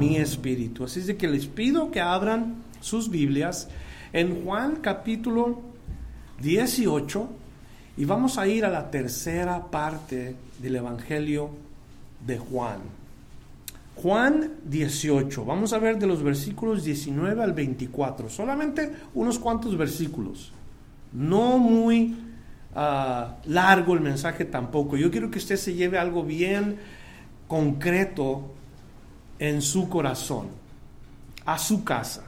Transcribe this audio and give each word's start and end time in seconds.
Mi 0.00 0.16
espíritu. 0.16 0.84
Así 0.84 1.00
es 1.00 1.06
de 1.06 1.16
que 1.18 1.28
les 1.28 1.46
pido 1.46 1.90
que 1.90 2.00
abran 2.00 2.54
sus 2.80 3.10
Biblias 3.10 3.68
en 4.14 4.42
Juan 4.42 4.76
capítulo 4.76 5.60
18 6.40 7.28
y 7.98 8.06
vamos 8.06 8.38
a 8.38 8.48
ir 8.48 8.64
a 8.64 8.70
la 8.70 8.90
tercera 8.90 9.70
parte 9.70 10.36
del 10.58 10.76
Evangelio 10.76 11.50
de 12.26 12.38
Juan. 12.38 12.78
Juan 13.96 14.52
18, 14.64 15.44
vamos 15.44 15.74
a 15.74 15.78
ver 15.78 15.98
de 15.98 16.06
los 16.06 16.22
versículos 16.22 16.82
19 16.82 17.42
al 17.42 17.52
24, 17.52 18.30
solamente 18.30 18.90
unos 19.12 19.38
cuantos 19.38 19.76
versículos, 19.76 20.50
no 21.12 21.58
muy 21.58 22.16
ah, 22.74 23.36
largo 23.44 23.92
el 23.92 24.00
mensaje 24.00 24.46
tampoco. 24.46 24.96
Yo 24.96 25.10
quiero 25.10 25.30
que 25.30 25.38
usted 25.38 25.56
se 25.56 25.74
lleve 25.74 25.98
algo 25.98 26.24
bien 26.24 26.78
concreto 27.46 28.54
en 29.40 29.62
su 29.62 29.88
corazón, 29.88 30.48
a 31.46 31.58
su 31.58 31.82
casa. 31.82 32.24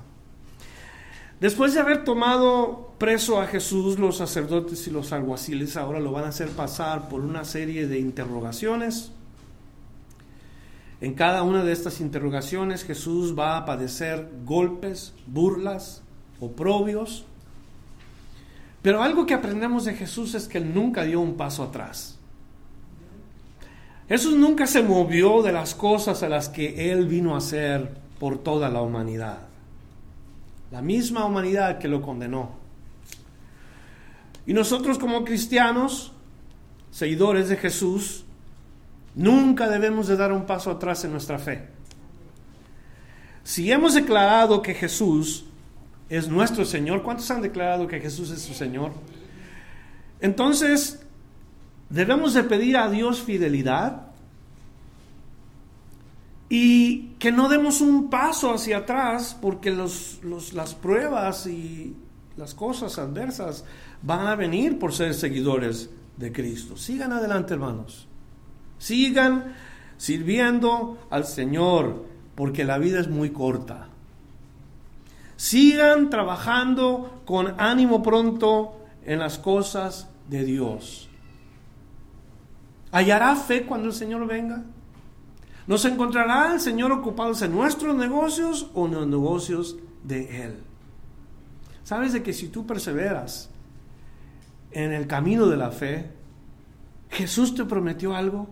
Después 1.40 1.74
de 1.74 1.80
haber 1.80 2.04
tomado 2.04 2.94
preso 2.98 3.40
a 3.40 3.46
Jesús, 3.46 3.98
los 3.98 4.16
sacerdotes 4.16 4.86
y 4.86 4.90
los 4.90 5.12
alguaciles 5.12 5.76
ahora 5.76 6.00
lo 6.00 6.10
van 6.10 6.24
a 6.24 6.28
hacer 6.28 6.48
pasar 6.48 7.08
por 7.08 7.20
una 7.20 7.44
serie 7.44 7.86
de 7.86 7.98
interrogaciones. 7.98 9.12
En 11.00 11.14
cada 11.14 11.42
una 11.42 11.62
de 11.64 11.72
estas 11.72 12.00
interrogaciones 12.00 12.84
Jesús 12.84 13.38
va 13.38 13.58
a 13.58 13.66
padecer 13.66 14.30
golpes, 14.44 15.12
burlas, 15.26 16.02
oprobios. 16.40 17.26
Pero 18.80 19.02
algo 19.02 19.26
que 19.26 19.34
aprendemos 19.34 19.84
de 19.84 19.94
Jesús 19.94 20.34
es 20.34 20.48
que 20.48 20.58
él 20.58 20.72
nunca 20.72 21.02
dio 21.02 21.20
un 21.20 21.36
paso 21.36 21.64
atrás. 21.64 22.18
Jesús 24.12 24.36
nunca 24.36 24.66
se 24.66 24.82
movió 24.82 25.42
de 25.42 25.52
las 25.52 25.74
cosas 25.74 26.22
a 26.22 26.28
las 26.28 26.48
que 26.48 26.92
él 26.92 27.06
vino 27.06 27.34
a 27.34 27.38
hacer 27.38 27.90
por 28.18 28.38
toda 28.38 28.68
la 28.68 28.82
humanidad 28.82 29.52
la 30.72 30.80
misma 30.80 31.26
humanidad 31.26 31.78
que 31.78 31.86
lo 31.86 32.00
condenó. 32.00 32.50
Y 34.46 34.54
nosotros 34.54 34.98
como 34.98 35.22
cristianos, 35.22 36.12
seguidores 36.90 37.50
de 37.50 37.58
Jesús, 37.58 38.24
nunca 39.14 39.68
debemos 39.68 40.08
de 40.08 40.16
dar 40.16 40.32
un 40.32 40.46
paso 40.46 40.70
atrás 40.70 41.04
en 41.04 41.12
nuestra 41.12 41.38
fe. 41.38 41.68
Si 43.44 43.70
hemos 43.70 43.94
declarado 43.94 44.62
que 44.62 44.72
Jesús 44.72 45.44
es 46.08 46.26
nuestro 46.28 46.64
Señor, 46.64 47.02
¿cuántos 47.02 47.30
han 47.30 47.42
declarado 47.42 47.86
que 47.86 48.00
Jesús 48.00 48.30
es 48.30 48.40
su 48.40 48.54
Señor? 48.54 48.92
Entonces, 50.20 51.04
debemos 51.92 52.32
de 52.32 52.42
pedir 52.42 52.76
a 52.78 52.88
Dios 52.88 53.20
fidelidad 53.22 54.06
y 56.48 57.10
que 57.18 57.30
no 57.30 57.48
demos 57.48 57.80
un 57.80 58.08
paso 58.08 58.52
hacia 58.52 58.78
atrás 58.78 59.36
porque 59.40 59.70
las 59.70 60.74
pruebas 60.74 61.46
y 61.46 61.94
las 62.36 62.54
cosas 62.54 62.98
adversas 62.98 63.64
van 64.02 64.26
a 64.26 64.36
venir 64.36 64.78
por 64.78 64.94
ser 64.94 65.14
seguidores 65.14 65.90
de 66.16 66.32
Cristo. 66.32 66.76
Sigan 66.76 67.12
adelante, 67.12 67.54
hermanos. 67.54 68.08
Sigan 68.78 69.54
sirviendo 69.98 70.98
al 71.10 71.26
Señor 71.26 72.06
porque 72.34 72.64
la 72.64 72.78
vida 72.78 73.00
es 73.00 73.08
muy 73.08 73.30
corta. 73.30 73.88
Sigan 75.36 76.08
trabajando 76.08 77.22
con 77.26 77.60
ánimo 77.60 78.02
pronto 78.02 78.78
en 79.04 79.18
las 79.18 79.38
cosas 79.38 80.08
de 80.28 80.44
Dios. 80.44 81.10
¿Hallará 82.92 83.34
fe 83.36 83.64
cuando 83.64 83.88
el 83.88 83.94
Señor 83.94 84.26
venga? 84.26 84.62
¿Nos 85.66 85.84
encontrará 85.86 86.52
el 86.52 86.60
Señor 86.60 86.92
ocupados 86.92 87.40
en 87.40 87.52
nuestros 87.52 87.96
negocios 87.96 88.70
o 88.74 88.86
en 88.86 88.92
los 88.92 89.06
negocios 89.06 89.78
de 90.04 90.44
Él? 90.44 90.58
¿Sabes 91.84 92.12
de 92.12 92.22
que 92.22 92.34
si 92.34 92.48
tú 92.48 92.66
perseveras 92.66 93.48
en 94.70 94.92
el 94.92 95.06
camino 95.06 95.46
de 95.46 95.56
la 95.56 95.70
fe, 95.70 96.10
Jesús 97.10 97.54
te 97.54 97.64
prometió 97.64 98.14
algo? 98.14 98.48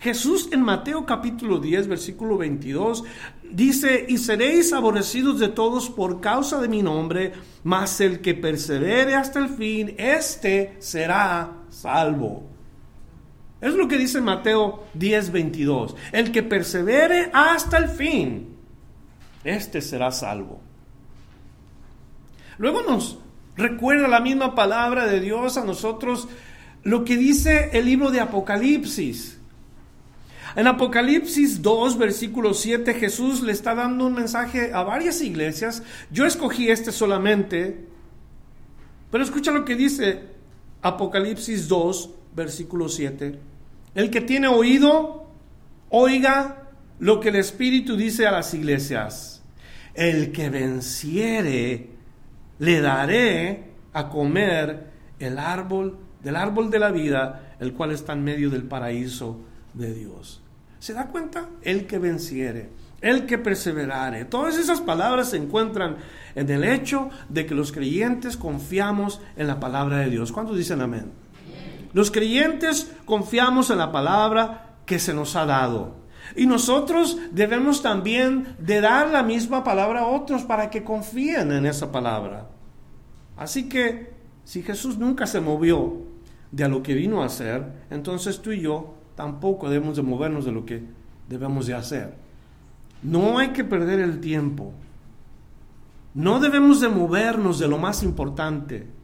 Jesús 0.00 0.50
en 0.52 0.60
Mateo 0.60 1.06
capítulo 1.06 1.58
10, 1.58 1.88
versículo 1.88 2.36
22, 2.36 3.04
dice, 3.50 4.04
y 4.06 4.18
seréis 4.18 4.74
aborrecidos 4.74 5.38
de 5.38 5.48
todos 5.48 5.88
por 5.88 6.20
causa 6.20 6.60
de 6.60 6.68
mi 6.68 6.82
nombre, 6.82 7.32
mas 7.64 8.02
el 8.02 8.20
que 8.20 8.34
persevere 8.34 9.14
hasta 9.14 9.38
el 9.38 9.48
fin, 9.48 9.94
éste 9.96 10.76
será 10.78 11.62
salvo. 11.70 12.55
Es 13.66 13.74
lo 13.74 13.88
que 13.88 13.98
dice 13.98 14.20
Mateo 14.20 14.84
10, 14.94 15.32
22. 15.32 15.96
El 16.12 16.30
que 16.30 16.44
persevere 16.44 17.30
hasta 17.32 17.78
el 17.78 17.88
fin, 17.88 18.56
este 19.42 19.82
será 19.82 20.12
salvo. 20.12 20.60
Luego 22.58 22.82
nos 22.82 23.18
recuerda 23.56 24.06
la 24.06 24.20
misma 24.20 24.54
palabra 24.54 25.06
de 25.06 25.18
Dios 25.18 25.56
a 25.56 25.64
nosotros 25.64 26.28
lo 26.84 27.04
que 27.04 27.16
dice 27.16 27.70
el 27.72 27.86
libro 27.86 28.12
de 28.12 28.20
Apocalipsis. 28.20 29.36
En 30.54 30.68
Apocalipsis 30.68 31.60
2, 31.60 31.98
versículo 31.98 32.54
7, 32.54 32.94
Jesús 32.94 33.42
le 33.42 33.50
está 33.50 33.74
dando 33.74 34.06
un 34.06 34.14
mensaje 34.14 34.72
a 34.72 34.84
varias 34.84 35.20
iglesias. 35.22 35.82
Yo 36.12 36.24
escogí 36.24 36.70
este 36.70 36.92
solamente, 36.92 37.84
pero 39.10 39.24
escucha 39.24 39.50
lo 39.50 39.64
que 39.64 39.74
dice 39.74 40.22
Apocalipsis 40.82 41.66
2, 41.66 42.10
versículo 42.32 42.88
7. 42.88 43.55
El 43.96 44.10
que 44.10 44.20
tiene 44.20 44.46
oído, 44.46 45.26
oiga 45.88 46.64
lo 46.98 47.18
que 47.18 47.30
el 47.30 47.36
Espíritu 47.36 47.96
dice 47.96 48.26
a 48.26 48.30
las 48.30 48.52
iglesias. 48.52 49.42
El 49.94 50.32
que 50.32 50.50
venciere, 50.50 51.88
le 52.58 52.80
daré 52.82 53.64
a 53.94 54.10
comer 54.10 54.90
el 55.18 55.38
árbol 55.38 55.98
del 56.22 56.36
árbol 56.36 56.70
de 56.70 56.78
la 56.78 56.90
vida, 56.90 57.56
el 57.58 57.72
cual 57.72 57.90
está 57.90 58.12
en 58.12 58.22
medio 58.22 58.50
del 58.50 58.64
paraíso 58.64 59.40
de 59.72 59.94
Dios. 59.94 60.42
¿Se 60.78 60.92
da 60.92 61.06
cuenta? 61.06 61.48
El 61.62 61.86
que 61.86 61.98
venciere, 61.98 62.68
el 63.00 63.24
que 63.24 63.38
perseverare. 63.38 64.26
Todas 64.26 64.58
esas 64.58 64.82
palabras 64.82 65.30
se 65.30 65.38
encuentran 65.38 65.96
en 66.34 66.50
el 66.50 66.64
hecho 66.64 67.08
de 67.30 67.46
que 67.46 67.54
los 67.54 67.72
creyentes 67.72 68.36
confiamos 68.36 69.22
en 69.36 69.46
la 69.46 69.58
palabra 69.58 70.00
de 70.00 70.10
Dios. 70.10 70.32
¿Cuántos 70.32 70.58
dicen 70.58 70.82
amén? 70.82 71.25
Los 71.96 72.10
creyentes 72.10 72.92
confiamos 73.06 73.70
en 73.70 73.78
la 73.78 73.90
palabra 73.90 74.80
que 74.84 74.98
se 74.98 75.14
nos 75.14 75.34
ha 75.34 75.46
dado. 75.46 75.94
Y 76.36 76.44
nosotros 76.44 77.16
debemos 77.32 77.80
también 77.80 78.54
de 78.58 78.82
dar 78.82 79.08
la 79.08 79.22
misma 79.22 79.64
palabra 79.64 80.00
a 80.00 80.06
otros 80.06 80.42
para 80.42 80.68
que 80.68 80.84
confíen 80.84 81.52
en 81.52 81.64
esa 81.64 81.90
palabra. 81.90 82.50
Así 83.38 83.70
que 83.70 84.12
si 84.44 84.62
Jesús 84.62 84.98
nunca 84.98 85.26
se 85.26 85.40
movió 85.40 86.02
de 86.52 86.68
lo 86.68 86.82
que 86.82 86.92
vino 86.92 87.22
a 87.22 87.26
hacer, 87.26 87.64
entonces 87.88 88.42
tú 88.42 88.52
y 88.52 88.60
yo 88.60 88.92
tampoco 89.14 89.70
debemos 89.70 89.96
de 89.96 90.02
movernos 90.02 90.44
de 90.44 90.52
lo 90.52 90.66
que 90.66 90.84
debemos 91.30 91.66
de 91.66 91.76
hacer. 91.76 92.14
No 93.02 93.38
hay 93.38 93.54
que 93.54 93.64
perder 93.64 94.00
el 94.00 94.20
tiempo. 94.20 94.74
No 96.12 96.40
debemos 96.40 96.82
de 96.82 96.90
movernos 96.90 97.58
de 97.58 97.68
lo 97.68 97.78
más 97.78 98.02
importante. 98.02 98.95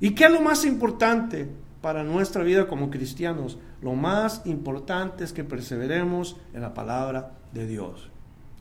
¿Y 0.00 0.10
qué 0.10 0.24
es 0.26 0.32
lo 0.32 0.40
más 0.40 0.64
importante 0.64 1.48
para 1.80 2.04
nuestra 2.04 2.42
vida 2.42 2.68
como 2.68 2.90
cristianos? 2.90 3.58
Lo 3.82 3.94
más 3.94 4.42
importante 4.44 5.24
es 5.24 5.32
que 5.32 5.44
perseveremos 5.44 6.36
en 6.52 6.62
la 6.62 6.74
palabra 6.74 7.32
de 7.52 7.66
Dios. 7.66 8.10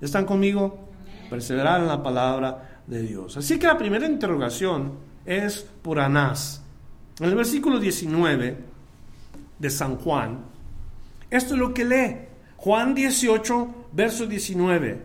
¿Están 0.01 0.25
conmigo? 0.25 0.89
Perseverar 1.29 1.81
en 1.81 1.87
la 1.87 2.01
palabra 2.01 2.81
de 2.87 3.01
Dios. 3.01 3.37
Así 3.37 3.59
que 3.59 3.67
la 3.67 3.77
primera 3.77 4.07
interrogación 4.07 4.93
es 5.25 5.67
por 5.81 5.99
Anás. 5.99 6.63
En 7.19 7.25
el 7.27 7.35
versículo 7.35 7.79
19 7.79 8.57
de 9.59 9.69
San 9.69 9.97
Juan, 9.97 10.39
esto 11.29 11.53
es 11.53 11.59
lo 11.59 11.73
que 11.73 11.85
lee. 11.85 12.15
Juan 12.57 12.95
18, 12.95 13.89
verso 13.91 14.25
19. 14.25 15.01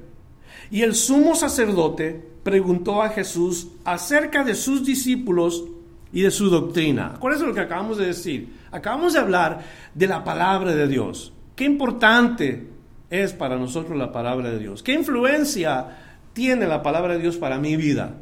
Y 0.70 0.82
el 0.82 0.94
sumo 0.94 1.34
sacerdote 1.34 2.32
preguntó 2.42 3.02
a 3.02 3.10
Jesús 3.10 3.68
acerca 3.84 4.44
de 4.44 4.54
sus 4.54 4.84
discípulos 4.84 5.64
y 6.12 6.22
de 6.22 6.30
su 6.30 6.50
doctrina. 6.50 7.14
¿Cuál 7.18 7.34
es 7.34 7.40
lo 7.40 7.54
que 7.54 7.60
acabamos 7.60 7.98
de 7.98 8.06
decir? 8.06 8.56
Acabamos 8.70 9.14
de 9.14 9.18
hablar 9.18 9.62
de 9.94 10.06
la 10.06 10.22
palabra 10.22 10.74
de 10.74 10.86
Dios. 10.86 11.32
qué 11.56 11.64
importante 11.64 12.68
es 13.10 13.34
para 13.34 13.58
nosotros 13.58 13.96
la 13.98 14.10
palabra 14.10 14.50
de 14.50 14.58
Dios. 14.58 14.82
¿Qué 14.82 14.94
influencia 14.94 15.98
tiene 16.32 16.66
la 16.66 16.82
palabra 16.82 17.12
de 17.14 17.20
Dios 17.20 17.36
para 17.36 17.58
mi 17.58 17.76
vida? 17.76 18.14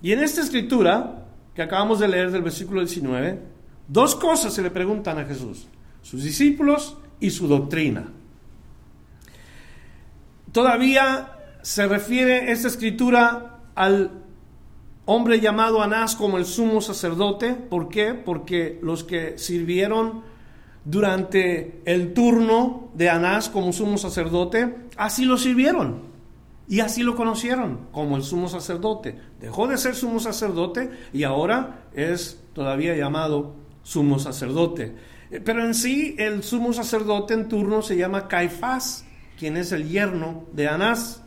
Y 0.00 0.12
en 0.12 0.20
esta 0.20 0.40
escritura 0.40 1.26
que 1.54 1.62
acabamos 1.62 1.98
de 1.98 2.08
leer 2.08 2.30
del 2.30 2.42
versículo 2.42 2.80
19, 2.80 3.38
dos 3.86 4.14
cosas 4.14 4.54
se 4.54 4.62
le 4.62 4.70
preguntan 4.70 5.18
a 5.18 5.26
Jesús, 5.26 5.66
sus 6.00 6.22
discípulos 6.22 6.96
y 7.20 7.30
su 7.30 7.46
doctrina. 7.46 8.08
Todavía 10.52 11.32
se 11.60 11.86
refiere 11.86 12.50
esta 12.50 12.68
escritura 12.68 13.58
al 13.74 14.10
hombre 15.10 15.40
llamado 15.40 15.82
Anás 15.82 16.14
como 16.16 16.36
el 16.36 16.44
sumo 16.44 16.82
sacerdote. 16.82 17.54
¿Por 17.54 17.88
qué? 17.88 18.12
Porque 18.12 18.78
los 18.82 19.04
que 19.04 19.38
sirvieron 19.38 20.22
durante 20.84 21.80
el 21.86 22.12
turno 22.12 22.90
de 22.92 23.08
Anás 23.08 23.48
como 23.48 23.72
sumo 23.72 23.96
sacerdote, 23.96 24.74
así 24.98 25.24
lo 25.24 25.38
sirvieron. 25.38 26.02
Y 26.68 26.80
así 26.80 27.02
lo 27.02 27.16
conocieron 27.16 27.88
como 27.90 28.18
el 28.18 28.22
sumo 28.22 28.50
sacerdote. 28.50 29.18
Dejó 29.40 29.66
de 29.66 29.78
ser 29.78 29.94
sumo 29.94 30.20
sacerdote 30.20 30.90
y 31.14 31.24
ahora 31.24 31.86
es 31.94 32.38
todavía 32.52 32.94
llamado 32.94 33.54
sumo 33.82 34.18
sacerdote. 34.18 34.94
Eh, 35.30 35.40
pero 35.42 35.64
en 35.64 35.72
sí 35.72 36.16
el 36.18 36.42
sumo 36.42 36.74
sacerdote 36.74 37.32
en 37.32 37.48
turno 37.48 37.80
se 37.80 37.96
llama 37.96 38.28
Caifás, 38.28 39.06
quien 39.38 39.56
es 39.56 39.72
el 39.72 39.88
yerno 39.88 40.44
de 40.52 40.68
Anás. 40.68 41.22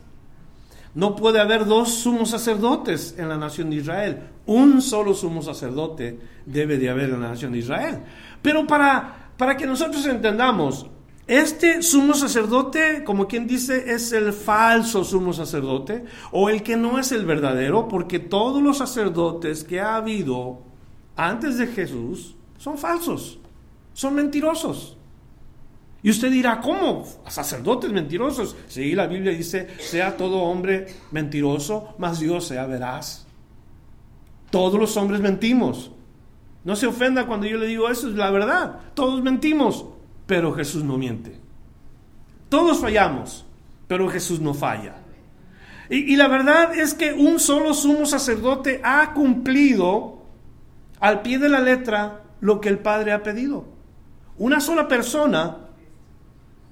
No 0.94 1.16
puede 1.16 1.40
haber 1.40 1.64
dos 1.64 1.94
sumos 1.94 2.30
sacerdotes 2.30 3.14
en 3.18 3.28
la 3.28 3.38
nación 3.38 3.70
de 3.70 3.76
Israel. 3.76 4.22
Un 4.46 4.82
solo 4.82 5.14
sumo 5.14 5.42
sacerdote 5.42 6.18
debe 6.44 6.76
de 6.78 6.90
haber 6.90 7.10
en 7.10 7.22
la 7.22 7.28
nación 7.28 7.52
de 7.52 7.58
Israel. 7.58 8.00
Pero 8.42 8.66
para 8.66 9.22
para 9.42 9.56
que 9.56 9.66
nosotros 9.66 10.06
entendamos, 10.06 10.86
este 11.26 11.82
sumo 11.82 12.14
sacerdote, 12.14 13.02
como 13.04 13.26
quien 13.26 13.46
dice, 13.48 13.92
es 13.92 14.12
el 14.12 14.32
falso 14.32 15.02
sumo 15.02 15.32
sacerdote 15.32 16.04
o 16.30 16.48
el 16.48 16.62
que 16.62 16.76
no 16.76 16.98
es 16.98 17.10
el 17.10 17.24
verdadero, 17.24 17.88
porque 17.88 18.20
todos 18.20 18.62
los 18.62 18.78
sacerdotes 18.78 19.64
que 19.64 19.80
ha 19.80 19.96
habido 19.96 20.62
antes 21.16 21.58
de 21.58 21.66
Jesús 21.66 22.36
son 22.56 22.78
falsos, 22.78 23.40
son 23.94 24.14
mentirosos. 24.14 24.96
Y 26.02 26.10
usted 26.10 26.32
dirá, 26.32 26.60
¿cómo? 26.60 27.06
¿Sacerdotes 27.28 27.92
mentirosos? 27.92 28.56
Sí, 28.66 28.92
la 28.94 29.06
Biblia 29.06 29.32
dice, 29.32 29.68
sea 29.78 30.16
todo 30.16 30.38
hombre 30.38 30.86
mentiroso, 31.12 31.94
mas 31.98 32.18
Dios 32.18 32.48
sea 32.48 32.66
veraz. 32.66 33.24
Todos 34.50 34.80
los 34.80 34.96
hombres 34.96 35.20
mentimos. 35.20 35.92
No 36.64 36.74
se 36.74 36.86
ofenda 36.86 37.26
cuando 37.26 37.46
yo 37.46 37.56
le 37.56 37.66
digo 37.66 37.88
eso, 37.88 38.08
es 38.08 38.14
la 38.14 38.30
verdad. 38.30 38.80
Todos 38.94 39.22
mentimos, 39.22 39.86
pero 40.26 40.52
Jesús 40.52 40.82
no 40.82 40.98
miente. 40.98 41.36
Todos 42.48 42.80
fallamos, 42.80 43.44
pero 43.86 44.08
Jesús 44.08 44.40
no 44.40 44.54
falla. 44.54 44.96
Y, 45.88 46.12
y, 46.12 46.16
la 46.16 46.26
verdad 46.26 46.74
es 46.74 46.94
que 46.94 47.12
un 47.12 47.38
solo 47.38 47.74
sumo 47.74 48.06
sacerdote 48.06 48.80
ha 48.82 49.12
cumplido 49.12 50.22
al 51.00 51.22
pie 51.22 51.38
de 51.38 51.48
la 51.48 51.60
letra 51.60 52.22
lo 52.40 52.60
que 52.60 52.68
el 52.68 52.78
Padre 52.78 53.12
ha 53.12 53.22
pedido. 53.22 53.66
Una 54.38 54.60
sola 54.60 54.88
persona 54.88 55.58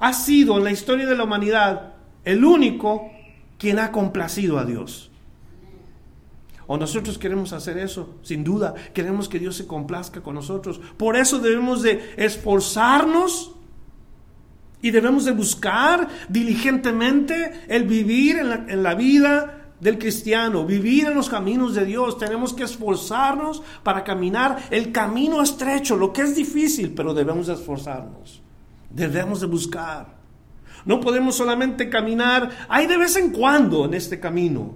ha 0.00 0.12
sido 0.12 0.58
en 0.58 0.64
la 0.64 0.72
historia 0.72 1.06
de 1.06 1.16
la 1.16 1.24
humanidad 1.24 1.94
el 2.24 2.44
único 2.44 3.10
quien 3.58 3.78
ha 3.78 3.92
complacido 3.92 4.58
a 4.58 4.64
Dios. 4.64 5.10
O 6.66 6.78
nosotros 6.78 7.18
queremos 7.18 7.52
hacer 7.52 7.78
eso, 7.78 8.16
sin 8.22 8.42
duda. 8.44 8.74
Queremos 8.94 9.28
que 9.28 9.38
Dios 9.38 9.56
se 9.56 9.66
complazca 9.66 10.22
con 10.22 10.36
nosotros. 10.36 10.80
Por 10.96 11.16
eso 11.16 11.38
debemos 11.38 11.82
de 11.82 12.14
esforzarnos 12.16 13.52
y 14.80 14.90
debemos 14.90 15.24
de 15.24 15.32
buscar 15.32 16.08
diligentemente 16.28 17.64
el 17.68 17.84
vivir 17.84 18.38
en 18.38 18.48
la, 18.48 18.54
en 18.68 18.82
la 18.82 18.94
vida 18.94 19.72
del 19.80 19.98
cristiano, 19.98 20.64
vivir 20.64 21.06
en 21.06 21.14
los 21.14 21.28
caminos 21.28 21.74
de 21.74 21.84
Dios. 21.84 22.16
Tenemos 22.18 22.54
que 22.54 22.62
esforzarnos 22.62 23.62
para 23.82 24.04
caminar 24.04 24.68
el 24.70 24.92
camino 24.92 25.42
estrecho, 25.42 25.96
lo 25.96 26.12
que 26.12 26.22
es 26.22 26.36
difícil, 26.36 26.94
pero 26.94 27.12
debemos 27.12 27.48
de 27.48 27.54
esforzarnos. 27.54 28.42
Debemos 28.90 29.40
de 29.40 29.46
buscar. 29.46 30.20
No 30.84 31.00
podemos 31.00 31.36
solamente 31.36 31.88
caminar, 31.88 32.50
hay 32.68 32.86
de 32.86 32.96
vez 32.96 33.16
en 33.16 33.30
cuando 33.30 33.84
en 33.84 33.94
este 33.94 34.18
camino. 34.18 34.74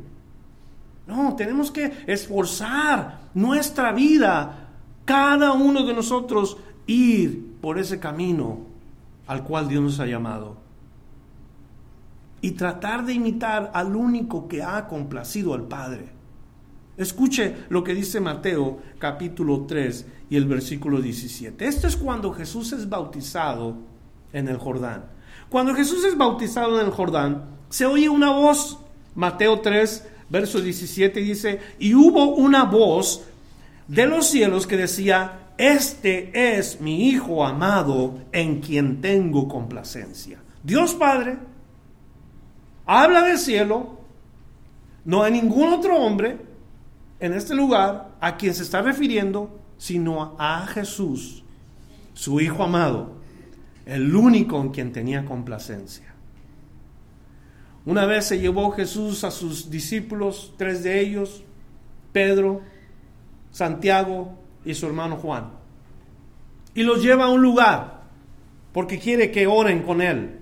No, 1.06 1.34
tenemos 1.36 1.70
que 1.70 2.04
esforzar 2.06 3.30
nuestra 3.34 3.92
vida, 3.92 4.70
cada 5.04 5.52
uno 5.52 5.84
de 5.84 5.94
nosotros, 5.94 6.56
ir 6.86 7.56
por 7.60 7.78
ese 7.78 7.98
camino 7.98 8.60
al 9.26 9.44
cual 9.44 9.68
Dios 9.68 9.82
nos 9.82 10.00
ha 10.00 10.06
llamado. 10.06 10.56
Y 12.40 12.52
tratar 12.52 13.04
de 13.04 13.14
imitar 13.14 13.70
al 13.74 13.96
único 13.96 14.48
que 14.48 14.62
ha 14.62 14.86
complacido 14.86 15.54
al 15.54 15.62
Padre. 15.62 16.10
Escuche 16.96 17.56
lo 17.70 17.82
que 17.82 17.94
dice 17.94 18.20
Mateo 18.20 18.78
capítulo 18.98 19.64
3 19.66 20.06
y 20.30 20.36
el 20.36 20.46
versículo 20.46 21.00
17. 21.00 21.66
Esto 21.66 21.86
es 21.86 21.96
cuando 21.96 22.32
Jesús 22.32 22.72
es 22.72 22.88
bautizado 22.88 23.93
en 24.34 24.48
el 24.48 24.58
Jordán. 24.58 25.06
Cuando 25.48 25.74
Jesús 25.74 26.04
es 26.04 26.18
bautizado 26.18 26.78
en 26.78 26.84
el 26.84 26.92
Jordán, 26.92 27.44
se 27.70 27.86
oye 27.86 28.10
una 28.10 28.30
voz, 28.30 28.78
Mateo 29.14 29.60
3, 29.60 30.08
verso 30.28 30.60
17 30.60 31.20
dice, 31.20 31.60
y 31.78 31.94
hubo 31.94 32.34
una 32.34 32.64
voz 32.64 33.22
de 33.88 34.06
los 34.06 34.26
cielos 34.26 34.66
que 34.66 34.76
decía, 34.76 35.52
este 35.56 36.56
es 36.58 36.80
mi 36.80 37.08
Hijo 37.08 37.46
amado 37.46 38.18
en 38.32 38.60
quien 38.60 39.00
tengo 39.00 39.48
complacencia. 39.48 40.42
Dios 40.62 40.94
Padre 40.94 41.38
habla 42.84 43.22
del 43.22 43.38
cielo, 43.38 44.00
no 45.04 45.22
hay 45.22 45.32
ningún 45.32 45.72
otro 45.72 45.96
hombre 45.96 46.38
en 47.20 47.32
este 47.32 47.54
lugar 47.54 48.16
a 48.20 48.36
quien 48.36 48.54
se 48.54 48.64
está 48.64 48.82
refiriendo, 48.82 49.60
sino 49.78 50.34
a 50.38 50.66
Jesús, 50.66 51.44
su 52.14 52.40
Hijo 52.40 52.64
amado, 52.64 53.13
el 53.86 54.14
único 54.14 54.60
en 54.60 54.70
quien 54.70 54.92
tenía 54.92 55.24
complacencia. 55.24 56.14
Una 57.86 58.06
vez 58.06 58.26
se 58.26 58.38
llevó 58.38 58.70
Jesús 58.70 59.24
a 59.24 59.30
sus 59.30 59.70
discípulos, 59.70 60.54
tres 60.56 60.82
de 60.82 61.00
ellos, 61.00 61.42
Pedro, 62.12 62.62
Santiago 63.50 64.38
y 64.64 64.74
su 64.74 64.86
hermano 64.86 65.16
Juan. 65.16 65.50
Y 66.74 66.82
los 66.82 67.02
lleva 67.02 67.26
a 67.26 67.30
un 67.30 67.42
lugar 67.42 68.04
porque 68.72 68.98
quiere 68.98 69.30
que 69.30 69.46
oren 69.46 69.82
con 69.82 70.00
él. 70.00 70.40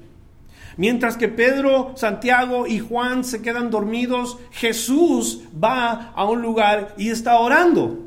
Mientras 0.76 1.16
que 1.16 1.28
Pedro, 1.28 1.92
Santiago 1.96 2.66
y 2.66 2.78
Juan 2.78 3.24
se 3.24 3.42
quedan 3.42 3.70
dormidos, 3.70 4.38
Jesús 4.52 5.42
va 5.62 6.12
a 6.14 6.24
un 6.24 6.40
lugar 6.40 6.94
y 6.96 7.10
está 7.10 7.38
orando. 7.38 7.98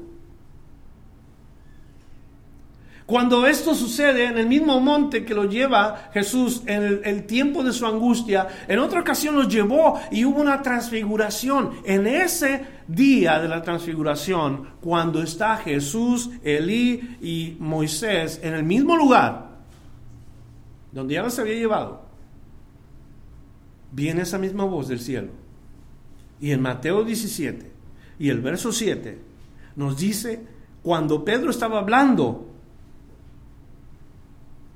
Cuando 3.06 3.46
esto 3.46 3.76
sucede 3.76 4.26
en 4.26 4.40
el 4.40 4.48
mismo 4.48 4.80
monte 4.80 5.24
que 5.24 5.36
lo 5.36 5.46
lleva 5.46 6.10
Jesús 6.12 6.64
en 6.66 7.02
el, 7.04 7.26
tiempo 7.28 7.64
de 7.64 7.72
su 7.72 7.86
angustia, 7.86 8.48
en 8.68 8.80
otra 8.80 9.02
ocasión 9.02 9.36
los 9.36 9.48
llevó 9.48 10.00
y 10.12 10.26
hubo 10.26 10.42
una 10.42 10.64
transfiguración. 10.64 11.82
En 11.86 12.08
ese 12.08 12.66
día 12.88 13.40
de 13.40 13.48
la 13.48 13.62
transfiguración, 13.62 14.70
cuando 14.82 15.22
está 15.22 15.58
Jesús, 15.58 16.32
Elí 16.44 17.18
y 17.22 17.58
Moisés 17.60 18.40
en 18.42 18.56
el 18.56 18.64
mismo 18.64 18.98
lugar, 18.98 19.50
donde 20.92 21.14
ya 21.14 21.22
los 21.22 21.38
había 21.38 21.54
llevado, 21.54 22.06
viene 23.92 24.24
esa 24.24 24.40
misma 24.40 24.64
voz 24.66 24.88
del 24.88 25.00
cielo. 25.00 25.30
Y 26.42 26.52
en 26.52 26.62
Mateo 26.62 27.04
17 27.04 27.72
y 28.18 28.30
el 28.30 28.42
verso 28.42 28.72
7 28.72 29.20
nos 29.76 29.96
dice, 29.98 30.42
cuando 30.82 31.24
Pedro 31.24 31.52
estaba 31.52 31.80
hablando, 31.80 32.55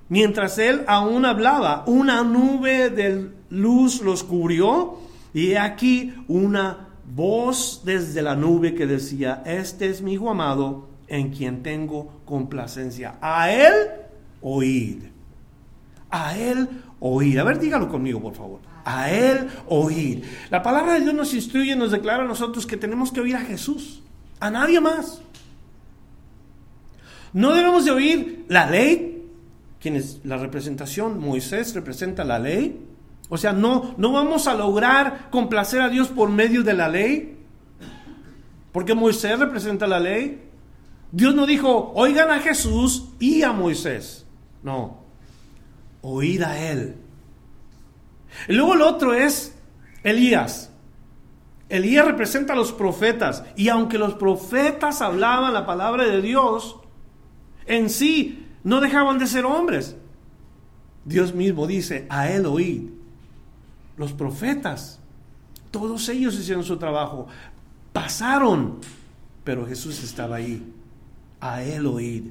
Mientras 0.10 0.58
él 0.58 0.84
aún 0.88 1.26
hablaba, 1.26 1.84
una 1.86 2.24
nube 2.24 2.90
de 2.90 3.30
luz 3.50 4.02
los 4.02 4.24
cubrió 4.24 4.98
y 5.34 5.54
aquí 5.54 6.14
una 6.28 6.90
voz 7.16 7.82
desde 7.86 8.22
la 8.22 8.36
nube 8.36 8.74
que 8.74 8.88
decía, 8.88 9.44
este 9.46 9.88
es 9.90 10.02
mi 10.02 10.14
hijo 10.14 10.30
amado 10.30 10.90
en 11.08 11.30
quien 11.30 11.62
tengo 11.64 12.22
complacencia. 12.26 13.18
A 13.22 13.52
él 13.52 13.74
oír. 14.42 15.12
A 16.10 16.38
él 16.38 16.68
oír. 17.00 17.40
A 17.40 17.44
ver, 17.44 17.60
dígalo 17.60 17.90
conmigo, 17.90 18.22
por 18.22 18.36
favor. 18.36 18.60
A 18.86 19.12
él 19.12 19.48
oír. 19.68 20.24
La 20.50 20.64
palabra 20.64 20.94
de 20.94 21.02
Dios 21.02 21.14
nos 21.14 21.34
instruye, 21.34 21.76
nos 21.76 21.92
declara 21.92 22.24
a 22.24 22.28
nosotros 22.28 22.66
que 22.66 22.78
tenemos 22.78 23.12
que 23.12 23.22
oír 23.22 23.36
a 23.36 23.42
Jesús, 23.42 24.02
a 24.40 24.50
nadie 24.50 24.80
más. 24.80 25.22
No 27.34 27.54
debemos 27.54 27.86
de 27.86 27.92
oír 27.92 28.46
la 28.48 28.70
ley, 28.70 29.09
quien 29.80 29.96
es 29.96 30.20
la 30.24 30.38
representación, 30.38 31.20
Moisés 31.20 31.74
representa 31.74 32.24
la 32.24 32.40
ley. 32.40 32.86
O 33.30 33.38
sea, 33.38 33.54
no, 33.54 33.94
no 33.98 34.12
vamos 34.12 34.48
a 34.48 34.56
lograr 34.56 35.30
complacer 35.30 35.82
a 35.82 35.90
Dios 35.90 36.10
por 36.10 36.30
medio 36.30 36.64
de 36.64 36.74
la 36.74 36.90
ley, 36.90 37.38
porque 38.72 38.96
Moisés 38.96 39.40
representa 39.40 39.88
la 39.88 40.00
ley. 40.00 40.42
Dios 41.12 41.34
no 41.34 41.46
dijo, 41.46 41.92
oigan 41.96 42.30
a 42.30 42.40
Jesús 42.40 43.10
y 43.20 43.44
a 43.44 43.52
Moisés. 43.52 44.26
No. 44.62 45.00
oír 46.02 46.44
a 46.44 46.72
Él. 46.72 46.96
Y 48.48 48.54
luego 48.54 48.74
el 48.74 48.82
otro 48.82 49.14
es 49.14 49.56
Elías. 50.04 50.72
Elías 51.70 52.06
representa 52.06 52.54
a 52.54 52.56
los 52.56 52.72
profetas. 52.72 53.44
Y 53.56 53.70
aunque 53.70 53.98
los 53.98 54.16
profetas 54.16 55.02
hablaban 55.02 55.54
la 55.54 55.66
palabra 55.66 56.06
de 56.06 56.22
Dios, 56.22 56.78
en 57.66 57.90
sí 57.90 58.49
no 58.64 58.82
dejaban 58.82 59.20
de 59.20 59.28
ser 59.28 59.46
hombres. 59.46 59.96
Dios 61.06 61.34
mismo 61.34 61.68
dice, 61.68 62.06
a 62.10 62.30
Él 62.30 62.46
oíd. 62.46 62.90
Los 63.98 64.14
profetas, 64.14 65.00
todos 65.72 66.08
ellos 66.10 66.36
hicieron 66.36 66.64
su 66.64 66.78
trabajo. 66.78 67.28
Pasaron, 67.94 68.80
pero 69.44 69.66
Jesús 69.66 70.04
estaba 70.04 70.38
ahí. 70.38 70.74
A 71.40 71.64
Él 71.64 71.86
oíd. 71.88 72.26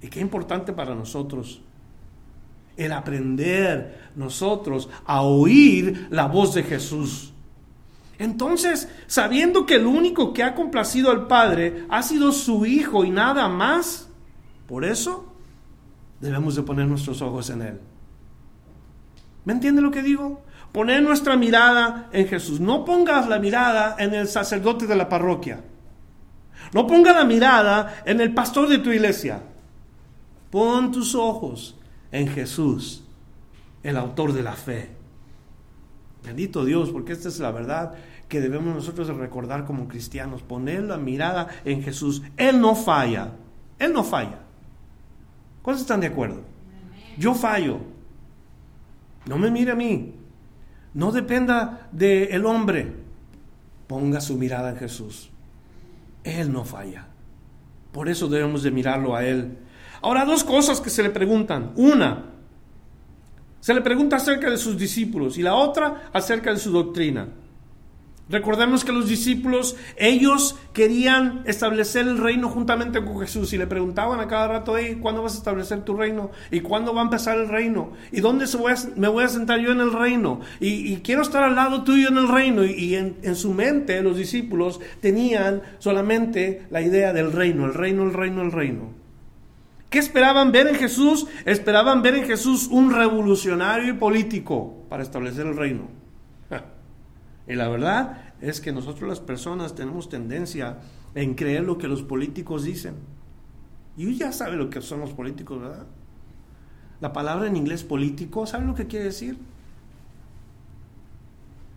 Y 0.00 0.08
qué 0.08 0.20
importante 0.20 0.72
para 0.72 0.94
nosotros 0.94 1.60
el 2.78 2.92
aprender 2.92 4.10
nosotros 4.14 4.88
a 5.04 5.22
oír 5.22 6.06
la 6.10 6.26
voz 6.26 6.54
de 6.54 6.62
Jesús. 6.62 7.32
Entonces, 8.18 8.88
sabiendo 9.06 9.66
que 9.66 9.74
el 9.74 9.86
único 9.86 10.32
que 10.32 10.44
ha 10.44 10.54
complacido 10.54 11.10
al 11.10 11.26
Padre 11.26 11.84
ha 11.88 12.02
sido 12.02 12.32
su 12.32 12.64
Hijo 12.66 13.04
y 13.04 13.10
nada 13.10 13.48
más, 13.48 14.08
por 14.66 14.84
eso 14.84 15.27
debemos 16.20 16.56
de 16.56 16.62
poner 16.62 16.86
nuestros 16.86 17.22
ojos 17.22 17.50
en 17.50 17.62
Él. 17.62 17.80
¿Me 19.44 19.52
entiende 19.52 19.80
lo 19.80 19.90
que 19.90 20.02
digo? 20.02 20.42
Poner 20.72 21.02
nuestra 21.02 21.36
mirada 21.36 22.08
en 22.12 22.28
Jesús. 22.28 22.60
No 22.60 22.84
pongas 22.84 23.28
la 23.28 23.38
mirada 23.38 23.96
en 23.98 24.14
el 24.14 24.28
sacerdote 24.28 24.86
de 24.86 24.96
la 24.96 25.08
parroquia. 25.08 25.64
No 26.74 26.86
ponga 26.86 27.12
la 27.12 27.24
mirada 27.24 28.02
en 28.04 28.20
el 28.20 28.34
pastor 28.34 28.68
de 28.68 28.78
tu 28.78 28.90
iglesia. 28.90 29.42
Pon 30.50 30.92
tus 30.92 31.14
ojos 31.14 31.76
en 32.10 32.28
Jesús, 32.28 33.04
el 33.82 33.96
autor 33.96 34.32
de 34.32 34.42
la 34.42 34.52
fe. 34.52 34.90
Bendito 36.24 36.64
Dios, 36.64 36.90
porque 36.90 37.12
esta 37.12 37.28
es 37.28 37.38
la 37.38 37.50
verdad 37.50 37.94
que 38.28 38.40
debemos 38.40 38.74
nosotros 38.74 39.08
recordar 39.08 39.64
como 39.64 39.88
cristianos, 39.88 40.42
poner 40.42 40.82
la 40.82 40.98
mirada 40.98 41.48
en 41.64 41.82
Jesús. 41.82 42.22
Él 42.36 42.60
no 42.60 42.74
falla, 42.74 43.32
Él 43.78 43.92
no 43.92 44.04
falla. 44.04 44.40
¿Cuántos 45.68 45.82
están 45.82 46.00
de 46.00 46.06
acuerdo? 46.06 46.40
Yo 47.18 47.34
fallo. 47.34 47.80
No 49.26 49.36
me 49.36 49.50
mire 49.50 49.72
a 49.72 49.74
mí. 49.74 50.14
No 50.94 51.12
dependa 51.12 51.90
del 51.92 52.46
hombre. 52.46 52.90
Ponga 53.86 54.22
su 54.22 54.38
mirada 54.38 54.70
en 54.70 54.78
Jesús. 54.78 55.28
Él 56.24 56.50
no 56.50 56.64
falla. 56.64 57.08
Por 57.92 58.08
eso 58.08 58.28
debemos 58.28 58.62
de 58.62 58.70
mirarlo 58.70 59.14
a 59.14 59.26
Él 59.26 59.58
Ahora, 60.00 60.24
dos 60.24 60.42
cosas 60.42 60.80
que 60.80 60.88
se 60.88 61.02
le 61.02 61.10
preguntan. 61.10 61.72
Una, 61.76 62.24
se 63.60 63.74
le 63.74 63.82
pregunta 63.82 64.16
acerca 64.16 64.48
de 64.48 64.56
sus 64.56 64.78
discípulos 64.78 65.36
y 65.36 65.42
la 65.42 65.54
otra 65.54 66.08
acerca 66.14 66.50
de 66.50 66.60
su 66.60 66.72
doctrina. 66.72 67.28
Recordemos 68.30 68.84
que 68.84 68.92
los 68.92 69.08
discípulos, 69.08 69.76
ellos 69.96 70.56
querían 70.74 71.42
establecer 71.46 72.06
el 72.06 72.18
reino 72.18 72.50
juntamente 72.50 73.02
con 73.02 73.18
Jesús 73.20 73.54
y 73.54 73.58
le 73.58 73.66
preguntaban 73.66 74.20
a 74.20 74.28
cada 74.28 74.48
rato, 74.48 74.74
¿cuándo 75.00 75.22
vas 75.22 75.34
a 75.34 75.38
establecer 75.38 75.82
tu 75.82 75.96
reino? 75.96 76.30
¿Y 76.50 76.60
cuándo 76.60 76.92
va 76.92 77.00
a 77.00 77.04
empezar 77.04 77.38
el 77.38 77.48
reino? 77.48 77.92
¿Y 78.12 78.20
dónde 78.20 78.44
me 78.96 79.08
voy 79.08 79.24
a 79.24 79.28
sentar 79.28 79.60
yo 79.60 79.72
en 79.72 79.80
el 79.80 79.92
reino? 79.92 80.40
Y, 80.60 80.96
quiero 80.98 81.22
estar 81.22 81.42
al 81.42 81.54
lado 81.54 81.84
tuyo 81.84 82.08
en 82.08 82.18
el 82.18 82.28
reino. 82.28 82.64
Y, 82.64 82.96
en, 82.96 83.16
en, 83.22 83.34
su 83.34 83.54
mente 83.54 84.02
los 84.02 84.16
discípulos 84.16 84.78
tenían 85.00 85.62
solamente 85.78 86.66
la 86.70 86.82
idea 86.82 87.14
del 87.14 87.32
reino, 87.32 87.64
el 87.64 87.72
reino, 87.72 88.02
el 88.02 88.12
reino, 88.12 88.42
el 88.42 88.52
reino. 88.52 88.90
¿Qué 89.88 89.98
esperaban 89.98 90.52
ver 90.52 90.66
en 90.66 90.74
Jesús? 90.74 91.26
Esperaban 91.46 92.02
ver 92.02 92.14
en 92.14 92.26
Jesús 92.26 92.68
un 92.70 92.92
revolucionario 92.92 93.94
y 93.94 93.96
político 93.96 94.84
para 94.90 95.02
establecer 95.02 95.46
el 95.46 95.56
reino. 95.56 95.97
Y 97.48 97.54
la 97.54 97.68
verdad 97.68 98.34
es 98.40 98.60
que 98.60 98.72
nosotros 98.72 99.08
las 99.08 99.20
personas 99.20 99.74
tenemos 99.74 100.08
tendencia 100.08 100.78
en 101.14 101.34
creer 101.34 101.64
lo 101.64 101.78
que 101.78 101.88
los 101.88 102.02
políticos 102.02 102.64
dicen. 102.64 102.94
Y 103.96 104.14
ya 104.16 104.32
sabe 104.32 104.56
lo 104.56 104.70
que 104.70 104.80
son 104.80 105.00
los 105.00 105.12
políticos, 105.12 105.60
¿verdad? 105.60 105.86
La 107.00 107.12
palabra 107.12 107.46
en 107.46 107.56
inglés 107.56 107.84
político, 107.84 108.46
¿sabe 108.46 108.66
lo 108.66 108.74
que 108.74 108.86
quiere 108.86 109.06
decir? 109.06 109.38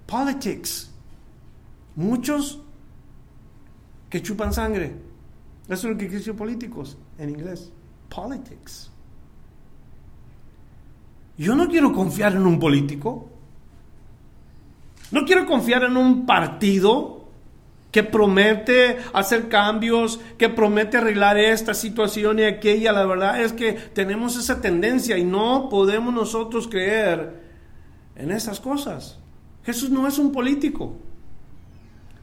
Politics. 0.05 0.91
Muchos 1.95 2.61
que 4.09 4.21
chupan 4.21 4.53
sangre. 4.53 4.95
Eso 5.67 5.87
es 5.87 5.93
lo 5.93 5.97
que 5.97 6.07
quiere 6.09 6.33
políticos 6.33 6.97
en 7.17 7.29
inglés 7.29 7.71
politics. 8.09 8.91
Yo 11.37 11.55
no 11.55 11.67
quiero 11.67 11.93
confiar 11.93 12.33
en 12.33 12.45
un 12.45 12.59
político. 12.59 13.30
No 15.11 15.25
quiero 15.25 15.45
confiar 15.45 15.83
en 15.83 15.97
un 15.97 16.25
partido 16.25 17.21
que 17.91 18.03
promete 18.03 18.97
hacer 19.13 19.49
cambios, 19.49 20.19
que 20.37 20.49
promete 20.49 20.97
arreglar 20.97 21.37
esta 21.37 21.73
situación 21.73 22.39
y 22.39 22.43
aquella. 22.43 22.93
La 22.93 23.05
verdad 23.05 23.41
es 23.41 23.51
que 23.51 23.73
tenemos 23.73 24.37
esa 24.37 24.61
tendencia 24.61 25.17
y 25.17 25.25
no 25.25 25.67
podemos 25.69 26.13
nosotros 26.13 26.67
creer 26.67 27.41
en 28.15 28.31
esas 28.31 28.59
cosas. 28.59 29.19
Jesús 29.65 29.89
no 29.89 30.07
es 30.07 30.17
un 30.17 30.31
político, 30.31 30.95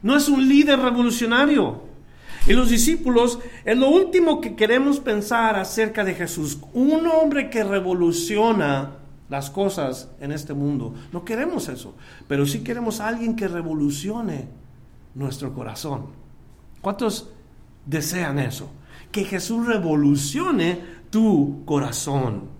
no 0.01 0.17
es 0.17 0.27
un 0.27 0.47
líder 0.49 0.79
revolucionario. 0.79 1.87
Y 2.47 2.53
los 2.53 2.69
discípulos 2.69 3.37
es 3.63 3.77
lo 3.77 3.89
último 3.89 4.41
que 4.41 4.55
queremos 4.55 4.99
pensar 4.99 5.55
acerca 5.57 6.03
de 6.03 6.15
Jesús. 6.15 6.57
Un 6.73 7.05
hombre 7.05 7.49
que 7.49 7.63
revoluciona 7.63 8.98
las 9.29 9.49
cosas 9.49 10.09
en 10.19 10.31
este 10.31 10.53
mundo. 10.53 10.93
No 11.13 11.23
queremos 11.23 11.69
eso, 11.69 11.95
pero 12.27 12.45
sí 12.45 12.59
queremos 12.59 12.99
a 12.99 13.07
alguien 13.07 13.35
que 13.35 13.47
revolucione 13.47 14.47
nuestro 15.15 15.53
corazón. 15.53 16.07
¿Cuántos 16.81 17.29
desean 17.85 18.39
eso? 18.39 18.69
Que 19.11 19.23
Jesús 19.23 19.65
revolucione 19.65 20.79
tu 21.09 21.63
corazón. 21.65 22.59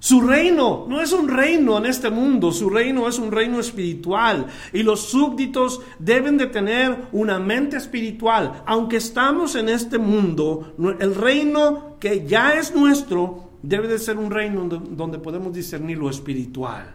Su 0.00 0.20
reino 0.20 0.86
no 0.88 1.00
es 1.00 1.12
un 1.12 1.28
reino 1.28 1.76
en 1.76 1.86
este 1.86 2.08
mundo, 2.08 2.52
su 2.52 2.70
reino 2.70 3.08
es 3.08 3.18
un 3.18 3.32
reino 3.32 3.58
espiritual 3.58 4.46
y 4.72 4.84
los 4.84 5.00
súbditos 5.00 5.80
deben 5.98 6.38
de 6.38 6.46
tener 6.46 7.08
una 7.10 7.40
mente 7.40 7.76
espiritual. 7.76 8.62
Aunque 8.64 8.98
estamos 8.98 9.56
en 9.56 9.68
este 9.68 9.98
mundo, 9.98 10.74
el 11.00 11.14
reino 11.16 11.96
que 11.98 12.24
ya 12.24 12.52
es 12.52 12.72
nuestro 12.76 13.47
debe 13.68 13.86
de 13.86 13.98
ser 13.98 14.16
un 14.16 14.30
reino 14.30 14.64
donde 14.66 15.18
podemos 15.18 15.52
discernir 15.52 15.98
lo 15.98 16.08
espiritual, 16.08 16.94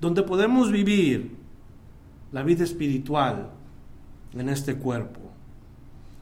donde 0.00 0.22
podemos 0.22 0.70
vivir 0.70 1.36
la 2.30 2.42
vida 2.42 2.62
espiritual 2.62 3.50
en 4.32 4.48
este 4.48 4.76
cuerpo. 4.76 5.20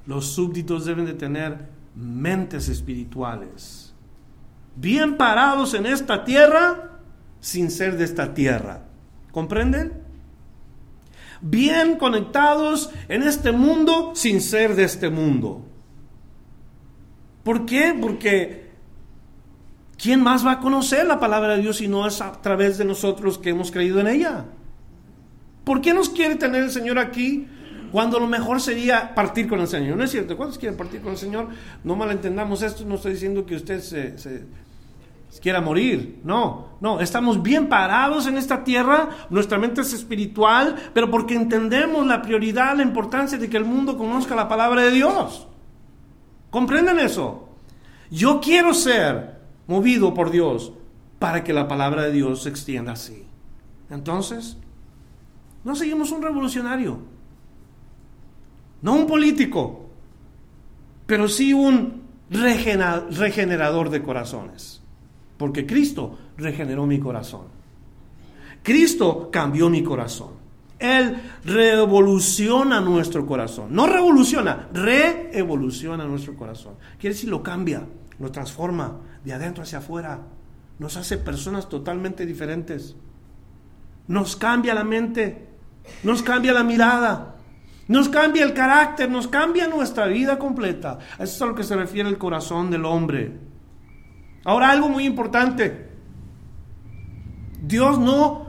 Los 0.07 0.27
súbditos 0.27 0.87
deben 0.87 1.05
de 1.05 1.15
tener 1.15 1.69
mentes 1.95 2.69
espirituales 2.69 3.93
bien 4.77 5.19
parados 5.19 5.75
en 5.75 5.85
esta 5.85 6.25
tierra 6.25 7.01
sin 7.41 7.71
ser 7.71 7.99
de 7.99 8.05
esta 8.05 8.33
tierra. 8.33 8.85
¿Comprenden? 9.31 9.93
Bien 11.43 11.97
conectados 11.97 12.91
en 13.09 13.23
este 13.23 13.53
mundo 13.53 14.13
sin 14.15 14.41
ser 14.41 14.75
de 14.75 14.85
este 14.85 15.11
mundo. 15.11 15.67
¿Por 17.43 17.67
qué? 17.67 17.97
Porque 18.01 18.62
¿quién 20.03 20.23
más 20.23 20.45
va 20.45 20.53
a 20.53 20.61
conocer 20.61 21.07
la 21.07 21.21
palabra 21.21 21.55
de 21.55 21.63
Dios 21.63 21.77
si 21.77 21.87
no 21.87 22.07
es 22.07 22.21
a 22.21 22.33
través 22.43 22.77
de 22.77 22.85
nosotros 22.85 23.39
que 23.39 23.51
hemos 23.51 23.71
creído 23.71 24.01
en 24.01 24.09
ella? 24.09 24.45
¿Por 25.65 25.81
qué 25.81 25.95
nos 25.95 26.09
quiere 26.09 26.35
tener 26.35 26.65
el 26.65 26.71
Señor 26.71 26.99
aquí 26.99 27.47
cuando 27.93 28.19
lo 28.19 28.27
mejor 28.27 28.61
sería 28.61 29.15
partir 29.15 29.47
con 29.47 29.61
el 29.61 29.69
Señor. 29.69 29.99
¿No 29.99 30.05
es 30.05 30.11
cierto? 30.11 30.35
¿Cuántos 30.35 30.59
quieren 30.59 30.79
partir 30.79 31.03
con 31.03 31.13
el 31.13 31.19
Señor? 31.19 31.49
No 31.85 31.95
malentendamos 31.95 32.63
esto, 32.63 32.85
no 32.87 32.95
estoy 32.95 33.13
diciendo 33.13 33.45
que 33.45 33.55
usted 33.55 33.81
se, 33.81 34.47
quiera 35.43 35.61
morir. 35.61 36.21
No, 36.25 36.79
no, 36.81 37.01
estamos 37.01 37.43
bien 37.43 37.69
parados 37.69 38.27
en 38.27 38.39
esta 38.39 38.65
tierra, 38.65 39.11
nuestra 39.29 39.59
mente 39.59 39.83
es 39.83 39.93
espiritual, 39.93 40.75
pero 40.95 41.11
porque 41.11 41.35
entendemos 41.35 42.07
la 42.07 42.23
prioridad, 42.23 42.75
la 42.75 42.83
importancia 42.83 43.37
de 43.37 43.51
que 43.51 43.59
el 43.59 43.67
mundo 43.67 43.99
conozca 43.99 44.35
la 44.35 44.49
palabra 44.49 44.83
de 44.83 44.91
Dios. 44.91 45.47
¿Comprenden 46.49 46.99
eso? 46.99 47.51
Yo 48.11 48.41
quiero 48.41 48.73
ser 48.73 49.32
movido 49.73 50.15
por 50.15 50.31
Dios 50.31 50.73
para 51.19 51.43
que 51.43 51.53
la 51.53 51.69
palabra 51.69 52.03
de 52.03 52.13
Dios 52.13 52.43
se 52.43 52.49
extienda 52.49 52.93
así. 52.93 53.25
Entonces, 53.91 54.57
no 55.65 55.75
seguimos 55.75 56.11
un 56.11 56.23
revolucionario 56.23 57.13
no 58.83 58.95
un 58.95 59.07
político, 59.07 59.87
pero 61.07 61.29
sí 61.29 61.55
un 61.55 62.03
regenerador 62.31 63.91
de 63.91 64.03
corazones. 64.03 64.83
Porque 65.39 65.67
Cristo 65.67 66.19
regeneró 66.37 66.87
mi 66.87 66.99
corazón. 66.99 67.47
Cristo 68.63 69.31
cambió 69.31 69.71
mi 69.71 69.83
corazón. 69.83 70.43
Él 70.79 71.17
revoluciona 71.45 72.81
nuestro 72.81 73.25
corazón. 73.25 73.69
No 73.71 73.87
revoluciona, 73.87 74.69
reevoluciona 74.73 76.05
nuestro 76.05 76.35
corazón. 76.35 76.75
Quiere 76.99 77.15
decir, 77.15 77.31
lo 77.31 77.43
cambia, 77.43 77.87
lo 78.23 78.31
transforma 78.31 79.01
de 79.25 79.33
adentro 79.33 79.65
hacia 79.65 79.79
afuera. 79.79 80.21
nos 80.79 80.97
hace 80.97 81.19
personas 81.19 81.69
totalmente 81.69 82.25
diferentes. 82.25 82.97
Nos 84.09 84.37
cambia 84.37 84.75
la 84.75 84.83
mente, 84.83 85.49
nos 86.03 86.23
cambia 86.23 86.53
la 86.53 86.65
mirada, 86.65 87.37
nos 87.89 88.09
cambia 88.09 88.43
el 88.45 88.53
carácter, 88.53 89.11
nos 89.11 89.29
cambia 89.29 89.69
nuestra 89.69 90.07
vida 90.07 90.39
completa. 90.39 90.99
Eso 91.15 91.23
es 91.23 91.43
a 91.43 91.47
lo 91.47 91.55
que 91.55 91.63
se 91.63 91.77
refiere 91.77 92.09
el 92.09 92.19
corazón 92.19 92.71
del 92.71 92.85
hombre. 92.85 93.39
Ahora 94.45 94.71
algo 94.71 94.89
muy 94.89 95.05
importante. 95.05 95.91
Dios 97.61 97.99
no 97.99 98.47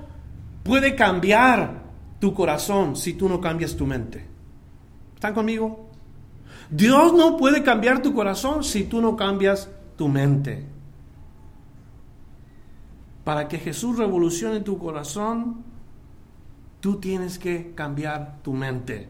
puede 0.63 0.95
cambiar 0.95 1.83
tu 2.19 2.33
corazón 2.33 2.95
si 2.95 3.13
tú 3.13 3.27
no 3.27 3.41
cambias 3.41 3.75
tu 3.75 3.85
mente. 3.85 4.25
¿Están 5.15 5.33
conmigo? 5.33 5.92
Dios 6.69 7.13
no 7.13 7.37
puede 7.37 7.63
cambiar 7.63 8.01
tu 8.01 8.13
corazón 8.13 8.63
si 8.63 8.83
tú 8.83 9.01
no 9.01 9.15
cambias 9.15 9.69
tu 9.97 10.07
mente. 10.07 10.65
Para 13.23 13.47
que 13.47 13.57
Jesús 13.57 13.97
revolucione 13.97 14.59
tu 14.59 14.77
corazón, 14.77 15.63
tú 16.79 16.99
tienes 16.99 17.39
que 17.39 17.73
cambiar 17.73 18.39
tu 18.43 18.53
mente. 18.53 19.07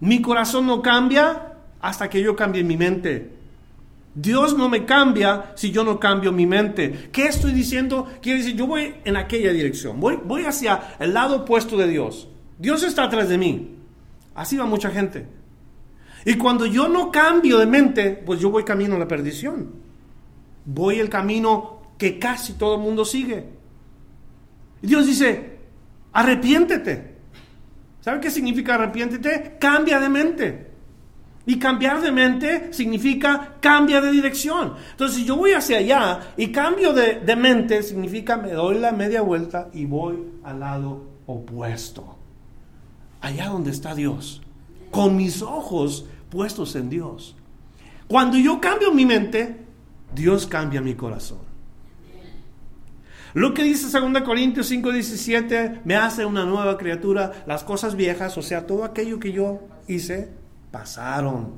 Mi 0.00 0.20
corazón 0.20 0.66
no 0.66 0.82
cambia 0.82 1.54
hasta 1.80 2.10
que 2.10 2.22
yo 2.22 2.34
cambie 2.34 2.64
mi 2.64 2.76
mente. 2.76 3.36
Dios 4.14 4.56
no 4.56 4.68
me 4.68 4.86
cambia 4.86 5.52
si 5.56 5.70
yo 5.70 5.84
no 5.84 6.00
cambio 6.00 6.32
mi 6.32 6.46
mente. 6.46 7.10
¿Qué 7.12 7.26
estoy 7.26 7.52
diciendo? 7.52 8.06
Quiere 8.22 8.38
decir, 8.38 8.56
yo 8.56 8.66
voy 8.66 8.94
en 9.04 9.16
aquella 9.16 9.52
dirección, 9.52 10.00
voy, 10.00 10.18
voy 10.24 10.44
hacia 10.44 10.96
el 10.98 11.12
lado 11.12 11.36
opuesto 11.36 11.76
de 11.76 11.86
Dios. 11.86 12.26
Dios 12.58 12.82
está 12.82 13.04
atrás 13.04 13.28
de 13.28 13.36
mí. 13.36 13.76
Así 14.34 14.56
va 14.56 14.64
mucha 14.64 14.90
gente. 14.90 15.26
Y 16.26 16.34
cuando 16.34 16.66
yo 16.66 16.88
no 16.88 17.12
cambio 17.12 17.56
de 17.58 17.66
mente, 17.66 18.10
pues 18.10 18.40
yo 18.40 18.50
voy 18.50 18.64
camino 18.64 18.96
a 18.96 18.98
la 18.98 19.06
perdición. 19.06 19.70
Voy 20.64 20.98
el 20.98 21.08
camino 21.08 21.82
que 21.96 22.18
casi 22.18 22.54
todo 22.54 22.74
el 22.74 22.80
mundo 22.80 23.04
sigue. 23.04 23.44
Y 24.82 24.88
Dios 24.88 25.06
dice, 25.06 25.58
arrepiéntete. 26.12 27.14
¿Sabe 28.00 28.18
qué 28.18 28.32
significa 28.32 28.74
arrepiéntete? 28.74 29.56
Cambia 29.60 30.00
de 30.00 30.08
mente. 30.08 30.70
Y 31.46 31.60
cambiar 31.60 32.00
de 32.00 32.10
mente 32.10 32.72
significa 32.72 33.58
cambia 33.60 34.00
de 34.00 34.10
dirección. 34.10 34.74
Entonces, 34.90 35.18
si 35.18 35.24
yo 35.24 35.36
voy 35.36 35.52
hacia 35.52 35.78
allá 35.78 36.32
y 36.36 36.48
cambio 36.48 36.92
de, 36.92 37.20
de, 37.20 37.36
mente, 37.36 37.84
significa 37.84 38.36
me 38.36 38.50
doy 38.50 38.78
la 38.78 38.90
media 38.90 39.20
vuelta 39.22 39.68
y 39.72 39.84
voy 39.84 40.24
al 40.42 40.58
lado 40.58 41.04
opuesto. 41.26 42.16
Allá 43.20 43.46
donde 43.46 43.70
está 43.70 43.94
Dios. 43.94 44.42
Con 44.90 45.16
mis 45.16 45.40
ojos 45.40 46.06
puestos 46.36 46.76
en 46.76 46.90
Dios. 46.90 47.34
Cuando 48.08 48.36
yo 48.36 48.60
cambio 48.60 48.92
mi 48.92 49.06
mente, 49.06 49.64
Dios 50.14 50.46
cambia 50.46 50.82
mi 50.82 50.94
corazón. 50.94 51.38
Lo 53.32 53.54
que 53.54 53.62
dice 53.62 53.88
2 53.88 54.20
Corintios 54.20 54.70
5:17, 54.70 55.80
me 55.84 55.96
hace 55.96 56.26
una 56.26 56.44
nueva 56.44 56.76
criatura, 56.76 57.44
las 57.46 57.64
cosas 57.64 57.96
viejas, 57.96 58.36
o 58.36 58.42
sea, 58.42 58.66
todo 58.66 58.84
aquello 58.84 59.18
que 59.18 59.32
yo 59.32 59.60
hice, 59.88 60.28
pasaron. 60.70 61.54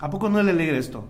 ¿A 0.00 0.08
poco 0.08 0.30
no 0.30 0.42
le 0.42 0.54
lee 0.54 0.70
esto? 0.70 1.04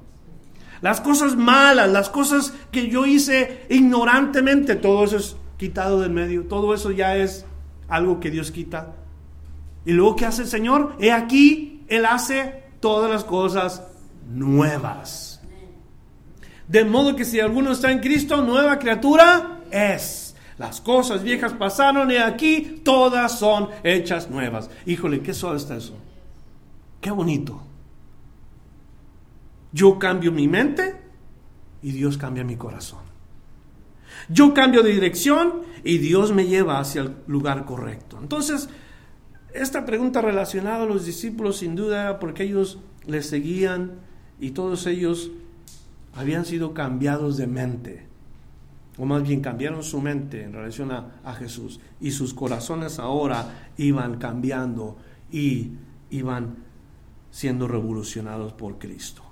Las 0.81 1.01
cosas 1.01 1.37
malas, 1.37 1.89
las 1.89 2.11
cosas 2.11 2.55
que 2.73 2.89
yo 2.89 3.07
hice 3.07 3.67
ignorantemente, 3.71 4.75
todo 4.75 5.05
eso 5.05 5.17
es 5.17 5.37
quitado 5.59 6.01
del 6.01 6.11
medio, 6.11 6.47
todo 6.47 6.75
eso 6.75 6.91
ya 6.91 7.17
es 7.17 7.47
algo 7.87 8.19
que 8.19 8.33
Dios 8.33 8.51
quita. 8.51 8.97
Y 9.85 9.93
luego, 9.93 10.17
¿qué 10.17 10.27
hace 10.27 10.43
el 10.43 10.49
Señor? 10.49 10.97
He 10.99 11.13
aquí, 11.13 11.85
Él 11.87 12.05
hace 12.05 12.66
todas 12.81 13.11
las 13.11 13.25
cosas 13.25 13.83
nuevas. 14.29 15.41
De 16.69 16.85
modo 16.85 17.15
que 17.15 17.25
si 17.25 17.41
alguno 17.41 17.73
está 17.73 17.93
en 17.93 18.01
Cristo, 18.01 18.43
nueva 18.43 18.79
criatura, 18.79 19.61
es. 19.71 20.35
Las 20.59 20.81
cosas 20.81 21.23
viejas 21.23 21.53
pasaron 21.53 22.11
y 22.11 22.17
aquí 22.17 22.81
todas 22.83 23.39
son 23.39 23.69
hechas 23.85 24.31
nuevas. 24.31 24.71
Híjole, 24.87 25.21
qué 25.21 25.35
suave 25.35 25.59
está 25.59 25.77
eso. 25.77 25.95
Qué 27.01 27.11
bonito. 27.11 27.63
Yo 29.73 29.99
cambio 29.99 30.33
mi 30.33 30.49
mente 30.49 30.97
y 31.83 31.93
Dios 31.93 32.17
cambia 32.17 32.43
mi 32.43 32.57
corazón. 32.57 33.01
Yo 34.29 34.55
cambio 34.55 34.83
de 34.83 34.93
dirección 34.93 35.63
y 35.85 35.99
Dios 35.99 36.33
me 36.33 36.47
lleva 36.47 36.81
hacia 36.81 37.03
el 37.03 37.17
lugar 37.27 37.65
correcto. 37.67 38.19
Entonces, 38.21 38.69
esta 39.63 39.85
pregunta 39.85 40.21
relacionada 40.21 40.85
a 40.85 40.87
los 40.87 41.05
discípulos 41.05 41.59
sin 41.59 41.77
duda 41.77 42.19
porque 42.19 42.45
ellos 42.45 42.79
les 43.07 43.27
seguían 43.27 43.93
y 44.41 44.51
todos 44.51 44.87
ellos 44.87 45.31
habían 46.15 46.45
sido 46.45 46.75
cambiados 46.75 47.37
de 47.37 47.47
mente 47.47 48.07
o 48.99 49.05
más 49.05 49.23
bien 49.23 49.41
cambiaron 49.41 49.83
su 49.83 50.01
mente 50.01 50.43
en 50.43 50.53
relación 50.53 50.91
a, 50.91 51.35
Jesús 51.35 51.81
y 52.01 52.11
sus 52.13 52.33
corazones 52.33 52.99
ahora 52.99 53.71
iban 53.77 54.19
cambiando 54.19 54.97
y 55.31 55.73
iban 56.11 56.57
siendo 57.31 57.69
revolucionados 57.69 58.55
por 58.55 58.79
Cristo. 58.79 59.23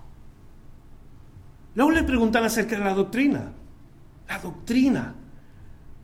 Luego 1.75 1.93
le 1.93 2.03
preguntan 2.03 2.45
acerca 2.45 2.77
de 2.77 2.85
la 2.85 2.95
doctrina. 2.95 3.53
La 4.29 4.39
doctrina. 4.39 5.15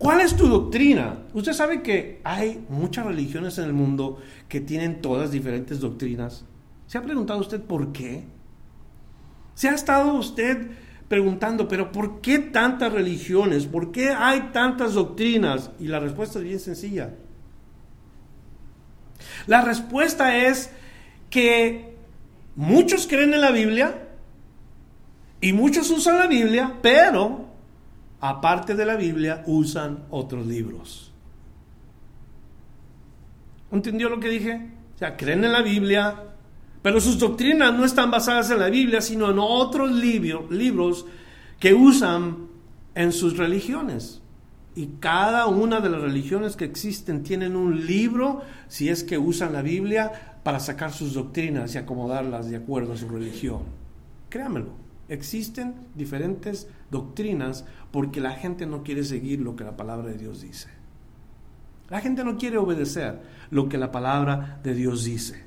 ¿Cuál 0.01 0.23
es 0.23 0.35
tu 0.35 0.49
doctrina? 0.49 1.25
Usted 1.35 1.53
sabe 1.53 1.83
que 1.83 2.23
hay 2.25 2.65
muchas 2.71 3.05
religiones 3.05 3.59
en 3.59 3.65
el 3.65 3.75
mundo 3.75 4.19
que 4.49 4.63
tienen 4.63 5.03
todas 5.03 5.31
diferentes 5.31 5.79
doctrinas. 5.79 6.47
¿Se 6.87 6.97
ha 6.97 7.03
preguntado 7.03 7.39
usted 7.39 7.61
por 7.61 7.93
qué? 7.93 8.25
¿Se 9.55 9.69
ha 9.69 9.75
estado 9.75 10.15
usted 10.15 10.71
preguntando, 11.07 11.69
pero 11.69 11.93
¿por 11.93 12.23
qué 12.23 12.39
tantas 12.39 12.91
religiones? 12.95 13.67
¿Por 13.67 13.93
qué 13.93 14.09
hay 14.09 14.49
tantas 14.55 14.95
doctrinas? 14.95 15.71
Y 15.79 15.89
la 15.89 16.01
respuesta 16.01 16.39
es 16.39 16.47
bien 16.47 16.61
sencilla. 16.61 17.11
La 19.47 19.61
respuesta 19.61 20.35
es 20.35 20.71
que 21.29 21.95
muchos 22.57 23.07
creen 23.07 23.35
en 23.35 23.43
la 23.43 23.51
Biblia 23.51 24.09
y 25.43 25.53
muchos 25.53 25.91
usan 25.91 26.19
la 26.19 26.27
Biblia, 26.27 26.79
pero 26.81 27.50
aparte 28.21 28.75
de 28.75 28.85
la 28.85 28.97
Biblia 28.97 29.43
usan 29.47 30.05
otros 30.11 30.47
libros. 30.47 31.13
¿Entendió 33.73 34.09
lo 34.09 34.21
que 34.21 34.29
dije? 34.29 34.71
O 34.95 34.99
sea, 34.99 35.17
creen 35.17 35.45
en 35.45 35.53
la 35.53 35.63
Biblia, 35.63 36.25
pero 36.83 37.01
sus 37.01 37.19
doctrinas 37.19 37.73
no 37.73 37.85
están 37.85 38.11
basadas 38.11 38.51
en 38.51 38.59
la 38.59 38.69
Biblia, 38.69 39.01
sino 39.01 39.31
en 39.31 39.39
otros 39.39 39.91
libros 39.93 41.07
que 41.59 41.73
usan 41.73 42.49
en 42.95 43.13
sus 43.13 43.37
religiones. 43.37 44.21
Y 44.75 44.87
cada 44.99 45.47
una 45.47 45.81
de 45.81 45.91
las 45.91 46.01
religiones 46.01 46.57
que 46.57 46.65
existen 46.65 47.23
tienen 47.23 47.57
un 47.57 47.87
libro, 47.87 48.43
si 48.69 48.89
es 48.89 49.05
que 49.05 49.19
usan 49.19 49.53
la 49.53 49.63
Biblia, 49.63 50.39
para 50.43 50.61
sacar 50.61 50.93
sus 50.93 51.15
doctrinas 51.15 51.75
y 51.75 51.79
acomodarlas 51.79 52.49
de 52.49 52.57
acuerdo 52.57 52.93
a 52.93 52.97
su 52.97 53.09
religión. 53.09 53.63
Créamelo, 54.29 54.71
existen 55.09 55.75
diferentes 55.95 56.69
doctrinas 56.91 57.65
porque 57.91 58.21
la 58.21 58.33
gente 58.33 58.67
no 58.67 58.83
quiere 58.83 59.05
seguir 59.05 59.41
lo 59.41 59.57
que 59.57 59.65
la 59.65 59.77
palabra 59.77 60.09
de 60.09 60.19
Dios 60.19 60.43
dice. 60.43 60.69
La 61.89 62.01
gente 62.01 62.25
no 62.25 62.39
quiere 62.39 62.57
obedecer 62.57 63.21
lo 63.51 63.69
que 63.69 63.79
la 63.79 63.91
palabra 63.91 64.61
de 64.63 64.75
Dios 64.75 65.05
dice. 65.05 65.43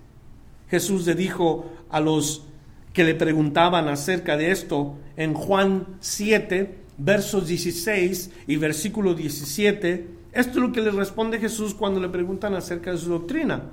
Jesús 0.69 1.05
le 1.05 1.15
dijo 1.15 1.71
a 1.89 1.99
los 1.99 2.45
que 2.91 3.03
le 3.03 3.15
preguntaban 3.15 3.87
acerca 3.87 4.37
de 4.37 4.51
esto 4.51 4.97
en 5.15 5.33
Juan 5.33 5.87
7, 5.99 6.79
versos 6.97 7.47
16 7.47 8.31
y 8.47 8.55
versículo 8.57 9.13
17. 9.13 10.07
Esto 10.33 10.51
es 10.51 10.55
lo 10.57 10.71
que 10.71 10.81
le 10.81 10.91
responde 10.91 11.39
Jesús 11.39 11.73
cuando 11.73 11.99
le 11.99 12.09
preguntan 12.09 12.55
acerca 12.55 12.91
de 12.91 12.97
su 12.97 13.09
doctrina. 13.09 13.63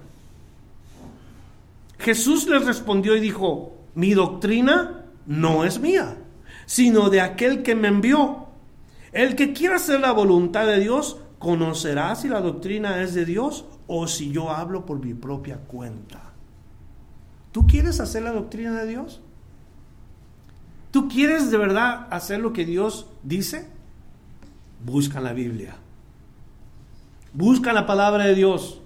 Jesús 1.98 2.48
les 2.48 2.64
respondió 2.64 3.16
y 3.16 3.20
dijo, 3.20 3.74
mi 3.94 4.14
doctrina 4.14 5.06
no 5.26 5.64
es 5.64 5.80
mía, 5.80 6.16
sino 6.70 7.10
de 7.10 7.20
aquel 7.20 7.64
que 7.64 7.74
me 7.74 7.88
envió. 7.88 8.46
El 9.10 9.34
que 9.34 9.52
quiera 9.52 9.74
hacer 9.74 9.98
la 9.98 10.12
voluntad 10.12 10.68
de 10.68 10.78
Dios 10.78 11.16
conocerá 11.40 12.14
si 12.14 12.28
la 12.28 12.40
doctrina 12.40 13.02
es 13.02 13.12
de 13.12 13.24
Dios 13.24 13.64
o 13.88 14.06
si 14.06 14.30
yo 14.30 14.50
hablo 14.50 14.86
por 14.86 15.04
mi 15.04 15.12
propia 15.12 15.56
cuenta. 15.56 16.30
¿Tú 17.50 17.66
quieres 17.66 17.98
hacer 17.98 18.22
la 18.22 18.30
doctrina 18.30 18.80
de 18.80 18.86
Dios? 18.86 19.20
¿Tú 20.92 21.08
quieres 21.08 21.50
de 21.50 21.58
verdad 21.58 22.06
hacer 22.08 22.38
lo 22.38 22.52
que 22.52 22.64
Dios 22.64 23.08
dice? 23.24 23.66
Busca 24.86 25.20
la 25.20 25.32
Biblia. 25.32 25.74
Busca 27.32 27.72
la 27.72 27.84
palabra 27.84 28.26
de 28.26 28.36
Dios. 28.36 28.80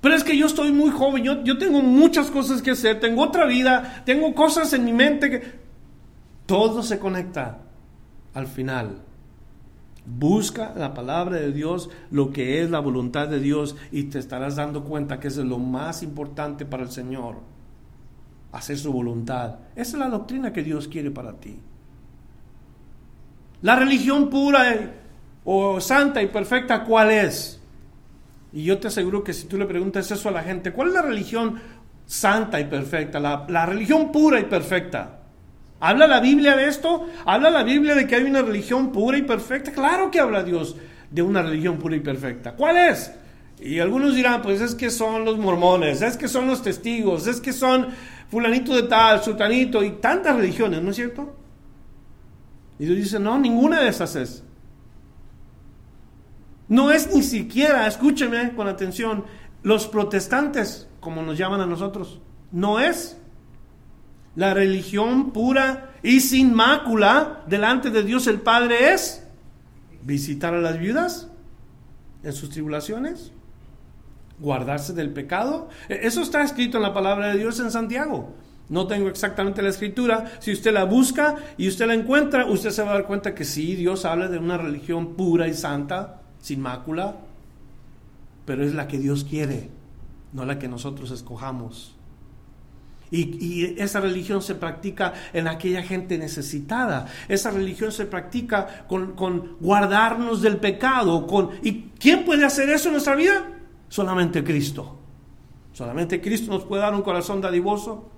Pero 0.00 0.14
es 0.14 0.22
que 0.22 0.36
yo 0.36 0.46
estoy 0.46 0.70
muy 0.70 0.90
joven, 0.90 1.24
yo, 1.24 1.42
yo, 1.42 1.58
tengo 1.58 1.82
muchas 1.82 2.30
cosas 2.30 2.62
que 2.62 2.70
hacer, 2.70 3.00
tengo 3.00 3.24
otra 3.24 3.44
vida, 3.46 4.04
tengo 4.06 4.36
cosas 4.36 4.72
en 4.72 4.84
mi 4.84 4.92
mente 4.92 5.30
que... 5.30 5.59
Todo 6.50 6.82
se 6.82 6.98
conecta 6.98 7.58
al 8.34 8.48
final. 8.48 9.02
Busca 10.04 10.74
la 10.76 10.94
palabra 10.94 11.36
de 11.36 11.52
Dios, 11.52 11.90
lo 12.10 12.32
que 12.32 12.60
es 12.60 12.68
la 12.68 12.80
voluntad 12.80 13.28
de 13.28 13.38
Dios, 13.38 13.76
y 13.92 14.02
te 14.04 14.18
estarás 14.18 14.56
dando 14.56 14.82
cuenta 14.82 15.20
que 15.20 15.28
es 15.28 15.36
lo 15.36 15.60
más 15.60 16.02
importante 16.02 16.66
para 16.66 16.82
el 16.82 16.90
Señor. 16.90 17.36
Hacer 18.50 18.78
su 18.78 18.92
voluntad. 18.92 19.58
Esa 19.76 19.92
es 19.92 19.98
la 20.00 20.08
doctrina 20.08 20.52
que 20.52 20.64
Dios 20.64 20.88
quiere 20.88 21.12
para 21.12 21.34
ti. 21.34 21.56
La 23.62 23.76
religión 23.76 24.28
pura 24.28 24.90
o 25.44 25.80
santa 25.80 26.20
y 26.20 26.26
perfecta, 26.26 26.82
¿cuál 26.82 27.12
es? 27.12 27.60
Y 28.52 28.64
yo 28.64 28.76
te 28.80 28.88
aseguro 28.88 29.22
que 29.22 29.34
si 29.34 29.46
tú 29.46 29.56
le 29.56 29.66
preguntas 29.66 30.10
eso 30.10 30.28
a 30.28 30.32
la 30.32 30.42
gente, 30.42 30.72
¿cuál 30.72 30.88
es 30.88 30.94
la 30.94 31.02
religión 31.02 31.60
santa 32.06 32.58
y 32.58 32.64
perfecta? 32.64 33.20
La, 33.20 33.46
la 33.48 33.66
religión 33.66 34.10
pura 34.10 34.40
y 34.40 34.46
perfecta. 34.46 35.19
¿Habla 35.80 36.06
la 36.06 36.20
Biblia 36.20 36.56
de 36.56 36.68
esto? 36.68 37.06
¿Habla 37.24 37.50
la 37.50 37.62
Biblia 37.62 37.94
de 37.94 38.06
que 38.06 38.16
hay 38.16 38.24
una 38.24 38.42
religión 38.42 38.92
pura 38.92 39.16
y 39.16 39.22
perfecta? 39.22 39.72
Claro 39.72 40.10
que 40.10 40.20
habla 40.20 40.42
Dios 40.42 40.76
de 41.10 41.22
una 41.22 41.42
religión 41.42 41.78
pura 41.78 41.96
y 41.96 42.00
perfecta. 42.00 42.52
¿Cuál 42.54 42.76
es? 42.76 43.12
Y 43.58 43.78
algunos 43.78 44.14
dirán, 44.14 44.42
pues 44.42 44.60
es 44.60 44.74
que 44.74 44.90
son 44.90 45.24
los 45.24 45.38
mormones, 45.38 46.02
es 46.02 46.16
que 46.16 46.28
son 46.28 46.46
los 46.46 46.62
testigos, 46.62 47.26
es 47.26 47.40
que 47.40 47.52
son 47.52 47.88
fulanito 48.30 48.74
de 48.74 48.84
tal, 48.84 49.22
sultanito 49.22 49.82
y 49.82 49.92
tantas 49.92 50.36
religiones, 50.36 50.82
¿no 50.82 50.90
es 50.90 50.96
cierto? 50.96 51.36
Y 52.78 52.86
Dios 52.86 52.96
dice, 52.96 53.18
no, 53.18 53.38
ninguna 53.38 53.80
de 53.80 53.88
esas 53.88 54.16
es. 54.16 54.44
No 56.68 56.90
es 56.90 57.12
ni 57.12 57.22
siquiera, 57.22 57.86
escúcheme 57.86 58.54
con 58.54 58.68
atención, 58.68 59.24
los 59.62 59.86
protestantes, 59.86 60.88
como 61.00 61.22
nos 61.22 61.36
llaman 61.36 61.60
a 61.60 61.66
nosotros, 61.66 62.20
no 62.52 62.80
es 62.80 63.19
la 64.36 64.54
religión 64.54 65.32
pura 65.32 65.92
y 66.02 66.20
sin 66.20 66.54
mácula 66.54 67.42
delante 67.46 67.90
de 67.90 68.02
Dios 68.02 68.26
el 68.26 68.40
Padre 68.40 68.92
es 68.92 69.26
visitar 70.02 70.54
a 70.54 70.60
las 70.60 70.78
viudas 70.78 71.28
en 72.22 72.32
sus 72.32 72.50
tribulaciones, 72.50 73.32
guardarse 74.38 74.92
del 74.92 75.10
pecado. 75.10 75.68
E, 75.88 76.00
eso 76.06 76.22
está 76.22 76.42
escrito 76.42 76.76
en 76.76 76.82
la 76.82 76.94
palabra 76.94 77.28
de 77.28 77.38
Dios 77.38 77.60
en 77.60 77.70
Santiago. 77.70 78.34
No 78.68 78.86
tengo 78.86 79.08
exactamente 79.08 79.62
la 79.62 79.70
escritura. 79.70 80.38
Si 80.38 80.52
usted 80.52 80.72
la 80.72 80.84
busca 80.84 81.36
y 81.58 81.66
usted 81.66 81.86
la 81.86 81.94
encuentra, 81.94 82.46
usted 82.46 82.70
se 82.70 82.82
va 82.82 82.90
a 82.90 82.94
dar 82.94 83.06
cuenta 83.06 83.34
que 83.34 83.44
sí, 83.44 83.74
Dios 83.74 84.04
habla 84.04 84.28
de 84.28 84.38
una 84.38 84.56
religión 84.56 85.16
pura 85.16 85.48
y 85.48 85.54
santa, 85.54 86.22
sin 86.40 86.60
mácula, 86.60 87.16
pero 88.46 88.64
es 88.64 88.74
la 88.74 88.86
que 88.86 88.98
Dios 88.98 89.24
quiere, 89.24 89.70
no 90.32 90.44
la 90.44 90.58
que 90.58 90.68
nosotros 90.68 91.10
escojamos. 91.10 91.96
Y, 93.10 93.74
esa 93.80 94.00
religión 94.00 94.40
se 94.40 94.54
practica 94.54 95.12
en 95.32 95.48
aquella 95.48 95.82
gente 95.82 96.16
necesitada. 96.16 97.06
Esa 97.28 97.50
religión 97.50 97.90
se 97.90 98.06
practica 98.06 98.86
con, 98.86 99.12
con, 99.12 99.56
guardarnos 99.60 100.42
del 100.42 100.58
pecado. 100.58 101.26
Con, 101.26 101.50
¿Y 101.62 101.90
quién 101.98 102.24
puede 102.24 102.44
hacer 102.44 102.70
eso 102.70 102.88
en 102.88 102.92
nuestra 102.92 103.16
vida? 103.16 103.48
Solamente 103.88 104.44
Cristo. 104.44 104.98
Solamente 105.72 106.20
Cristo 106.20 106.52
nos 106.52 106.64
puede 106.64 106.82
dar 106.82 106.94
un 106.94 107.02
corazón 107.02 107.40
dadivoso. 107.40 108.10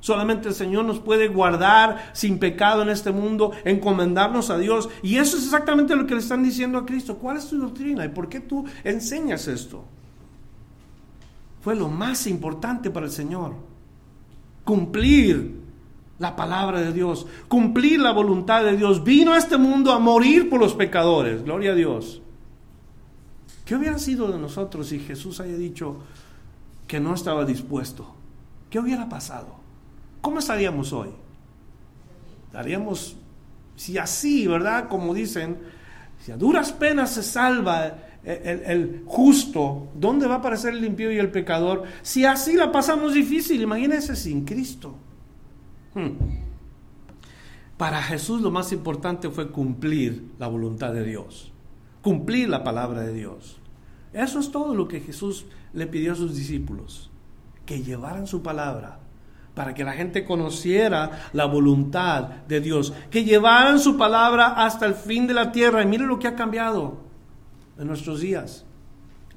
Solamente 0.00 0.48
el 0.48 0.54
Señor 0.54 0.86
nos 0.86 1.00
puede 1.00 1.28
guardar 1.28 2.10
sin 2.14 2.38
pecado 2.38 2.80
en 2.80 2.88
este 2.88 3.12
mundo, 3.12 3.52
encomendarnos 3.64 4.48
a 4.48 4.56
Dios. 4.56 4.88
Y 5.02 5.18
eso 5.18 5.36
es 5.36 5.44
exactamente 5.44 5.94
lo 5.94 6.06
que 6.06 6.14
le 6.14 6.20
están 6.20 6.42
diciendo 6.42 6.78
a 6.78 6.86
Cristo. 6.86 7.18
¿Cuál 7.18 7.36
es 7.36 7.48
tu 7.48 7.58
doctrina? 7.58 8.06
¿Y 8.06 8.08
por 8.08 8.30
qué 8.30 8.40
tú 8.40 8.64
enseñas 8.84 9.46
esto? 9.46 9.84
Fue 11.60 11.76
lo 11.76 11.88
más 11.88 12.26
importante 12.26 12.90
para 12.90 13.04
el 13.04 13.12
Señor 13.12 13.69
cumplir 14.64 15.60
la 16.18 16.36
palabra 16.36 16.80
de 16.80 16.92
Dios, 16.92 17.26
cumplir 17.48 18.00
la 18.00 18.12
voluntad 18.12 18.62
de 18.62 18.76
Dios. 18.76 19.02
Vino 19.02 19.32
a 19.32 19.38
este 19.38 19.56
mundo 19.56 19.92
a 19.92 19.98
morir 19.98 20.50
por 20.50 20.60
los 20.60 20.74
pecadores, 20.74 21.42
gloria 21.42 21.72
a 21.72 21.74
Dios. 21.74 22.20
¿Qué 23.64 23.74
hubiera 23.74 23.98
sido 23.98 24.30
de 24.30 24.38
nosotros 24.38 24.88
si 24.88 24.98
Jesús 24.98 25.40
haya 25.40 25.56
dicho 25.56 25.98
que 26.86 27.00
no 27.00 27.14
estaba 27.14 27.44
dispuesto? 27.44 28.14
¿Qué 28.68 28.78
hubiera 28.78 29.08
pasado? 29.08 29.56
¿Cómo 30.20 30.40
estaríamos 30.40 30.92
hoy? 30.92 31.08
Estaríamos, 32.46 33.16
si 33.76 33.96
así, 33.96 34.46
¿verdad? 34.46 34.88
Como 34.88 35.14
dicen, 35.14 35.58
si 36.20 36.32
a 36.32 36.36
duras 36.36 36.72
penas 36.72 37.14
se 37.14 37.22
salva 37.22 37.94
el, 38.24 39.02
justo, 39.06 39.88
¿dónde 39.94 40.26
va 40.26 40.34
a 40.34 40.38
aparecer 40.38 40.74
el 40.74 40.82
limpio 40.82 41.10
y 41.10 41.18
el 41.18 41.30
pecador? 41.30 41.84
Si 42.02 42.24
así 42.24 42.54
la 42.54 42.70
pasamos 42.70 43.14
difícil, 43.14 43.62
imagínense 43.62 44.14
sin 44.16 44.44
Cristo. 44.44 44.94
Hmm. 45.94 46.10
Para 47.76 48.02
Jesús 48.02 48.42
lo 48.42 48.50
más 48.50 48.72
importante 48.72 49.30
fue 49.30 49.50
cumplir 49.50 50.32
la 50.38 50.48
voluntad 50.48 50.92
de 50.92 51.02
Dios, 51.02 51.50
cumplir 52.02 52.48
la 52.48 52.62
palabra 52.62 53.00
de 53.00 53.14
Dios. 53.14 53.58
Eso 54.12 54.38
es 54.38 54.50
todo 54.50 54.74
lo 54.74 54.86
que 54.86 55.00
Jesús 55.00 55.46
le 55.72 55.86
pidió 55.86 56.12
a 56.12 56.16
sus 56.16 56.36
discípulos, 56.36 57.10
que 57.64 57.82
llevaran 57.82 58.26
su 58.26 58.42
palabra 58.42 59.00
para 59.54 59.74
que 59.74 59.84
la 59.84 59.92
gente 59.92 60.24
conociera 60.24 61.30
la 61.32 61.46
voluntad 61.46 62.24
de 62.46 62.60
Dios, 62.60 62.92
que 63.10 63.24
llevaran 63.24 63.78
su 63.78 63.96
palabra 63.96 64.48
hasta 64.64 64.86
el 64.86 64.94
fin 64.94 65.26
de 65.26 65.34
la 65.34 65.50
tierra. 65.50 65.82
Y 65.82 65.86
mire 65.86 66.06
lo 66.06 66.18
que 66.18 66.28
ha 66.28 66.36
cambiado 66.36 67.09
en 67.80 67.88
nuestros 67.88 68.20
días 68.20 68.64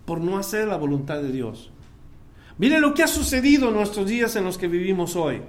por 0.05 0.19
no 0.19 0.37
hacer 0.37 0.67
la 0.67 0.75
voluntad 0.75 1.21
de 1.21 1.31
Dios. 1.31 1.71
Mire 2.57 2.79
lo 2.79 2.93
que 2.93 3.03
ha 3.03 3.07
sucedido 3.07 3.69
en 3.69 3.75
nuestros 3.75 4.07
días 4.07 4.35
en 4.35 4.43
los 4.43 4.57
que 4.57 4.67
vivimos 4.67 5.15
hoy. 5.15 5.41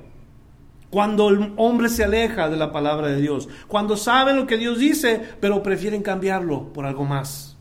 Cuando 0.91 1.29
el 1.29 1.53
hombre 1.57 1.89
se 1.89 2.05
aleja 2.05 2.49
de 2.49 2.57
la 2.57 2.71
palabra 2.71 3.09
de 3.09 3.21
Dios, 3.21 3.49
cuando 3.67 3.97
saben 3.97 4.37
lo 4.37 4.47
que 4.47 4.57
Dios 4.57 4.79
dice, 4.79 5.21
pero 5.41 5.63
prefieren 5.63 6.03
cambiarlo 6.03 6.73
por 6.73 6.87
algo 6.87 7.05
más. 7.05 7.59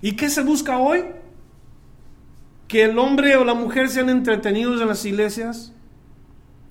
¿Y 0.00 0.12
qué 0.12 0.30
se 0.30 0.42
busca 0.42 0.78
hoy? 0.78 1.04
Que 2.68 2.84
el 2.84 2.98
hombre 2.98 3.36
o 3.36 3.44
la 3.44 3.54
mujer 3.54 3.88
sean 3.88 4.10
entretenidos 4.10 4.80
en 4.80 4.88
las 4.88 5.04
iglesias. 5.04 5.72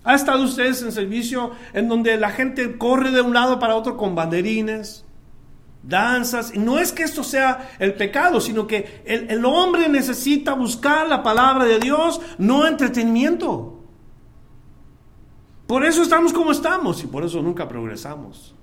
¿Ha 0.06 0.16
estado 0.16 0.44
ustedes 0.46 0.82
en 0.82 0.94
servicio 0.94 1.52
en 1.74 1.90
donde 1.90 2.16
la 2.16 2.30
gente 2.30 2.78
corre 2.78 3.12
de 3.12 3.20
un 3.20 3.34
lado 3.34 3.60
para 3.60 3.76
otro 3.76 3.98
con 3.98 4.16
banderines? 4.16 5.07
Danzas. 5.88 6.54
No 6.56 6.80
es 6.80 6.92
que 6.92 7.04
esto 7.04 7.24
sea 7.24 7.72
el 7.80 7.94
pecado, 7.94 8.42
sino 8.42 8.68
que 8.68 9.02
el, 9.06 9.44
hombre 9.46 9.90
necesita 9.90 10.54
buscar 10.54 11.08
la 11.08 11.24
palabra 11.24 11.66
de 11.66 11.80
Dios, 11.80 12.22
no 12.38 12.68
entretenimiento. 12.68 13.82
Por 15.66 15.86
eso 15.86 16.02
estamos 16.02 16.34
como 16.34 16.52
estamos 16.52 17.04
y 17.04 17.08
por 17.08 17.24
eso 17.24 17.42
nunca 17.42 17.68
progresamos. 17.68 18.56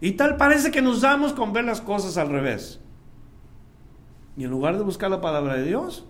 Y 0.00 0.12
tal 0.12 0.36
parece 0.36 0.70
que 0.70 0.82
nos 0.82 1.00
damos 1.00 1.32
con 1.32 1.52
ver 1.52 1.64
las 1.64 1.80
cosas 1.80 2.16
al 2.16 2.28
revés. 2.28 2.80
Y 4.36 4.44
en 4.44 4.50
lugar 4.50 4.76
de 4.76 4.82
buscar 4.82 5.10
la 5.10 5.20
palabra 5.20 5.54
de 5.54 5.64
Dios, 5.64 6.04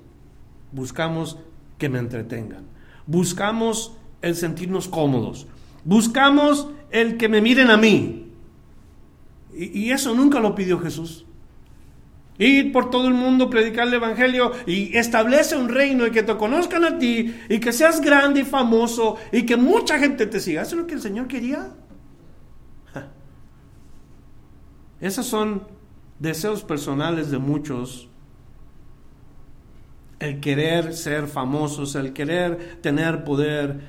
buscamos 0.71 1.39
que 1.77 1.89
me 1.89 1.99
entretengan. 1.99 2.67
Buscamos 3.07 3.95
el 4.23 4.37
sentirnos 4.37 4.89
cómodos. 4.89 5.47
Buscamos 5.85 6.69
el 6.91 7.19
que 7.19 7.29
me 7.29 7.43
miren 7.43 7.71
a 7.71 7.77
mí. 7.77 8.32
Y, 9.55 9.91
eso 9.91 10.15
nunca 10.15 10.41
lo 10.41 10.55
pidió 10.55 10.79
Jesús. 10.81 11.27
Ir 12.39 12.73
por 12.73 12.91
todo 12.91 13.09
el 13.09 13.15
mundo, 13.15 13.51
predicar 13.51 13.87
el 13.87 13.95
Evangelio 13.95 14.53
y 14.67 14.97
establece 14.97 15.57
un 15.57 15.69
reino 15.69 16.07
y 16.07 16.11
que 16.11 16.23
te 16.23 16.37
conozcan 16.37 16.85
a 16.85 16.99
ti 16.99 17.35
y 17.49 17.61
que 17.61 17.73
seas 17.73 18.01
grande 18.01 18.41
y 18.41 18.45
famoso 18.45 19.17
y 19.31 19.45
que 19.45 19.57
mucha 19.57 19.99
gente 19.99 20.27
te 20.27 20.41
siga. 20.41 20.63
¿Eso 20.63 20.75
es 20.75 20.81
lo 20.81 20.87
que 20.87 20.95
el 20.95 21.03
Señor 21.03 21.29
quería? 21.29 21.69
Esos 25.01 25.27
son 25.27 25.65
deseos 26.19 26.63
personales 26.65 27.31
de 27.31 27.39
muchos. 27.39 28.09
El 30.19 30.41
querer 30.41 30.95
ser 30.95 31.27
famosos, 31.27 31.95
el 31.97 32.13
querer 32.13 32.79
tener 32.81 33.25
poder. 33.25 33.81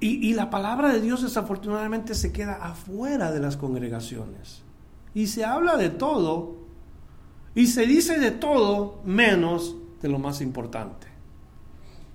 Y, 0.00 0.28
y 0.28 0.34
la 0.34 0.48
palabra 0.48 0.92
de 0.92 1.00
Dios 1.00 1.22
desafortunadamente 1.22 2.14
se 2.14 2.32
queda 2.32 2.54
afuera 2.54 3.32
de 3.32 3.40
las 3.40 3.56
congregaciones 3.56 4.65
y 5.16 5.28
se 5.28 5.46
habla 5.46 5.78
de 5.78 5.88
todo 5.88 6.56
y 7.54 7.68
se 7.68 7.86
dice 7.86 8.18
de 8.18 8.32
todo 8.32 9.00
menos 9.06 9.74
de 10.02 10.10
lo 10.10 10.18
más 10.18 10.42
importante. 10.42 11.06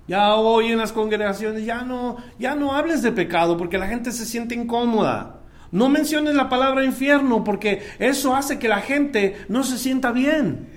Ya 0.06 0.36
hoy 0.36 0.68
en 0.68 0.78
las 0.78 0.92
congregaciones 0.92 1.64
ya 1.64 1.82
no, 1.82 2.18
ya 2.38 2.54
no 2.54 2.74
hables 2.74 3.02
de 3.02 3.10
pecado 3.10 3.56
porque 3.56 3.76
la 3.76 3.88
gente 3.88 4.12
se 4.12 4.24
siente 4.24 4.54
incómoda. 4.54 5.40
No 5.72 5.88
menciones 5.88 6.36
la 6.36 6.48
palabra 6.48 6.84
infierno 6.84 7.42
porque 7.42 7.82
eso 7.98 8.36
hace 8.36 8.60
que 8.60 8.68
la 8.68 8.80
gente 8.80 9.46
no 9.48 9.64
se 9.64 9.78
sienta 9.78 10.12
bien. 10.12 10.68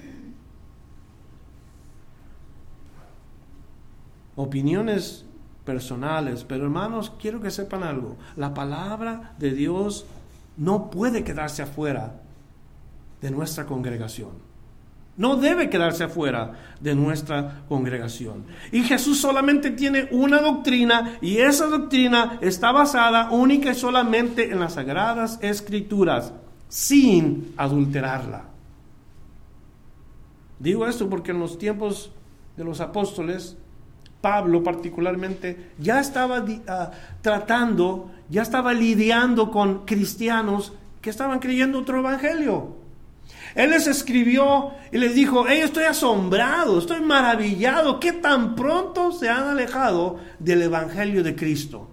Opiniones 4.35 5.25
personales, 5.63 6.43
pero 6.43 6.63
hermanos, 6.63 7.13
quiero 7.19 7.39
que 7.39 7.51
sepan 7.51 7.83
algo. 7.83 8.17
La 8.35 8.55
palabra 8.55 9.35
de 9.37 9.51
Dios 9.51 10.07
no 10.57 10.89
puede 10.89 11.23
quedarse 11.23 11.61
afuera 11.61 12.21
de 13.21 13.31
nuestra 13.31 13.65
congregación. 13.65 14.45
No 15.17 15.37
debe 15.37 15.69
quedarse 15.69 16.03
afuera 16.03 16.51
de 16.81 16.93
nuestra 16.93 17.63
congregación. 17.69 18.45
Y 18.71 18.83
Jesús 18.83 19.19
solamente 19.19 19.71
tiene 19.71 20.09
una 20.11 20.41
doctrina 20.41 21.17
y 21.21 21.37
esa 21.37 21.67
doctrina 21.67 22.37
está 22.41 22.73
basada 22.73 23.29
única 23.31 23.71
y 23.71 23.75
solamente 23.75 24.51
en 24.51 24.59
las 24.59 24.73
sagradas 24.73 25.39
escrituras, 25.41 26.33
sin 26.67 27.53
adulterarla. 27.55 28.43
Digo 30.59 30.85
esto 30.85 31.09
porque 31.09 31.31
en 31.31 31.39
los 31.39 31.57
tiempos 31.57 32.11
de 32.57 32.65
los 32.65 32.81
apóstoles, 32.81 33.57
Pablo 34.19 34.63
particularmente, 34.63 35.71
ya 35.77 35.99
estaba 35.99 36.43
ah, 36.67 36.91
tratando, 37.21 38.11
ya 38.29 38.41
estaba 38.41 38.73
lidiando 38.73 39.51
con 39.51 39.85
cristianos 39.85 40.73
que 41.01 41.09
estaban 41.09 41.39
creyendo 41.39 41.79
otro 41.79 41.99
evangelio. 41.99 42.75
Él 43.53 43.69
les 43.69 43.87
escribió 43.87 44.71
y 44.91 44.97
les 44.97 45.15
dijo, 45.15 45.47
estoy 45.47 45.85
asombrado, 45.85 46.79
estoy 46.79 47.01
maravillado, 47.01 47.99
que 47.99 48.11
tan 48.11 48.55
pronto 48.55 49.11
se 49.11 49.29
han 49.29 49.47
alejado 49.47 50.19
del 50.39 50.63
evangelio 50.63 51.23
de 51.23 51.35
Cristo. 51.35 51.89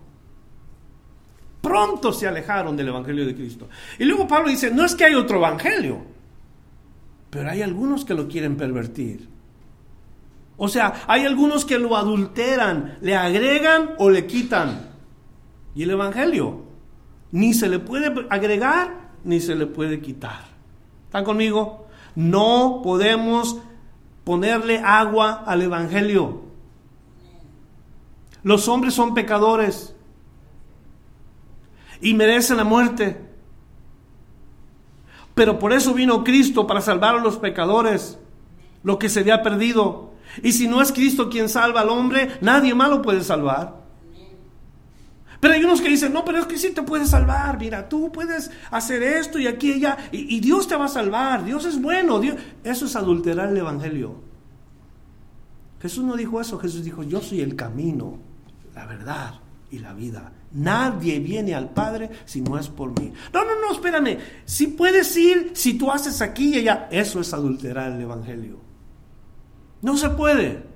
Pronto 1.60 2.12
se 2.12 2.26
alejaron 2.26 2.76
del 2.76 2.88
evangelio 2.88 3.24
de 3.24 3.36
Cristo. 3.36 3.68
Y 3.98 4.04
luego 4.04 4.26
Pablo 4.26 4.48
dice, 4.48 4.72
no 4.72 4.84
es 4.84 4.96
que 4.96 5.04
hay 5.04 5.14
otro 5.14 5.38
evangelio, 5.38 6.04
pero 7.30 7.48
hay 7.48 7.62
algunos 7.62 8.04
que 8.04 8.14
lo 8.14 8.26
quieren 8.26 8.56
pervertir. 8.56 9.28
O 10.56 10.68
sea, 10.68 11.04
hay 11.06 11.24
algunos 11.24 11.64
que 11.64 11.78
lo 11.78 11.96
adulteran, 11.96 12.98
le 13.00 13.14
agregan 13.16 13.90
o 13.98 14.10
le 14.10 14.26
quitan. 14.26 14.91
Y 15.74 15.84
el 15.84 15.90
Evangelio 15.90 16.62
ni 17.30 17.54
se 17.54 17.68
le 17.68 17.78
puede 17.78 18.26
agregar 18.30 19.10
ni 19.24 19.40
se 19.40 19.54
le 19.54 19.66
puede 19.66 20.00
quitar. 20.00 20.44
¿Están 21.06 21.24
conmigo? 21.24 21.86
No 22.14 22.80
podemos 22.82 23.58
ponerle 24.24 24.78
agua 24.78 25.44
al 25.46 25.62
Evangelio. 25.62 26.42
Los 28.42 28.68
hombres 28.68 28.94
son 28.94 29.14
pecadores 29.14 29.94
y 32.00 32.14
merecen 32.14 32.56
la 32.56 32.64
muerte. 32.64 33.20
Pero 35.34 35.58
por 35.58 35.72
eso 35.72 35.94
vino 35.94 36.24
Cristo 36.24 36.66
para 36.66 36.80
salvar 36.80 37.16
a 37.16 37.20
los 37.20 37.38
pecadores, 37.38 38.18
lo 38.82 38.98
que 38.98 39.08
se 39.08 39.20
había 39.20 39.42
perdido. 39.42 40.12
Y 40.42 40.52
si 40.52 40.66
no 40.66 40.82
es 40.82 40.92
Cristo 40.92 41.30
quien 41.30 41.48
salva 41.48 41.80
al 41.80 41.88
hombre, 41.88 42.36
nadie 42.40 42.74
más 42.74 42.90
lo 42.90 43.00
puede 43.00 43.22
salvar. 43.22 43.81
Pero 45.42 45.54
hay 45.54 45.64
unos 45.64 45.80
que 45.80 45.88
dicen, 45.88 46.12
no, 46.12 46.24
pero 46.24 46.38
es 46.38 46.46
que 46.46 46.56
sí 46.56 46.70
te 46.70 46.84
puede 46.84 47.04
salvar. 47.04 47.58
Mira, 47.58 47.88
tú 47.88 48.12
puedes 48.12 48.48
hacer 48.70 49.02
esto 49.02 49.40
y 49.40 49.48
aquí 49.48 49.72
y 49.72 49.74
allá. 49.84 49.98
Y, 50.12 50.38
Dios 50.38 50.68
te 50.68 50.76
va 50.76 50.84
a 50.84 50.88
salvar. 50.88 51.44
Dios 51.44 51.64
es 51.64 51.82
bueno. 51.82 52.20
Dios... 52.20 52.36
Eso 52.62 52.86
es 52.86 52.94
adulterar 52.94 53.48
el 53.48 53.56
Evangelio. 53.56 54.20
Jesús 55.80 56.04
no 56.04 56.14
dijo 56.14 56.40
eso. 56.40 56.60
Jesús 56.60 56.84
dijo, 56.84 57.02
yo 57.02 57.20
soy 57.20 57.40
el 57.40 57.56
camino, 57.56 58.20
la 58.72 58.86
verdad 58.86 59.34
y 59.72 59.80
la 59.80 59.92
vida. 59.92 60.30
Nadie 60.52 61.18
viene 61.18 61.56
al 61.56 61.70
Padre 61.70 62.08
si 62.24 62.40
no 62.40 62.56
es 62.56 62.68
por 62.68 62.96
mí. 63.00 63.12
No, 63.32 63.44
no, 63.44 63.60
no, 63.60 63.72
espérame. 63.72 64.18
Si 64.44 64.68
puedes 64.68 65.16
ir, 65.16 65.50
si 65.54 65.74
tú 65.76 65.90
haces 65.90 66.22
aquí 66.22 66.54
y 66.54 66.58
allá, 66.60 66.86
eso 66.88 67.18
es 67.18 67.34
adulterar 67.34 67.90
el 67.90 68.00
Evangelio. 68.02 68.60
No 69.80 69.96
se 69.96 70.08
puede. 70.10 70.70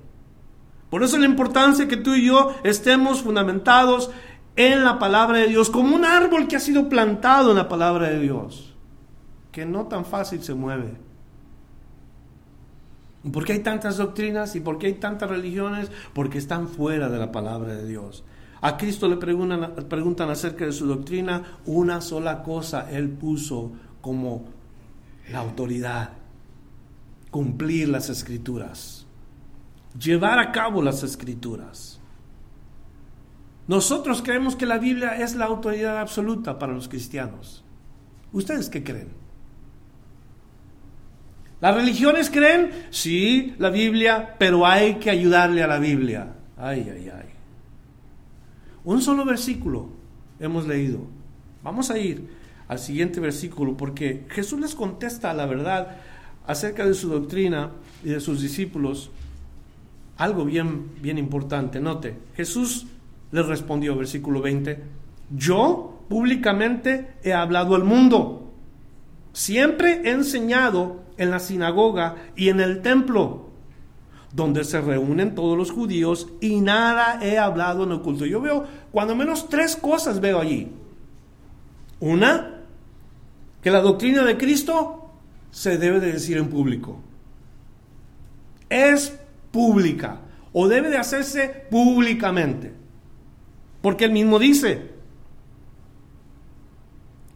Por 0.89 1.03
eso 1.03 1.17
la 1.17 1.25
importancia 1.25 1.87
que 1.87 1.97
tú 1.97 2.15
y 2.15 2.25
yo 2.27 2.55
estemos 2.63 3.21
fundamentados 3.21 4.09
en 4.57 4.83
la 4.83 4.99
palabra 4.99 5.37
de 5.37 5.47
Dios, 5.47 5.69
como 5.69 5.95
un 5.95 6.03
árbol 6.03 6.47
que 6.47 6.57
ha 6.57 6.59
sido 6.59 6.89
plantado 6.89 7.51
en 7.51 7.57
la 7.57 7.69
palabra 7.69 8.09
de 8.09 8.19
Dios, 8.19 8.75
que 9.53 9.65
no 9.65 9.87
tan 9.87 10.03
fácil 10.03 10.43
se 10.43 10.53
mueve. 10.53 10.97
¿Por 13.31 13.45
qué 13.45 13.53
hay 13.53 13.59
tantas 13.59 13.97
doctrinas 13.97 14.55
y 14.55 14.59
por 14.59 14.77
qué 14.77 14.87
hay 14.87 14.93
tantas 14.95 15.29
religiones? 15.29 15.89
Porque 16.13 16.37
están 16.37 16.67
fuera 16.67 17.07
de 17.07 17.17
la 17.17 17.31
palabra 17.31 17.73
de 17.73 17.87
Dios. 17.87 18.25
A 18.59 18.75
Cristo 18.75 19.07
le 19.07 19.15
preguntan, 19.15 19.75
preguntan 19.87 20.29
acerca 20.29 20.65
de 20.65 20.73
su 20.73 20.87
doctrina, 20.87 21.59
una 21.65 22.01
sola 22.01 22.43
cosa 22.43 22.89
Él 22.91 23.09
puso 23.09 23.71
como 24.01 24.45
la 25.29 25.39
autoridad, 25.39 26.11
cumplir 27.31 27.89
las 27.89 28.09
escrituras 28.09 29.07
llevar 29.97 30.39
a 30.39 30.51
cabo 30.51 30.81
las 30.81 31.03
escrituras. 31.03 31.96
Nosotros 33.67 34.21
creemos 34.21 34.55
que 34.55 34.65
la 34.65 34.77
Biblia 34.77 35.21
es 35.21 35.35
la 35.35 35.45
autoridad 35.45 35.99
absoluta 35.99 36.57
para 36.57 36.73
los 36.73 36.87
cristianos. 36.87 37.63
¿Ustedes 38.31 38.69
qué 38.69 38.83
creen? 38.83 39.09
¿Las 41.59 41.75
religiones 41.75 42.29
creen? 42.29 42.71
Sí, 42.91 43.55
la 43.57 43.69
Biblia, 43.69 44.35
pero 44.37 44.65
hay 44.65 44.95
que 44.95 45.09
ayudarle 45.09 45.63
a 45.63 45.67
la 45.67 45.79
Biblia. 45.79 46.35
Ay, 46.55 46.89
ay, 46.93 47.09
ay. 47.09 47.29
Un 48.83 49.01
solo 49.01 49.25
versículo 49.25 49.89
hemos 50.39 50.67
leído. 50.67 50.99
Vamos 51.63 51.89
a 51.89 51.97
ir 51.97 52.29
al 52.67 52.79
siguiente 52.79 53.19
versículo 53.19 53.75
porque 53.75 54.25
Jesús 54.29 54.59
les 54.59 54.75
contesta 54.75 55.33
la 55.33 55.45
verdad 55.45 55.97
acerca 56.45 56.85
de 56.85 56.93
su 56.93 57.09
doctrina 57.09 57.71
y 58.03 58.09
de 58.09 58.19
sus 58.21 58.41
discípulos 58.41 59.09
algo 60.17 60.45
bien, 60.45 60.91
bien 61.01 61.17
importante. 61.17 61.79
Note, 61.79 62.17
Jesús 62.35 62.87
le 63.31 63.43
respondió, 63.43 63.95
versículo 63.95 64.41
20, 64.41 64.83
yo 65.35 66.03
públicamente 66.09 67.15
he 67.23 67.33
hablado 67.33 67.75
al 67.75 67.83
mundo. 67.83 68.53
Siempre 69.33 70.01
he 70.03 70.11
enseñado 70.11 71.01
en 71.17 71.31
la 71.31 71.39
sinagoga 71.39 72.15
y 72.35 72.49
en 72.49 72.59
el 72.59 72.81
templo, 72.81 73.49
donde 74.33 74.63
se 74.63 74.81
reúnen 74.81 75.35
todos 75.35 75.57
los 75.57 75.71
judíos 75.71 76.29
y 76.41 76.61
nada 76.61 77.19
he 77.21 77.37
hablado 77.37 77.83
en 77.83 77.91
oculto. 77.91 78.25
Yo 78.25 78.41
veo, 78.41 78.65
cuando 78.91 79.15
menos 79.15 79.49
tres 79.49 79.75
cosas 79.75 80.19
veo 80.19 80.39
allí. 80.39 80.71
Una, 81.99 82.61
que 83.61 83.71
la 83.71 83.81
doctrina 83.81 84.23
de 84.23 84.37
Cristo 84.37 85.11
se 85.51 85.77
debe 85.77 85.99
de 85.99 86.13
decir 86.13 86.37
en 86.37 86.49
público. 86.49 86.99
Es 88.69 89.19
pública 89.51 90.21
o 90.53 90.67
debe 90.67 90.89
de 90.89 90.97
hacerse 90.97 91.65
públicamente. 91.69 92.76
Porque 93.87 94.03
él 94.03 94.11
mismo 94.11 94.37
dice 94.37 94.91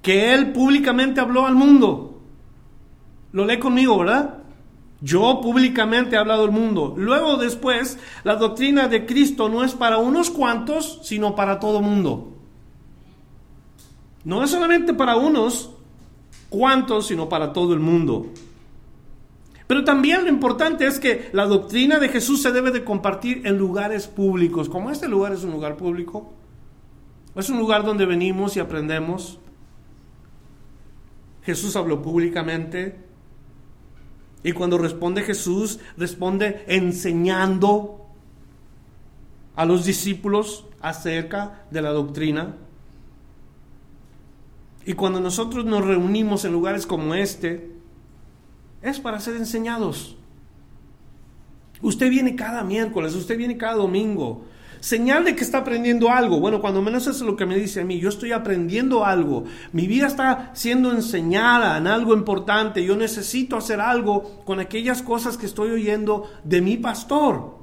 que 0.02 0.34
él 0.34 0.52
públicamente 0.52 1.22
habló 1.22 1.46
al 1.46 1.56
mundo. 1.56 2.20
Lo 3.32 3.46
lee 3.46 3.58
conmigo, 3.58 3.98
¿verdad? 3.98 4.40
Yo 5.00 5.40
públicamente 5.42 6.18
he 6.18 6.20
hablado 6.20 6.44
al 6.44 6.52
mundo. 6.52 6.94
Luego 6.98 7.38
después, 7.38 7.98
la 8.26 8.36
doctrina 8.36 8.90
de 8.90 9.06
Cristo 9.06 9.48
no 9.48 9.64
es 9.64 9.76
para 9.76 10.00
unos 10.00 10.30
cuantos, 10.30 11.00
sino 11.04 11.36
para 11.36 11.58
todo 11.58 11.82
mundo. 11.82 12.34
No 14.26 14.44
es 14.44 14.50
solamente 14.50 14.94
para 14.94 15.16
unos 15.16 15.70
cuantos, 16.50 17.08
sino 17.08 17.30
para 17.30 17.54
todo 17.54 17.74
el 17.74 17.80
mundo. 17.80 18.26
Pero 19.68 19.86
también 19.86 20.24
lo 20.26 20.30
importante 20.30 20.86
es 20.86 21.00
que 21.00 21.30
la 21.32 21.46
doctrina 21.46 21.98
de 21.98 22.10
Jesús 22.10 22.42
se 22.42 22.52
debe 22.52 22.72
de 22.72 22.84
compartir 22.84 23.48
en 23.48 23.58
lugares 23.58 24.08
públicos. 24.08 24.68
Como 24.68 24.92
este 24.92 25.08
lugar 25.08 25.32
es 25.32 25.46
un 25.46 25.52
lugar 25.52 25.78
público, 25.78 26.34
es 27.36 27.50
un 27.50 27.60
lugar 27.60 27.86
donde 27.86 28.06
venimos 28.06 28.56
y 28.58 28.60
aprendemos. 28.60 29.40
Jesús 31.44 31.76
habló 31.76 32.02
públicamente. 32.02 33.00
Y 34.44 34.54
cuando 34.54 34.78
responde 34.78 35.22
Jesús, 35.22 35.80
responde 35.98 36.66
enseñando 36.68 38.06
a 39.56 39.66
los 39.66 39.86
discípulos 39.86 40.66
acerca 40.82 41.66
de 41.70 41.82
la 41.82 41.92
doctrina. 41.92 42.56
Y 44.86 44.94
cuando 44.94 45.20
nosotros 45.20 45.64
nos 45.66 45.86
reunimos 45.86 46.44
en 46.44 46.54
lugares 46.54 46.88
como 46.88 47.14
este, 47.14 47.72
es 48.82 49.00
para 49.00 49.20
ser 49.20 49.36
enseñados. 49.36 50.18
Usted 51.84 52.10
viene 52.10 52.36
cada 52.36 52.64
miércoles, 52.64 53.14
usted 53.16 53.38
viene 53.38 53.58
cada 53.58 53.76
domingo. 53.76 54.46
Señal 54.82 55.24
de 55.26 55.36
que 55.36 55.44
está 55.44 55.60
aprendiendo 55.60 56.10
algo. 56.10 56.40
Bueno, 56.40 56.60
cuando 56.60 56.82
menos 56.82 57.04
eso 57.04 57.12
es 57.12 57.22
lo 57.22 57.36
que 57.36 57.46
me 57.46 57.56
dice 57.56 57.82
a 57.82 57.86
mí. 57.86 58.00
Yo 58.00 58.10
estoy 58.10 58.32
aprendiendo 58.32 59.06
algo. 59.06 59.44
Mi 59.74 59.86
vida 59.86 60.08
está 60.08 60.50
siendo 60.56 60.92
enseñada 60.92 61.78
en 61.78 61.86
algo 61.86 62.16
importante. 62.16 62.84
Yo 62.84 62.98
necesito 62.98 63.56
hacer 63.56 63.80
algo 63.80 64.44
con 64.44 64.60
aquellas 64.60 65.04
cosas 65.04 65.38
que 65.38 65.46
estoy 65.46 65.70
oyendo 65.70 66.32
de 66.44 66.62
mi 66.62 66.78
pastor. 66.78 67.60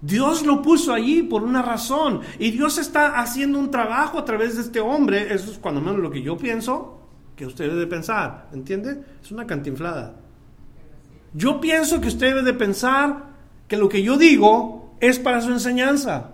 Dios 0.00 0.46
lo 0.46 0.62
puso 0.62 0.94
allí 0.94 1.22
por 1.22 1.42
una 1.42 1.60
razón. 1.60 2.22
Y 2.38 2.52
Dios 2.52 2.78
está 2.78 3.20
haciendo 3.20 3.58
un 3.58 3.70
trabajo 3.70 4.18
a 4.18 4.24
través 4.24 4.56
de 4.56 4.62
este 4.62 4.80
hombre. 4.80 5.34
Eso 5.34 5.50
es 5.50 5.58
cuando 5.58 5.82
menos 5.82 6.00
lo 6.00 6.10
que 6.10 6.22
yo 6.22 6.38
pienso 6.38 7.02
que 7.36 7.44
usted 7.44 7.68
debe 7.68 7.86
pensar, 7.86 8.48
¿entiende? 8.54 9.02
Es 9.22 9.30
una 9.30 9.46
cantinflada. 9.46 10.16
Yo 11.34 11.60
pienso 11.60 12.00
que 12.00 12.08
usted 12.08 12.28
debe 12.28 12.42
de 12.42 12.54
pensar 12.54 13.30
que 13.68 13.76
lo 13.76 13.90
que 13.90 14.02
yo 14.02 14.16
digo 14.16 14.79
es 15.00 15.18
para 15.18 15.40
su 15.40 15.50
enseñanza, 15.50 16.30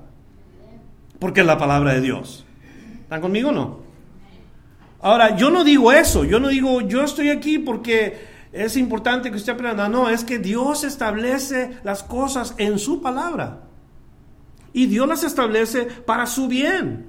porque 1.19 1.41
es 1.41 1.47
la 1.47 1.59
palabra 1.59 1.95
de 1.95 2.01
Dios. 2.01 2.45
¿Están 3.03 3.21
conmigo 3.21 3.51
o 3.51 3.53
no? 3.53 3.79
Ahora, 5.01 5.37
yo 5.37 5.51
no 5.51 5.63
digo 5.63 5.93
eso, 5.93 6.25
yo 6.25 6.41
no 6.41 6.49
digo 6.49 6.81
yo 6.81 7.03
estoy 7.03 7.29
aquí 7.29 7.59
porque 7.59 8.19
es 8.53 8.77
importante 8.77 9.31
que 9.31 9.37
usted 9.37 9.53
aprenda, 9.53 9.89
no, 9.89 10.09
es 10.09 10.25
que 10.25 10.39
Dios 10.39 10.83
establece 10.83 11.79
las 11.85 12.03
cosas 12.03 12.55
en 12.59 12.79
su 12.79 13.01
palabra. 13.01 13.61
Y 14.73 14.87
Dios 14.87 15.07
las 15.07 15.23
establece 15.23 15.85
para 15.85 16.27
su 16.27 16.49
bien. 16.49 17.07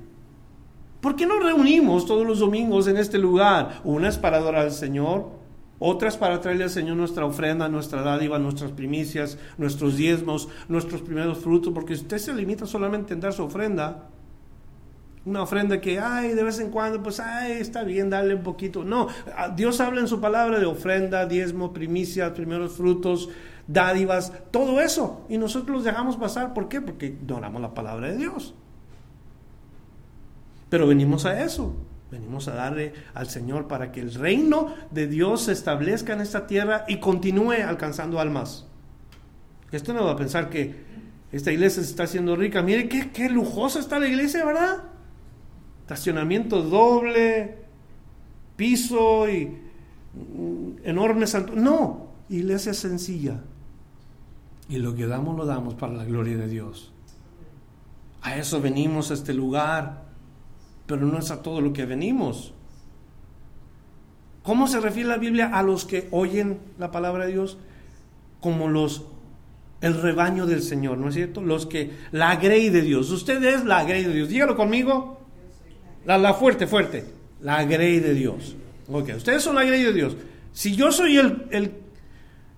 ¿Por 1.02 1.16
qué 1.16 1.26
nos 1.26 1.44
reunimos 1.44 2.06
todos 2.06 2.26
los 2.26 2.40
domingos 2.40 2.88
en 2.88 2.98
este 2.98 3.18
lugar? 3.18 3.82
Una 3.84 4.10
es 4.10 4.18
para 4.18 4.38
adorar 4.38 4.64
al 4.64 4.72
Señor 4.72 5.37
otras 5.80 6.18
para 6.18 6.42
traerle 6.42 6.66
al 6.66 6.70
Señor 6.70 6.98
nuestra 6.98 7.26
ofrenda, 7.26 7.70
nuestra 7.70 8.02
dádiva, 8.02 8.40
nuestras 8.40 8.72
primicias, 8.72 9.38
nuestros 9.58 9.98
diezmos, 9.98 10.50
nuestros 10.68 11.02
primeros 11.02 11.40
frutos, 11.40 11.74
porque 11.74 11.96
si 11.96 12.02
usted 12.02 12.18
se 12.18 12.34
limita 12.34 12.66
solamente 12.66 13.14
en 13.14 13.20
dar 13.20 13.34
su 13.34 13.44
ofrenda, 13.44 14.10
una 15.26 15.42
ofrenda 15.42 15.82
que, 15.82 16.00
ay, 16.00 16.34
de 16.34 16.44
vez 16.44 16.60
en 16.60 16.72
cuando, 16.72 17.04
pues, 17.04 17.20
ay, 17.20 17.54
está 17.54 17.84
bien, 17.84 18.10
darle 18.10 18.34
un 18.34 18.44
poquito. 18.44 18.86
No, 18.86 19.08
Dios 19.58 19.82
habla 19.82 20.00
en 20.00 20.08
su 20.08 20.22
palabra 20.22 20.58
de 20.58 20.66
ofrenda, 20.66 21.26
diezmo, 21.26 21.74
primicia, 21.74 22.34
primeros 22.34 22.74
frutos, 22.74 23.30
dádivas, 23.68 24.32
todo 24.52 24.80
eso. 24.80 25.26
Y 25.28 25.38
nosotros 25.38 25.76
los 25.76 25.84
dejamos 25.84 26.16
pasar. 26.16 26.54
¿Por 26.54 26.70
qué? 26.70 26.80
Porque 26.80 27.08
ignoramos 27.08 27.62
la 27.62 27.74
palabra 27.74 28.08
de 28.08 28.18
Dios. 28.18 28.56
Pero 30.70 30.88
venimos 30.88 31.26
a 31.26 31.44
eso. 31.44 31.76
Venimos 32.12 32.48
a 32.48 32.56
darle 32.56 32.94
al 33.14 33.28
Señor 33.28 33.68
para 33.68 33.92
que 33.92 34.00
el 34.00 34.14
reino 34.14 34.74
de 34.92 35.08
Dios 35.08 35.44
se 35.44 35.52
establezca 35.52 36.14
en 36.14 36.22
esta 36.22 36.48
tierra 36.48 36.86
y 36.88 36.98
continúe 37.00 37.64
alcanzando 37.66 38.20
almas. 38.20 38.66
Esto 39.72 39.94
no 39.94 40.06
va 40.06 40.14
a 40.14 40.18
pensar 40.18 40.50
que 40.50 40.88
esta 41.32 41.52
iglesia 41.52 41.84
se 41.84 41.90
está 41.90 42.04
haciendo 42.04 42.36
rica. 42.36 42.62
Mire 42.62 42.88
qué, 42.88 43.12
qué 43.12 43.30
lujosa 43.30 43.80
está 43.80 44.00
la 44.00 44.08
iglesia, 44.08 44.46
¿verdad? 44.46 44.84
estacionamiento 45.88 46.64
doble, 46.64 47.60
piso 48.58 49.30
y 49.30 49.46
mm, 49.46 50.84
enorme 50.84 51.26
santo. 51.28 51.54
No, 51.56 52.10
iglesia 52.28 52.74
sencilla. 52.74 53.40
Y 54.68 54.80
lo 54.80 54.94
que 54.96 55.08
damos 55.08 55.38
lo 55.38 55.46
damos 55.46 55.76
para 55.76 55.94
la 55.94 56.04
gloria 56.04 56.36
de 56.36 56.50
Dios. 56.50 56.92
A 58.22 58.36
eso 58.36 58.60
venimos 58.60 59.12
a 59.12 59.14
este 59.14 59.34
lugar, 59.34 60.07
pero 60.88 61.06
no 61.06 61.20
es 61.20 61.30
a 61.30 61.42
todo 61.42 61.62
lo 61.62 61.74
que 61.74 61.86
venimos. 61.86 62.54
¿Cómo 64.42 64.68
se 64.68 64.80
refiere 64.80 65.10
la 65.10 65.18
Biblia 65.18 65.50
a 65.54 65.62
los 65.62 65.86
que 65.86 66.08
oyen 66.12 66.60
la 66.80 66.90
palabra 66.90 67.26
de 67.26 67.34
Dios? 67.34 67.58
Como 68.40 68.70
los 68.70 69.04
el 69.82 70.02
rebaño 70.02 70.46
del 70.48 70.64
Señor, 70.64 70.98
¿no 70.98 71.10
es 71.10 71.16
cierto? 71.16 71.42
Los 71.42 71.66
que 71.66 71.92
la 72.12 72.36
grey 72.38 72.70
de 72.70 72.82
Dios. 72.82 73.12
Usted 73.12 73.44
es 73.44 73.66
la 73.66 73.84
grey 73.84 74.04
de 74.04 74.14
Dios. 74.14 74.30
Dígalo 74.30 74.56
conmigo. 74.56 75.22
La, 76.06 76.34
fuerte, 76.34 76.66
fuerte. 76.66 77.06
La 77.42 77.64
grey 77.66 78.00
de 78.00 78.14
Dios. 78.14 78.56
Ok, 78.88 79.10
ustedes 79.18 79.44
son 79.44 79.56
la 79.56 79.66
grey 79.66 79.84
de 79.84 79.94
Dios. 79.94 80.16
Si 80.54 80.76
yo 80.76 80.92
soy 80.92 81.18
el, 81.18 81.48
el, 81.52 81.74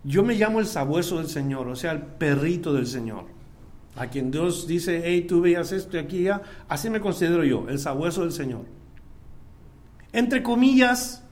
yo 0.03 0.23
me 0.23 0.35
llamo 0.35 0.59
el 0.59 0.67
sabueso 0.67 1.17
del 1.17 1.27
Señor, 1.27 1.67
o 1.67 1.75
sea, 1.75 1.91
el 1.91 2.01
perrito 2.01 2.71
del 2.71 2.87
Señor. 2.87 3.25
A 3.95 4.07
quien 4.07 4.31
Dios 4.31 4.67
dice, 4.67 5.01
hey, 5.03 5.25
tú 5.27 5.41
veas 5.41 5.71
esto 5.71 5.97
y 5.97 5.99
aquí 5.99 6.23
ya, 6.23 6.41
así 6.67 6.89
me 6.89 7.01
considero 7.01 7.43
yo, 7.43 7.67
el 7.69 7.79
sabueso 7.79 8.21
del 8.21 8.31
Señor. 8.31 8.65
Entre 10.13 10.41
comillas, 10.41 11.23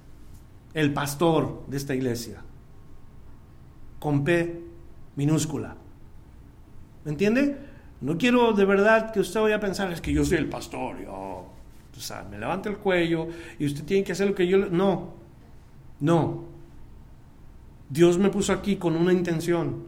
el 0.73 0.93
pastor 0.93 1.63
de 1.67 1.77
esta 1.77 1.95
iglesia. 1.95 2.43
Con 3.99 4.23
P 4.23 4.61
minúscula. 5.15 5.75
¿Me 7.05 7.11
entiende? 7.11 7.57
No 8.01 8.17
quiero 8.17 8.53
de 8.53 8.65
verdad 8.65 9.11
que 9.11 9.19
usted 9.19 9.39
vaya 9.39 9.55
a 9.55 9.59
pensar, 9.59 9.91
es 9.91 10.01
que 10.01 10.13
yo 10.13 10.23
soy 10.23 10.37
el 10.37 10.49
pastor, 10.49 11.01
yo 11.01 11.47
o 11.97 11.99
sea, 11.99 12.23
me 12.29 12.37
levanta 12.37 12.69
el 12.69 12.77
cuello 12.77 13.27
y 13.57 13.65
usted 13.65 13.83
tiene 13.83 14.03
que 14.03 14.11
hacer 14.11 14.27
lo 14.27 14.35
que 14.35 14.47
yo... 14.47 14.57
No, 14.57 15.13
no. 15.99 16.43
Dios 17.89 18.19
me 18.19 18.29
puso 18.29 18.53
aquí 18.53 18.75
con 18.75 18.95
una 18.95 19.11
intención, 19.11 19.83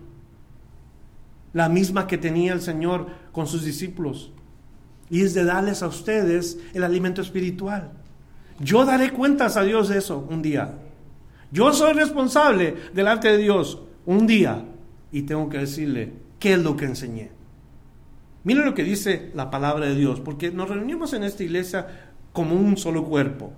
la 1.54 1.70
misma 1.70 2.08
que 2.08 2.18
tenía 2.18 2.54
el 2.54 2.62
Señor 2.62 3.08
con 3.32 3.48
sus 3.48 3.64
discípulos, 3.64 4.32
y 5.10 5.22
es 5.22 5.34
de 5.34 5.44
darles 5.44 5.82
a 5.82 5.88
ustedes 5.88 6.60
el 6.74 6.84
alimento 6.84 7.22
espiritual. 7.22 7.92
Yo 8.60 8.86
daré 8.86 9.12
cuentas 9.12 9.58
a 9.58 9.64
Dios 9.64 9.90
de 9.90 9.98
eso 9.98 10.28
un 10.30 10.42
día. 10.42 10.76
Yo 11.52 11.74
soy 11.74 11.94
responsable 11.94 12.76
delante 12.94 13.30
de 13.30 13.38
Dios 13.38 13.82
un 14.06 14.28
día 14.28 14.64
y 15.12 15.24
tengo 15.24 15.50
que 15.50 15.60
decirle 15.60 16.14
qué 16.38 16.54
es 16.54 16.60
lo 16.60 16.76
que 16.76 16.86
enseñé. 16.86 17.32
Miren 18.44 18.66
lo 18.66 18.74
que 18.74 18.84
dice 18.84 19.32
la 19.34 19.50
palabra 19.50 19.88
de 19.88 19.96
Dios, 19.96 20.20
porque 20.20 20.52
nos 20.52 20.70
reunimos 20.70 21.14
en 21.14 21.24
esta 21.24 21.44
iglesia 21.44 21.88
como 22.32 22.56
un 22.56 22.78
solo 22.78 23.04
cuerpo, 23.04 23.52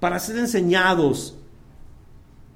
para 0.00 0.18
ser 0.18 0.38
enseñados 0.38 1.38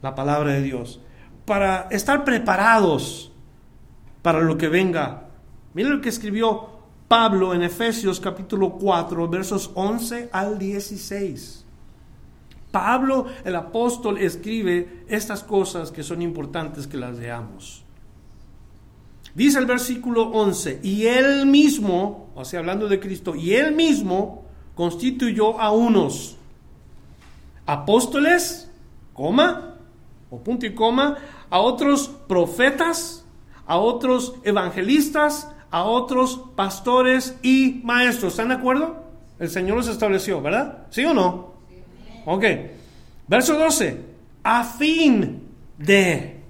la 0.03 0.15
palabra 0.15 0.53
de 0.53 0.63
Dios, 0.63 1.01
para 1.45 1.89
estar 1.91 2.25
preparados 2.25 3.30
para 4.23 4.41
lo 4.41 4.57
que 4.57 4.69
venga. 4.69 5.29
Miren 5.75 5.97
lo 5.97 6.01
que 6.01 6.09
escribió 6.09 6.69
Pablo 7.09 7.55
en 7.55 7.63
Efesios 7.63 8.21
capítulo 8.21 8.73
4, 8.73 9.29
versos 9.29 9.71
11 9.75 10.31
al 10.33 10.59
16. 10.59 11.65
Pablo 12.71 13.27
el 13.45 13.57
apóstol 13.57 14.19
escribe 14.19 15.05
estas 15.09 15.43
cosas 15.43 15.91
que 15.91 16.03
son 16.03 16.23
importantes 16.23 16.87
que 16.87 16.97
las 16.97 17.19
veamos. 17.19 17.85
Dice 19.35 19.59
el 19.59 19.67
versículo 19.67 20.29
11, 20.31 20.81
y 20.83 21.07
él 21.07 21.47
mismo, 21.47 22.31
o 22.35 22.45
sea, 22.45 22.61
hablando 22.61 22.89
de 22.89 22.99
Cristo, 22.99 23.37
y 23.37 23.55
él 23.55 23.75
mismo 23.75 24.45
constituyó 24.75 25.61
a 25.61 25.71
unos 25.71 26.37
apóstoles, 27.65 28.71
coma, 29.15 29.77
o 30.31 30.39
punto 30.41 30.67
y 30.67 30.75
coma, 30.75 31.17
a 31.49 31.61
otros 31.61 32.09
profetas, 32.27 33.20
a 33.67 33.79
otros 33.79 34.35
evangelistas, 34.45 35.49
a 35.71 35.85
otros 35.85 36.41
pastores 36.57 37.37
y 37.43 37.81
maestros. 37.85 38.33
¿Están 38.33 38.49
de 38.49 38.55
acuerdo? 38.55 39.05
El 39.39 39.49
Señor 39.49 39.77
los 39.77 39.89
estableció, 39.89 40.43
¿verdad? 40.43 40.87
¿Sí 40.91 41.05
o 41.05 41.15
no? 41.15 41.55
Ok. 42.27 42.45
Verso 43.27 43.59
12. 43.59 44.05
A 44.43 44.65
fin 44.65 45.49
de 45.79 46.41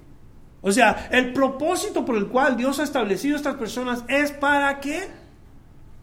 o 0.61 0.71
sea, 0.71 1.09
el 1.11 1.33
propósito 1.33 2.05
por 2.05 2.15
el 2.15 2.27
cual 2.27 2.55
Dios 2.55 2.79
ha 2.79 2.83
establecido 2.83 3.35
estas 3.35 3.55
personas 3.55 4.03
es 4.07 4.31
para 4.31 4.79
que, 4.79 5.07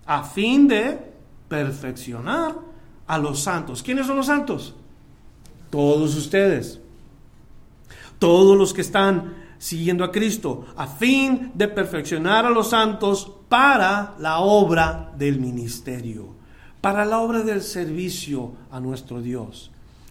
a 0.05 0.25
fin 0.25 0.67
de 0.67 0.99
perfeccionar 1.49 2.57
a 3.07 3.19
los 3.19 3.41
santos. 3.41 3.83
¿Quiénes 3.83 4.07
son 4.07 4.17
los 4.17 4.27
santos? 4.27 4.75
Todos 5.71 6.17
ustedes. 6.17 6.81
Todos 8.19 8.59
los 8.59 8.75
que 8.75 8.81
están 8.81 9.35
siguiendo 9.59 10.05
a 10.05 10.13
Cristo, 10.13 10.67
a 10.77 10.87
fin 10.87 11.53
de 11.55 11.69
perfeccionar 11.69 12.47
a 12.47 12.51
los 12.51 12.71
santos 12.71 13.31
para 13.49 14.15
la 14.19 14.39
obra 14.39 15.13
del 15.17 15.41
ministerio, 15.41 16.37
para 16.81 17.05
la 17.05 17.19
obra 17.21 17.43
del 17.43 17.63
servicio 17.63 18.53
a 18.71 18.81
nuestro 18.81 19.21
Dios 19.21 19.71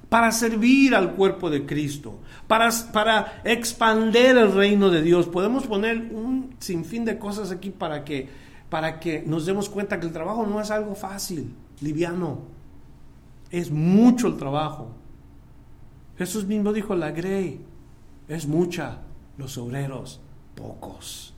para 0.09 0.31
servir 0.31 0.95
al 0.95 1.13
cuerpo 1.15 1.49
de 1.49 1.65
Cristo, 1.65 2.19
para, 2.47 2.69
para 2.93 3.41
expander 3.43 4.37
el 4.37 4.53
reino 4.53 4.89
de 4.89 5.01
Dios. 5.01 5.27
Podemos 5.27 5.67
poner 5.67 5.97
un 6.11 6.55
sinfín 6.59 7.03
de 7.03 7.19
cosas 7.19 7.51
aquí 7.51 7.71
para 7.71 8.05
que, 8.05 8.29
para 8.69 8.99
que 8.99 9.23
nos 9.25 9.45
demos 9.45 9.69
cuenta 9.69 9.99
que 9.99 10.05
el 10.05 10.13
trabajo 10.13 10.45
no 10.45 10.61
es 10.61 10.71
algo 10.71 10.95
fácil, 10.95 11.53
liviano. 11.81 12.39
Es 13.51 13.69
mucho 13.69 14.27
el 14.27 14.37
trabajo. 14.37 14.91
Jesús 16.17 16.45
mismo 16.45 16.71
dijo, 16.71 16.95
la 16.95 17.11
grey 17.11 17.61
es 18.27 18.47
mucha, 18.47 18.99
los 19.37 19.57
obreros 19.57 20.21
pocos. 20.55 21.33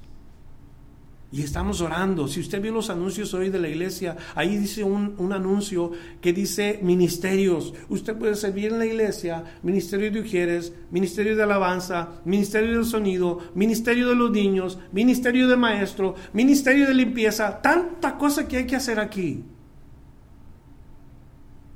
Y 1.32 1.44
estamos 1.44 1.80
orando. 1.82 2.28
Si 2.28 2.40
usted 2.40 2.60
vio 2.60 2.72
los 2.72 2.90
anuncios 2.90 3.36
hoy 3.36 3.50
de 3.50 3.60
la 3.60 3.68
iglesia, 3.68 4.18
ahí 4.34 4.58
dice 4.58 4.84
un, 4.84 5.32
anuncio 5.32 5.92
que 6.22 6.34
dice 6.34 6.80
ministerios. 6.82 7.74
Usted 7.88 8.18
puede 8.18 8.36
servir 8.36 8.72
en 8.72 8.80
la 8.80 8.88
iglesia, 8.88 9.44
ministerio 9.62 10.10
de 10.10 10.22
mujeres, 10.22 10.74
ministerio 10.90 11.36
de 11.36 11.44
alabanza, 11.44 12.10
ministerio 12.26 12.74
del 12.74 12.86
sonido, 12.86 13.40
ministerio 13.54 14.10
de 14.10 14.16
los 14.16 14.32
niños, 14.32 14.80
ministerio 14.92 15.48
de 15.48 15.56
maestro, 15.56 16.16
ministerio 16.34 16.88
de 16.88 16.96
limpieza. 16.96 17.62
Tanta 17.62 18.18
cosa 18.18 18.48
que 18.48 18.58
hay 18.58 18.66
que 18.66 18.78
hacer 18.78 19.00
aquí. 19.00 19.44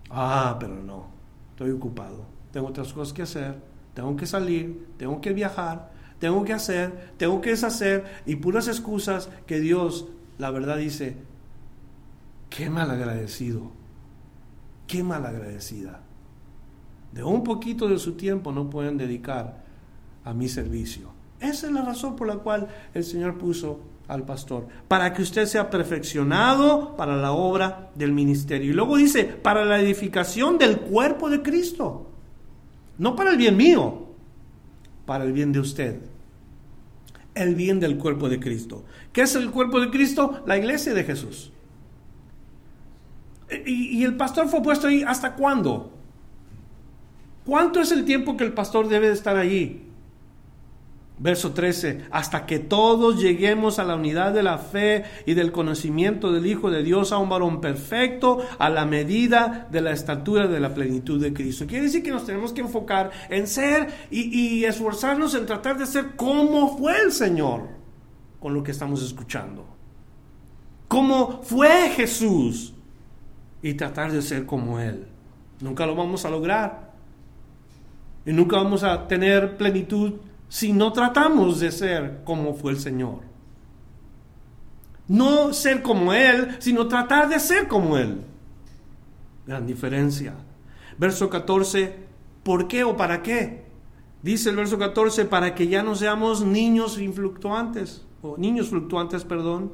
Ah, 0.09 0.57
pero 0.59 0.81
no, 0.81 1.09
estoy 1.51 1.69
ocupado. 1.69 2.25
Tengo 2.51 2.67
otras 2.67 2.91
cosas 2.91 3.13
que 3.13 3.21
hacer. 3.21 3.55
Tengo 3.93 4.15
que 4.15 4.25
salir, 4.25 4.87
tengo 4.97 5.21
que 5.21 5.31
viajar, 5.33 5.91
tengo 6.23 6.45
que 6.45 6.53
hacer, 6.53 7.11
tengo 7.17 7.41
que 7.41 7.49
deshacer 7.49 8.05
y 8.25 8.37
puras 8.37 8.69
excusas 8.69 9.27
que 9.45 9.59
Dios, 9.59 10.07
la 10.37 10.51
verdad 10.51 10.77
dice, 10.77 11.17
qué 12.49 12.69
mal 12.69 12.89
agradecido, 12.89 13.71
qué 14.87 15.03
mal 15.03 15.25
agradecida. 15.25 15.99
De 17.11 17.25
un 17.25 17.43
poquito 17.43 17.89
de 17.89 17.99
su 17.99 18.13
tiempo 18.13 18.53
no 18.53 18.69
pueden 18.69 18.95
dedicar 18.95 19.65
a 20.23 20.33
mi 20.33 20.47
servicio. 20.47 21.11
Esa 21.41 21.67
es 21.67 21.73
la 21.73 21.81
razón 21.81 22.15
por 22.15 22.29
la 22.29 22.37
cual 22.37 22.69
el 22.93 23.03
Señor 23.03 23.37
puso 23.37 23.81
al 24.07 24.23
pastor, 24.23 24.69
para 24.87 25.11
que 25.11 25.23
usted 25.23 25.45
sea 25.45 25.69
perfeccionado 25.69 26.95
para 26.95 27.17
la 27.17 27.33
obra 27.33 27.91
del 27.95 28.13
ministerio. 28.13 28.71
Y 28.71 28.73
luego 28.73 28.95
dice, 28.95 29.25
para 29.25 29.65
la 29.65 29.77
edificación 29.77 30.57
del 30.57 30.79
cuerpo 30.79 31.29
de 31.29 31.41
Cristo, 31.41 32.07
no 32.97 33.13
para 33.13 33.31
el 33.31 33.37
bien 33.37 33.57
mío, 33.57 34.07
para 35.05 35.25
el 35.25 35.33
bien 35.33 35.51
de 35.51 35.59
usted 35.59 36.12
el 37.35 37.55
bien 37.55 37.79
del 37.79 37.97
cuerpo 37.97 38.29
de 38.29 38.39
Cristo. 38.39 38.83
¿Qué 39.11 39.21
es 39.21 39.35
el 39.35 39.51
cuerpo 39.51 39.79
de 39.79 39.89
Cristo? 39.89 40.43
La 40.45 40.57
iglesia 40.57 40.93
de 40.93 41.03
Jesús. 41.03 41.51
¿Y, 43.65 44.03
el 44.03 44.15
pastor 44.15 44.47
fue 44.47 44.63
puesto 44.63 44.87
ahí 44.87 45.03
hasta 45.03 45.35
cuándo? 45.35 45.91
¿Cuánto 47.45 47.81
es 47.81 47.91
el 47.91 48.05
tiempo 48.05 48.37
que 48.37 48.43
el 48.43 48.53
pastor 48.53 48.87
debe 48.87 49.07
de 49.07 49.13
estar 49.13 49.35
allí? 49.35 49.82
Verso 51.19 51.53
13, 51.53 52.05
hasta 52.09 52.47
que 52.47 52.57
todos 52.57 53.21
lleguemos 53.21 53.77
a 53.77 53.83
la 53.83 53.95
unidad 53.95 54.33
de 54.33 54.41
la 54.41 54.57
fe 54.57 55.03
y 55.27 55.35
del 55.35 55.51
conocimiento 55.51 56.31
del 56.31 56.47
Hijo 56.47 56.71
de 56.71 56.81
Dios, 56.81 57.11
a 57.11 57.19
un 57.19 57.29
varón 57.29 57.61
perfecto, 57.61 58.39
a 58.57 58.69
la 58.69 58.85
medida 58.85 59.67
de 59.71 59.81
la 59.81 59.91
estatura 59.91 60.47
de 60.47 60.59
la 60.59 60.73
plenitud 60.73 61.21
de 61.21 61.31
Cristo. 61.31 61.67
Quiere 61.67 61.85
decir 61.85 62.01
que 62.01 62.09
nos 62.09 62.25
tenemos 62.25 62.51
que 62.51 62.61
enfocar 62.61 63.11
en 63.29 63.45
ser 63.45 63.89
y, 64.09 64.63
esforzarnos 64.63 65.35
en 65.35 65.45
tratar 65.45 65.77
de 65.77 65.85
ser 65.85 66.15
como 66.15 66.77
fue 66.77 66.99
el 66.99 67.11
Señor 67.11 67.67
con 68.39 68.55
lo 68.55 68.63
que 68.63 68.71
estamos 68.71 69.03
escuchando. 69.03 69.67
Como 70.87 71.43
fue 71.43 71.89
Jesús 71.91 72.73
y 73.61 73.75
tratar 73.75 74.11
de 74.11 74.21
ser 74.23 74.47
como 74.47 74.79
Él. 74.79 75.05
Nunca 75.61 75.85
lo 75.85 75.95
vamos 75.95 76.25
a 76.25 76.31
lograr. 76.31 76.91
Y 78.25 78.33
nunca 78.33 78.57
vamos 78.57 78.83
a 78.83 79.07
tener 79.07 79.57
plenitud 79.57 80.13
si 80.53 80.71
no 80.71 80.93
tratamos 80.93 81.59
de 81.61 81.71
ser 81.71 82.21
como 82.23 82.53
fue 82.53 82.73
el 82.73 82.79
Señor. 82.79 83.21
No 85.07 85.51
ser 85.51 85.81
como 85.81 86.13
Él, 86.13 86.57
sino 86.59 86.87
tratar 86.87 87.27
de 87.27 87.39
ser 87.39 87.67
como 87.67 87.97
Él. 87.97 88.21
Gran 89.47 89.65
diferencia. 89.65 90.35
Verso 90.99 91.27
14, 91.27 91.95
¿por 92.43 92.67
qué 92.67 92.83
o 92.83 92.95
para 92.95 93.23
qué? 93.23 93.65
Dice 94.21 94.51
el 94.51 94.55
verso 94.55 94.77
14, 94.77 95.25
para 95.25 95.55
que 95.55 95.69
ya 95.69 95.81
no 95.81 95.95
seamos 95.95 96.45
niños 96.45 96.99
influctuantes, 96.99 98.05
o 98.21 98.37
niños 98.37 98.69
fluctuantes, 98.69 99.23
perdón. 99.23 99.71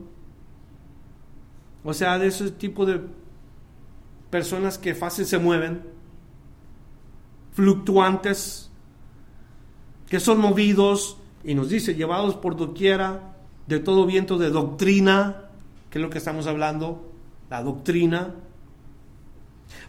O 1.84 1.94
sea, 1.94 2.18
de 2.18 2.28
ese 2.28 2.52
tipo 2.52 2.86
de 2.86 3.02
personas 4.30 4.78
que 4.78 4.96
fácil 4.96 5.26
se 5.26 5.40
mueven, 5.40 5.82
fluctuantes, 7.52 8.69
que 10.10 10.20
son 10.20 10.40
movidos, 10.40 11.18
y 11.44 11.56
nos 11.56 11.70
dice, 11.70 11.96
llevados 11.96 12.36
por 12.36 12.58
doquiera, 12.58 13.36
de 13.68 13.80
todo 13.80 14.06
viento 14.06 14.38
de 14.38 14.50
doctrina, 14.50 15.50
que 15.90 16.00
es 16.00 16.02
lo 16.02 16.10
que 16.10 16.18
estamos 16.18 16.48
hablando, 16.48 17.12
la 17.50 17.64
doctrina, 17.64 18.34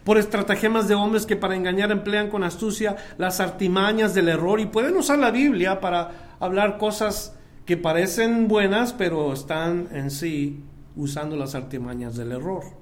por 0.03 0.17
estratagemas 0.17 0.87
de 0.87 0.95
hombres 0.95 1.25
que 1.25 1.35
para 1.35 1.55
engañar 1.55 1.91
emplean 1.91 2.29
con 2.29 2.43
astucia 2.43 2.97
las 3.17 3.39
artimañas 3.39 4.13
del 4.13 4.29
error 4.29 4.59
y 4.59 4.67
pueden 4.67 4.95
usar 4.95 5.19
la 5.19 5.31
Biblia 5.31 5.79
para 5.79 6.35
hablar 6.39 6.77
cosas 6.77 7.35
que 7.65 7.77
parecen 7.77 8.47
buenas, 8.47 8.93
pero 8.93 9.33
están 9.33 9.89
en 9.91 10.11
sí 10.11 10.63
usando 10.95 11.35
las 11.35 11.55
artimañas 11.55 12.15
del 12.15 12.31
error. 12.31 12.80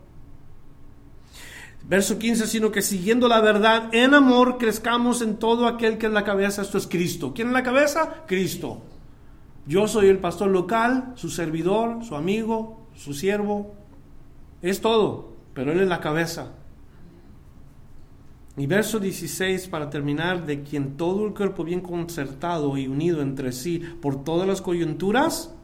Verso 1.87 2.19
15, 2.19 2.45
sino 2.45 2.71
que 2.71 2.81
siguiendo 2.81 3.27
la 3.27 3.41
verdad 3.41 3.89
en 3.93 4.13
amor 4.13 4.57
crezcamos 4.57 5.21
en 5.21 5.37
todo 5.37 5.67
aquel 5.67 5.97
que 5.97 6.05
es 6.05 6.11
la 6.11 6.23
cabeza, 6.23 6.61
esto 6.61 6.77
es 6.77 6.85
Cristo. 6.85 7.33
¿Quién 7.33 7.47
es 7.47 7.53
la 7.53 7.63
cabeza? 7.63 8.23
Cristo. 8.27 8.81
Yo 9.65 9.87
soy 9.87 10.07
el 10.07 10.19
pastor 10.19 10.49
local, 10.49 11.13
su 11.15 11.29
servidor, 11.29 12.03
su 12.03 12.15
amigo, 12.15 12.87
su 12.95 13.13
siervo. 13.13 13.73
Es 14.61 14.81
todo, 14.81 15.33
pero 15.53 15.71
Él 15.71 15.79
es 15.79 15.87
la 15.87 15.99
cabeza. 15.99 16.51
Y 18.57 18.67
verso 18.67 18.99
16, 18.99 19.67
para 19.69 19.89
terminar, 19.89 20.45
de 20.45 20.63
quien 20.63 20.97
todo 20.97 21.25
el 21.25 21.33
cuerpo 21.33 21.63
bien 21.63 21.81
concertado 21.81 22.77
y 22.77 22.87
unido 22.87 23.21
entre 23.21 23.51
sí 23.51 23.79
por 24.01 24.23
todas 24.23 24.47
las 24.47 24.61
coyunturas, 24.61 25.55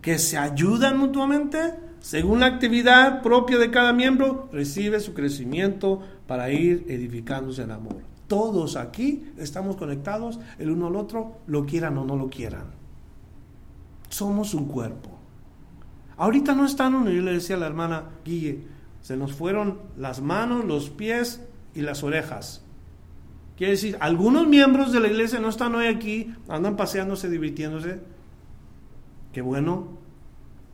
que 0.00 0.18
se 0.18 0.38
ayudan 0.38 0.98
mutuamente, 0.98 1.74
según 2.00 2.40
la 2.40 2.46
actividad 2.46 3.22
propia 3.22 3.58
de 3.58 3.70
cada 3.70 3.92
miembro, 3.92 4.48
recibe 4.52 5.00
su 5.00 5.12
crecimiento 5.12 6.00
para 6.26 6.50
ir 6.50 6.86
edificándose 6.88 7.62
en 7.62 7.70
amor. 7.70 7.98
Todos 8.26 8.76
aquí 8.76 9.24
estamos 9.36 9.76
conectados 9.76 10.40
el 10.58 10.70
uno 10.70 10.86
al 10.86 10.96
otro, 10.96 11.38
lo 11.46 11.66
quieran 11.66 11.98
o 11.98 12.04
no 12.04 12.16
lo 12.16 12.30
quieran. 12.30 12.64
Somos 14.08 14.54
un 14.54 14.66
cuerpo. 14.66 15.10
Ahorita 16.16 16.54
no 16.54 16.64
están 16.64 16.94
uno, 16.94 17.10
yo 17.10 17.22
le 17.22 17.32
decía 17.32 17.56
a 17.56 17.58
la 17.58 17.66
hermana 17.66 18.04
Guille, 18.24 18.64
se 19.02 19.16
nos 19.16 19.32
fueron 19.32 19.78
las 19.96 20.20
manos, 20.20 20.64
los 20.64 20.90
pies 20.90 21.42
y 21.74 21.82
las 21.82 22.02
orejas. 22.02 22.62
Quiere 23.56 23.72
decir, 23.72 23.98
algunos 24.00 24.46
miembros 24.46 24.90
de 24.92 25.00
la 25.00 25.08
iglesia 25.08 25.38
no 25.38 25.48
están 25.48 25.74
hoy 25.74 25.86
aquí, 25.86 26.34
andan 26.48 26.76
paseándose, 26.76 27.28
divirtiéndose. 27.28 28.00
Qué 29.32 29.42
bueno, 29.42 29.88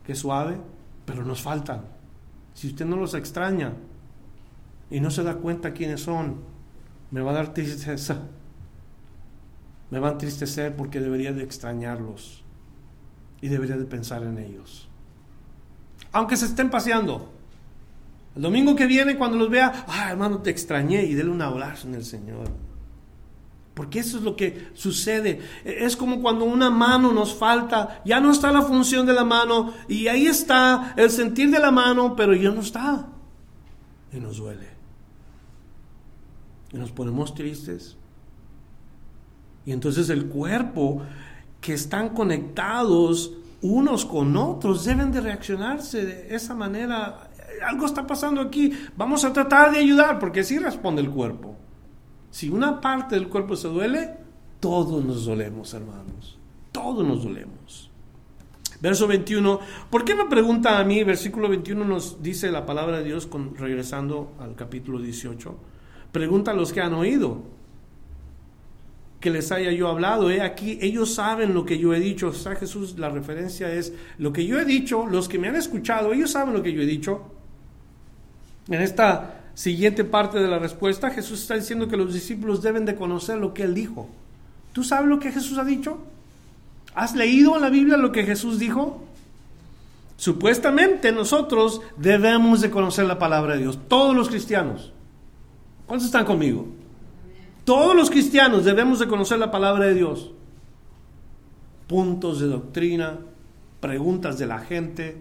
qué 0.05 0.15
suave, 0.15 0.57
pero 1.07 1.23
nos 1.23 1.41
faltan. 1.41 1.85
Si 2.53 2.67
usted 2.67 2.85
no 2.85 2.97
los 2.97 3.13
extraña 3.13 3.73
y 4.91 4.99
no 4.99 5.09
se 5.09 5.23
da 5.23 5.35
cuenta 5.35 5.73
quiénes 5.73 6.01
son, 6.01 6.41
me 7.11 7.21
va 7.21 7.31
a 7.31 7.35
dar 7.35 7.53
tristeza. 7.53 8.23
Me 9.89 9.99
va 9.99 10.09
a 10.09 10.11
entristecer 10.11 10.75
porque 10.75 10.99
debería 10.99 11.31
de 11.31 11.43
extrañarlos 11.43 12.43
y 13.39 13.47
debería 13.47 13.77
de 13.77 13.85
pensar 13.85 14.21
en 14.23 14.37
ellos. 14.37 14.89
Aunque 16.11 16.35
se 16.35 16.45
estén 16.45 16.69
paseando. 16.69 17.31
El 18.35 18.41
domingo 18.41 18.75
que 18.75 18.85
viene, 18.85 19.17
cuando 19.17 19.37
los 19.37 19.49
vea, 19.49 19.85
ah, 19.87 20.11
hermano, 20.11 20.39
te 20.41 20.49
extrañé 20.49 21.05
y 21.05 21.13
déle 21.13 21.29
un 21.29 21.41
abrazo 21.41 21.87
en 21.87 21.95
el 21.95 22.03
Señor. 22.03 22.49
Porque 23.77 23.99
eso 23.99 24.17
es 24.17 24.23
lo 24.23 24.35
que 24.35 24.69
sucede. 24.73 25.39
Es 25.63 25.95
como 25.95 26.19
cuando 26.19 26.45
una 26.45 26.71
mano 26.71 27.13
nos 27.13 27.35
falta, 27.35 28.01
ya 28.03 28.19
no 28.19 28.31
está 28.31 28.51
la 28.51 28.63
función 28.63 29.05
de 29.05 29.13
la 29.13 29.23
mano 29.23 29.71
y 29.87 30.07
ahí 30.07 30.25
está 30.25 30.95
el 30.97 31.11
sentir 31.11 31.51
de 31.51 31.59
la 31.59 31.69
mano, 31.69 32.15
pero 32.15 32.33
ya 32.33 32.49
no 32.49 32.61
está. 32.61 33.05
Y 34.11 34.19
nos 34.19 34.37
duele. 34.37 34.67
Y 36.73 36.77
nos 36.77 36.91
ponemos 36.91 37.35
tristes. 37.35 37.95
Y 39.63 39.71
entonces 39.73 40.09
el 40.09 40.25
cuerpo, 40.25 41.03
que 41.61 41.75
están 41.75 42.15
conectados 42.15 43.31
unos 43.61 44.05
con 44.05 44.35
otros, 44.37 44.85
deben 44.85 45.11
de 45.11 45.21
reaccionarse 45.21 46.03
de 46.03 46.35
esa 46.35 46.55
manera. 46.55 47.29
Algo 47.63 47.85
está 47.85 48.07
pasando 48.07 48.41
aquí. 48.41 48.73
Vamos 48.95 49.23
a 49.23 49.31
tratar 49.31 49.71
de 49.71 49.77
ayudar, 49.77 50.17
porque 50.17 50.39
así 50.39 50.57
responde 50.57 51.03
el 51.03 51.11
cuerpo. 51.11 51.66
Si 52.37 52.51
una 52.51 52.79
parte 52.79 53.15
del 53.15 53.29
cuerpo 53.29 53.55
se 53.55 53.67
duele, 53.67 54.11
todos 54.59 55.03
nos 55.03 55.25
dolemos, 55.25 55.73
hermanos. 55.73 56.37
Todos 56.71 57.03
nos 57.03 57.23
dolemos. 57.23 57.89
Verso 58.79 59.07
21. 59.07 59.59
¿Por 59.89 60.05
qué 60.05 60.13
me 60.13 60.25
pregunta 60.25 60.77
a 60.77 60.83
mí? 60.83 61.03
Versículo 61.03 61.49
21 61.49 61.83
nos 61.83 62.21
dice 62.21 62.51
la 62.51 62.63
palabra 62.63 62.99
de 62.99 63.05
Dios, 63.05 63.27
regresando 63.57 64.33
al 64.39 64.53
capítulo 64.53 64.99
18. 64.99 65.57
Pregunta 66.11 66.51
a 66.51 66.53
los 66.53 66.71
que 66.71 66.79
han 66.79 66.93
oído 66.93 67.41
que 69.19 69.31
les 69.31 69.51
haya 69.51 69.71
yo 69.71 69.87
hablado. 69.87 70.29
He 70.29 70.41
aquí, 70.41 70.77
ellos 70.79 71.15
saben 71.15 71.55
lo 71.55 71.65
que 71.65 71.79
yo 71.79 71.91
he 71.95 71.99
dicho. 71.99 72.27
O 72.27 72.33
sea, 72.33 72.55
Jesús, 72.55 72.99
la 72.99 73.09
referencia 73.09 73.73
es 73.73 73.95
lo 74.19 74.31
que 74.31 74.45
yo 74.45 74.59
he 74.59 74.65
dicho, 74.65 75.07
los 75.07 75.27
que 75.27 75.39
me 75.39 75.47
han 75.47 75.55
escuchado, 75.55 76.13
ellos 76.13 76.29
saben 76.29 76.53
lo 76.53 76.61
que 76.61 76.71
yo 76.71 76.83
he 76.83 76.85
dicho. 76.85 77.31
En 78.69 78.79
esta 78.79 79.36
siguiente 79.57 80.03
parte 80.03 80.37
de 80.37 80.47
la 80.47 80.59
respuesta, 80.59 81.09
Jesús 81.09 81.41
está 81.41 81.55
diciendo 81.55 81.87
que 81.87 81.97
los 81.97 82.13
discípulos 82.13 82.61
deben 82.61 82.85
de 82.85 82.95
conocer 82.95 83.39
lo 83.39 83.55
que 83.55 83.63
él 83.63 83.73
dijo. 83.73 84.07
¿Tú 84.71 84.83
sabes 84.83 85.09
lo 85.09 85.19
que 85.19 85.31
Jesús 85.31 85.57
ha 85.57 85.63
dicho? 85.63 85.97
¿Has 86.93 87.15
leído 87.15 87.55
en 87.55 87.63
la 87.63 87.71
Biblia 87.71 87.97
lo 87.97 88.11
que 88.11 88.23
Jesús 88.23 88.59
dijo? 88.59 89.03
Supuestamente 90.15 91.11
nosotros 91.11 91.81
debemos 91.97 92.61
de 92.61 92.69
conocer 92.69 93.07
la 93.07 93.17
palabra 93.17 93.55
de 93.55 93.61
Dios, 93.61 93.79
todos 93.87 94.15
los 94.15 94.29
cristianos. 94.29 94.93
¿Cuántos 95.87 96.05
están 96.05 96.25
conmigo? 96.25 96.67
Todos 97.65 97.95
los 97.95 98.11
cristianos 98.11 98.63
debemos 98.63 98.99
de 98.99 99.07
conocer 99.07 99.39
la 99.39 99.49
palabra 99.49 99.85
de 99.87 99.95
Dios. 99.95 100.33
Puntos 101.87 102.39
de 102.39 102.45
doctrina, 102.45 103.17
preguntas 103.79 104.37
de 104.37 104.45
la 104.45 104.59
gente, 104.59 105.17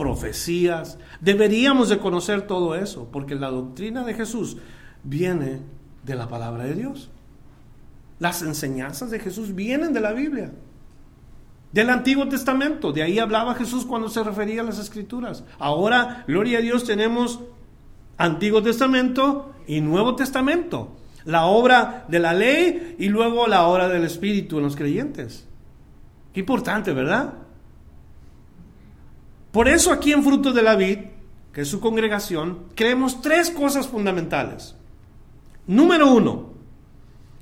profecías. 0.00 0.98
Deberíamos 1.20 1.90
de 1.90 1.98
conocer 1.98 2.46
todo 2.46 2.74
eso, 2.74 3.10
porque 3.12 3.34
la 3.34 3.50
doctrina 3.50 4.02
de 4.02 4.14
Jesús 4.14 4.56
viene 5.04 5.60
de 6.04 6.14
la 6.14 6.26
palabra 6.26 6.64
de 6.64 6.74
Dios. 6.74 7.10
Las 8.18 8.40
enseñanzas 8.40 9.10
de 9.10 9.20
Jesús 9.20 9.54
vienen 9.54 9.92
de 9.92 10.00
la 10.00 10.14
Biblia, 10.14 10.52
del 11.72 11.90
Antiguo 11.90 12.26
Testamento. 12.28 12.92
De 12.92 13.02
ahí 13.02 13.18
hablaba 13.18 13.54
Jesús 13.54 13.84
cuando 13.84 14.08
se 14.08 14.24
refería 14.24 14.62
a 14.62 14.64
las 14.64 14.78
Escrituras. 14.78 15.44
Ahora, 15.58 16.24
gloria 16.26 16.58
a 16.58 16.62
Dios, 16.62 16.84
tenemos 16.84 17.40
Antiguo 18.16 18.62
Testamento 18.62 19.52
y 19.66 19.82
Nuevo 19.82 20.16
Testamento. 20.16 20.96
La 21.26 21.44
obra 21.44 22.06
de 22.08 22.20
la 22.20 22.32
ley 22.32 22.96
y 22.98 23.10
luego 23.10 23.46
la 23.46 23.66
obra 23.66 23.90
del 23.90 24.04
Espíritu 24.04 24.56
en 24.56 24.64
los 24.64 24.76
creyentes. 24.76 25.46
Qué 26.32 26.40
importante, 26.40 26.94
¿verdad? 26.94 27.34
Por 29.52 29.68
eso 29.68 29.92
aquí 29.92 30.12
en 30.12 30.22
Fruto 30.22 30.52
de 30.52 30.62
la 30.62 30.76
Vid, 30.76 30.98
que 31.52 31.62
es 31.62 31.68
su 31.68 31.80
congregación, 31.80 32.66
creemos 32.74 33.20
tres 33.20 33.50
cosas 33.50 33.88
fundamentales. 33.88 34.76
Número 35.66 36.12
uno, 36.12 36.50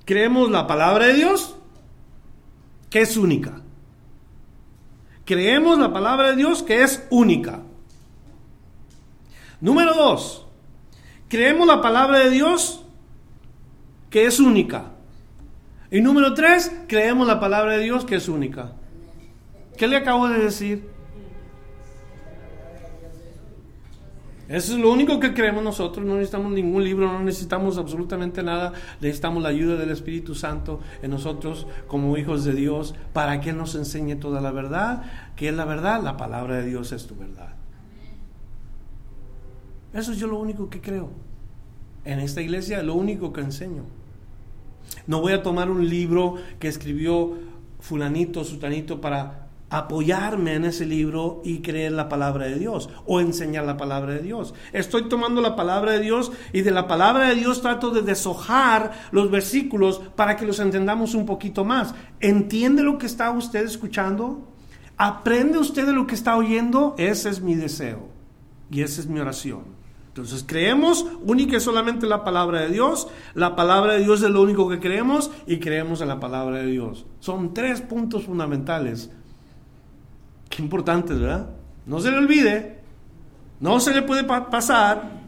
creemos 0.05 0.51
la 0.51 0.67
palabra 0.67 1.07
de 1.07 1.15
Dios, 1.15 1.57
que 2.89 3.03
es 3.03 3.17
única. 3.17 3.61
Creemos 5.27 5.79
la 5.79 5.93
palabra 5.93 6.31
de 6.31 6.37
Dios, 6.37 6.63
que 6.63 6.83
es 6.83 7.07
única. 7.11 7.61
Número 9.61 9.93
dos, 9.93 10.47
creemos 11.29 11.67
la 11.67 11.83
palabra 11.83 12.21
de 12.21 12.31
Dios 12.31 12.85
que 14.09 14.25
es 14.25 14.41
única. 14.41 14.93
Y 15.91 16.01
número 16.01 16.33
tres, 16.33 16.73
creemos 16.87 17.27
la 17.27 17.41
palabra 17.41 17.73
de 17.73 17.83
Dios 17.83 18.05
que 18.05 18.17
es 18.17 18.29
única. 18.29 18.73
¿Qué 19.77 19.87
le 19.87 19.97
acabo 19.97 20.29
de 20.29 20.39
decir? 20.39 20.98
Eso 24.49 24.73
es 24.73 24.79
lo 24.79 24.91
único 24.91 25.21
que 25.21 25.35
creemos 25.35 25.63
nosotros, 25.63 26.07
no 26.07 26.15
necesitamos 26.15 26.53
ningún 26.53 26.83
libro, 26.83 27.13
no 27.13 27.21
necesitamos 27.23 27.77
absolutamente 27.77 28.43
nada, 28.43 28.73
necesitamos 28.99 29.43
la 29.43 29.51
ayuda 29.51 29.77
del 29.77 29.91
Espíritu 29.91 30.35
Santo 30.35 30.81
en 31.03 31.11
nosotros 31.11 31.67
como 31.87 32.17
hijos 32.17 32.45
de 32.45 32.55
Dios 32.55 32.95
para 33.13 33.43
que 33.43 33.53
nos 33.53 33.75
enseñe 33.75 34.17
toda 34.17 34.41
la 34.41 34.51
verdad, 34.51 35.03
que 35.37 35.51
es 35.51 35.55
la 35.55 35.67
verdad, 35.67 36.03
la 36.03 36.17
palabra 36.17 36.57
de 36.57 36.67
Dios 36.67 36.93
es 36.93 37.07
tu 37.07 37.15
verdad. 37.15 37.57
Eso 39.93 40.13
es 40.13 40.19
yo 40.19 40.27
lo 40.27 40.39
único 40.39 40.71
que 40.71 40.81
creo. 40.81 41.11
En 42.07 42.19
esta 42.19 42.41
iglesia 42.41 42.83
lo 42.83 42.95
único 42.95 43.35
que 43.35 43.43
enseño. 43.43 43.85
No 45.07 45.21
voy 45.21 45.35
a 45.35 45.43
tomar 45.43 45.71
un 45.71 45.87
libro 45.91 46.37
que 46.59 46.69
escribió 46.69 47.35
fulanito, 47.81 48.45
sutanito 48.45 49.03
para 49.03 49.48
apoyarme 49.71 50.55
en 50.55 50.65
ese 50.65 50.87
libro 50.87 51.43
y 51.45 51.61
creer 51.61 51.93
la 51.93 52.09
palabra 52.09 52.47
de 52.47 52.59
Dios 52.59 52.89
o 53.07 53.21
enseñar 53.21 53.65
la 53.65 53.77
palabra 53.77 54.15
de 54.15 54.23
Dios. 54.23 54.55
Estoy 54.73 55.09
tomando 55.09 55.41
la 55.41 55.57
palabra 55.57 55.93
de 55.93 56.01
Dios 56.01 56.33
y 56.53 56.63
de 56.63 56.71
la 56.71 56.89
palabra 56.89 57.29
de 57.29 57.35
Dios 57.35 57.61
trato 57.61 57.91
de 57.91 58.03
deshojar 58.03 58.93
los 59.11 59.31
versículos 59.31 60.01
para 60.17 60.37
que 60.37 60.47
los 60.47 60.59
entendamos 60.59 61.15
un 61.15 61.27
poquito 61.27 61.65
más. 61.65 61.95
¿Entiende 62.21 62.83
lo 62.83 62.99
que 62.99 63.07
está 63.07 63.31
usted 63.31 63.65
escuchando? 63.65 64.49
¿Aprende 64.97 65.59
usted 65.59 65.87
de 65.87 65.93
lo 65.93 66.07
que 66.07 66.15
está 66.15 66.37
oyendo? 66.37 66.95
Ese 66.99 67.29
es 67.29 67.41
mi 67.41 67.55
deseo 67.55 68.09
y 68.71 68.83
esa 68.83 69.01
es 69.01 69.07
mi 69.07 69.21
oración. 69.21 69.79
Entonces 70.09 70.45
creemos 70.45 71.07
única 71.23 71.59
y 71.59 71.61
solamente 71.61 72.07
la 72.07 72.25
palabra 72.25 72.63
de 72.63 72.71
Dios. 72.71 73.07
La 73.35 73.55
palabra 73.55 73.93
de 73.93 74.01
Dios 74.01 74.21
es 74.23 74.31
lo 74.31 74.43
único 74.43 74.69
que 74.69 74.81
creemos 74.81 75.31
y 75.47 75.61
creemos 75.61 76.01
en 76.01 76.09
la 76.09 76.19
palabra 76.19 76.57
de 76.57 76.67
Dios. 76.67 77.07
Son 77.21 77.55
tres 77.55 77.83
puntos 77.83 78.25
fundamentales 78.25 79.13
Qué 80.49 80.63
importante, 80.63 81.15
¿verdad? 81.15 81.51
No 81.87 82.01
se 82.01 82.11
le 82.11 82.19
olvide, 82.19 82.81
no 83.61 83.81
se 83.81 83.95
le 83.95 84.03
puede 84.03 84.25
pasar. 84.25 85.19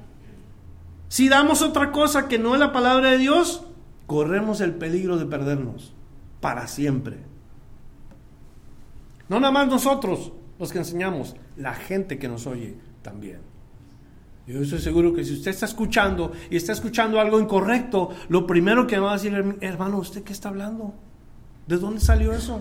Si 1.08 1.28
damos 1.28 1.62
otra 1.62 1.90
cosa 1.90 2.28
que 2.28 2.38
no 2.38 2.54
es 2.54 2.60
la 2.60 2.72
palabra 2.72 3.10
de 3.10 3.18
Dios, 3.18 3.64
corremos 4.06 4.60
el 4.60 4.74
peligro 4.74 5.16
de 5.16 5.26
perdernos 5.26 5.92
para 6.40 6.66
siempre. 6.66 7.18
No 9.28 9.38
nada 9.40 9.52
más 9.52 9.68
nosotros 9.68 10.32
los 10.58 10.72
que 10.72 10.78
enseñamos, 10.78 11.36
la 11.56 11.74
gente 11.74 12.18
que 12.18 12.28
nos 12.28 12.46
oye 12.46 12.76
también. 13.02 13.40
Yo 14.46 14.60
estoy 14.60 14.80
seguro 14.80 15.14
que 15.14 15.24
si 15.24 15.34
usted 15.34 15.52
está 15.52 15.66
escuchando 15.66 16.32
y 16.50 16.56
está 16.56 16.72
escuchando 16.72 17.20
algo 17.20 17.40
incorrecto, 17.40 18.10
lo 18.28 18.46
primero 18.46 18.86
que 18.86 18.98
va 18.98 19.12
a 19.12 19.14
decir, 19.14 19.32
hermano, 19.60 19.98
¿usted 19.98 20.22
qué 20.22 20.32
está 20.32 20.48
hablando? 20.48 20.94
¿De 21.66 21.78
dónde 21.78 22.00
salió 22.00 22.32
eso? 22.32 22.60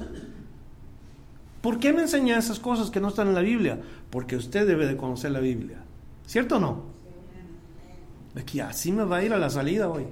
¿Por 1.62 1.80
qué 1.80 1.92
me 1.92 2.02
enseña 2.02 2.38
esas 2.38 2.60
cosas 2.60 2.90
que 2.90 3.00
no 3.00 3.10
están 3.10 3.28
en 3.28 3.36
la 3.36 3.42
Biblia? 3.42 3.80
Porque 4.10 4.36
usted 4.36 4.66
debe 4.66 4.88
de 4.88 4.96
conocer 4.96 5.32
la 5.32 5.40
Biblia. 5.40 5.84
¿Cierto 6.26 6.58
o 6.58 6.60
no? 6.60 6.84
Aquí 8.40 8.60
así 8.60 8.92
me 8.92 9.04
va 9.04 9.18
a 9.18 9.24
ir 9.24 9.34
a 9.34 9.38
la 9.38 9.50
salida 9.50 9.90
hoy. 9.90 10.06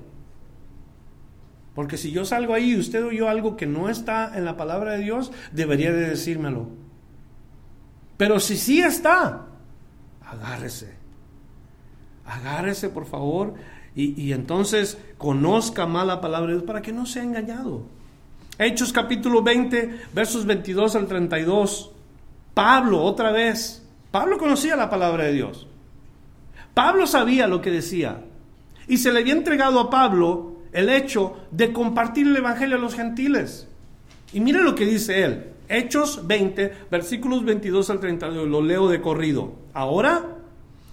Porque 1.74 1.96
si 1.98 2.12
yo 2.12 2.26
salgo 2.26 2.54
ahí 2.54 2.72
y 2.72 2.80
usted 2.80 3.06
oyó 3.06 3.30
algo 3.30 3.56
que 3.56 3.68
no 3.68 3.88
está 3.88 4.36
en 4.38 4.46
la 4.46 4.58
palabra 4.58 4.94
de 4.94 5.04
Dios, 5.04 5.32
debería 5.52 5.94
de 5.94 6.10
decírmelo. 6.10 6.70
Pero 8.18 8.40
si 8.40 8.58
sí 8.58 8.82
está, 8.82 9.46
agárrese. 10.26 10.96
Agárrese, 12.26 12.90
por 12.90 13.06
favor, 13.06 13.54
y, 13.96 14.20
y 14.22 14.34
entonces 14.34 14.98
conozca 15.18 15.86
más 15.86 16.06
la 16.06 16.20
palabra 16.20 16.48
de 16.48 16.54
Dios 16.56 16.68
para 16.68 16.82
que 16.82 16.92
no 16.92 17.06
sea 17.06 17.24
engañado. 17.24 17.86
Hechos 18.60 18.92
capítulo 18.92 19.44
20, 19.44 20.00
versos 20.14 20.46
22 20.46 20.96
al 20.96 21.08
32. 21.08 21.92
Pablo, 22.56 23.04
otra 23.04 23.32
vez. 23.32 23.86
Pablo 24.10 24.40
conocía 24.40 24.76
la 24.76 24.90
palabra 24.90 25.26
de 25.26 25.34
Dios. 25.34 25.68
Pablo 26.74 27.06
sabía 27.06 27.48
lo 27.48 27.62
que 27.62 27.70
decía. 27.70 28.24
Y 28.88 28.98
se 28.98 29.12
le 29.12 29.20
había 29.20 29.34
entregado 29.34 29.80
a 29.80 29.90
Pablo 29.92 30.56
el 30.72 30.90
hecho 30.90 31.38
de 31.52 31.72
compartir 31.72 32.26
el 32.26 32.38
Evangelio 32.38 32.78
a 32.78 32.80
los 32.80 32.96
gentiles. 32.96 33.68
Y 34.34 34.40
mire 34.40 34.64
lo 34.64 34.74
que 34.74 34.86
dice 34.86 35.24
él. 35.24 35.52
Hechos 35.70 36.26
20, 36.26 36.74
versículos 36.90 37.46
22 37.46 37.92
al 37.92 38.00
32. 38.00 38.48
Lo 38.48 38.64
leo 38.64 38.90
de 38.90 39.02
corrido. 39.02 39.54
Ahora, 39.74 40.38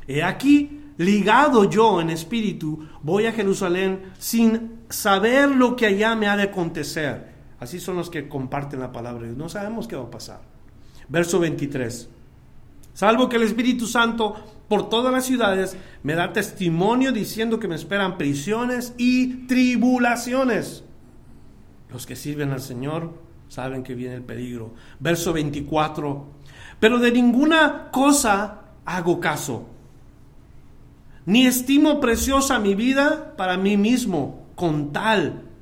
he 0.06 0.22
aquí, 0.22 0.82
ligado 0.98 1.70
yo 1.70 2.02
en 2.02 2.10
espíritu, 2.10 2.86
voy 3.02 3.24
a 3.24 3.32
Jerusalén 3.32 4.12
sin 4.18 4.80
saber 4.90 5.50
lo 5.50 5.76
que 5.76 5.86
allá 5.86 6.14
me 6.14 6.26
ha 6.26 6.36
de 6.36 6.42
acontecer 6.42 7.33
Así 7.64 7.80
son 7.80 7.96
los 7.96 8.10
que 8.10 8.28
comparten 8.28 8.80
la 8.80 8.92
palabra. 8.92 9.26
No 9.28 9.48
sabemos 9.48 9.88
qué 9.88 9.96
va 9.96 10.04
a 10.04 10.10
pasar. 10.10 10.42
Verso 11.08 11.40
23. 11.40 12.10
Salvo 12.92 13.26
que 13.26 13.36
el 13.36 13.42
Espíritu 13.42 13.86
Santo 13.86 14.36
por 14.68 14.90
todas 14.90 15.10
las 15.10 15.24
ciudades 15.24 15.74
me 16.02 16.14
da 16.14 16.34
testimonio 16.34 17.10
diciendo 17.10 17.58
que 17.58 17.66
me 17.66 17.74
esperan 17.74 18.18
prisiones 18.18 18.92
y 18.98 19.46
tribulaciones. 19.46 20.84
Los 21.90 22.04
que 22.04 22.16
sirven 22.16 22.52
al 22.52 22.60
Señor 22.60 23.14
saben 23.48 23.82
que 23.82 23.94
viene 23.94 24.16
el 24.16 24.24
peligro. 24.24 24.74
Verso 25.00 25.32
24. 25.32 26.26
Pero 26.78 26.98
de 26.98 27.12
ninguna 27.12 27.90
cosa 27.90 28.60
hago 28.84 29.20
caso, 29.20 29.70
ni 31.24 31.46
estimo 31.46 31.98
preciosa 31.98 32.58
mi 32.58 32.74
vida 32.74 33.34
para 33.38 33.56
mí 33.56 33.78
mismo, 33.78 34.48
con 34.54 34.92
tal 34.92 35.53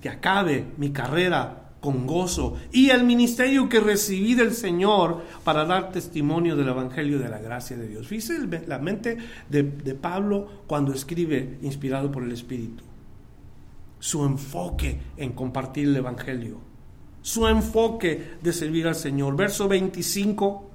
que 0.00 0.08
acabe 0.08 0.66
mi 0.76 0.90
carrera 0.90 1.70
con 1.80 2.06
gozo 2.06 2.56
y 2.72 2.90
el 2.90 3.04
ministerio 3.04 3.68
que 3.68 3.80
recibí 3.80 4.34
del 4.34 4.52
Señor 4.52 5.22
para 5.44 5.64
dar 5.64 5.92
testimonio 5.92 6.54
del 6.56 6.68
Evangelio 6.68 7.18
de 7.18 7.28
la 7.28 7.38
gracia 7.38 7.76
de 7.76 7.88
Dios. 7.88 8.06
Fíjese 8.06 8.46
la 8.66 8.78
mente 8.78 9.16
de, 9.48 9.62
de 9.62 9.94
Pablo 9.94 10.64
cuando 10.66 10.92
escribe 10.92 11.58
inspirado 11.62 12.12
por 12.12 12.22
el 12.22 12.32
Espíritu. 12.32 12.84
Su 13.98 14.24
enfoque 14.24 15.00
en 15.16 15.32
compartir 15.32 15.88
el 15.88 15.96
Evangelio. 15.96 16.58
Su 17.22 17.46
enfoque 17.46 18.38
de 18.42 18.52
servir 18.52 18.86
al 18.86 18.94
Señor. 18.94 19.36
Verso 19.36 19.68
25. 19.68 20.70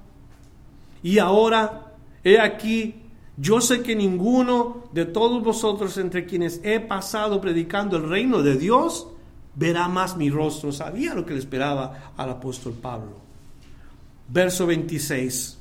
Y 1.02 1.18
ahora, 1.18 1.94
he 2.22 2.40
aquí, 2.40 3.02
yo 3.36 3.60
sé 3.60 3.82
que 3.82 3.96
ninguno 3.96 4.84
de 4.92 5.06
todos 5.06 5.42
vosotros 5.42 5.98
entre 5.98 6.24
quienes 6.24 6.60
he 6.64 6.80
pasado 6.80 7.40
predicando 7.40 7.96
el 7.96 8.08
reino 8.08 8.42
de 8.42 8.56
Dios, 8.56 9.08
verá 9.56 9.88
más 9.88 10.16
mi 10.16 10.30
rostro. 10.30 10.70
Sabía 10.70 11.14
lo 11.14 11.26
que 11.26 11.32
le 11.32 11.40
esperaba 11.40 12.12
al 12.16 12.30
apóstol 12.30 12.74
Pablo. 12.74 13.16
Verso 14.28 14.66
26. 14.66 15.58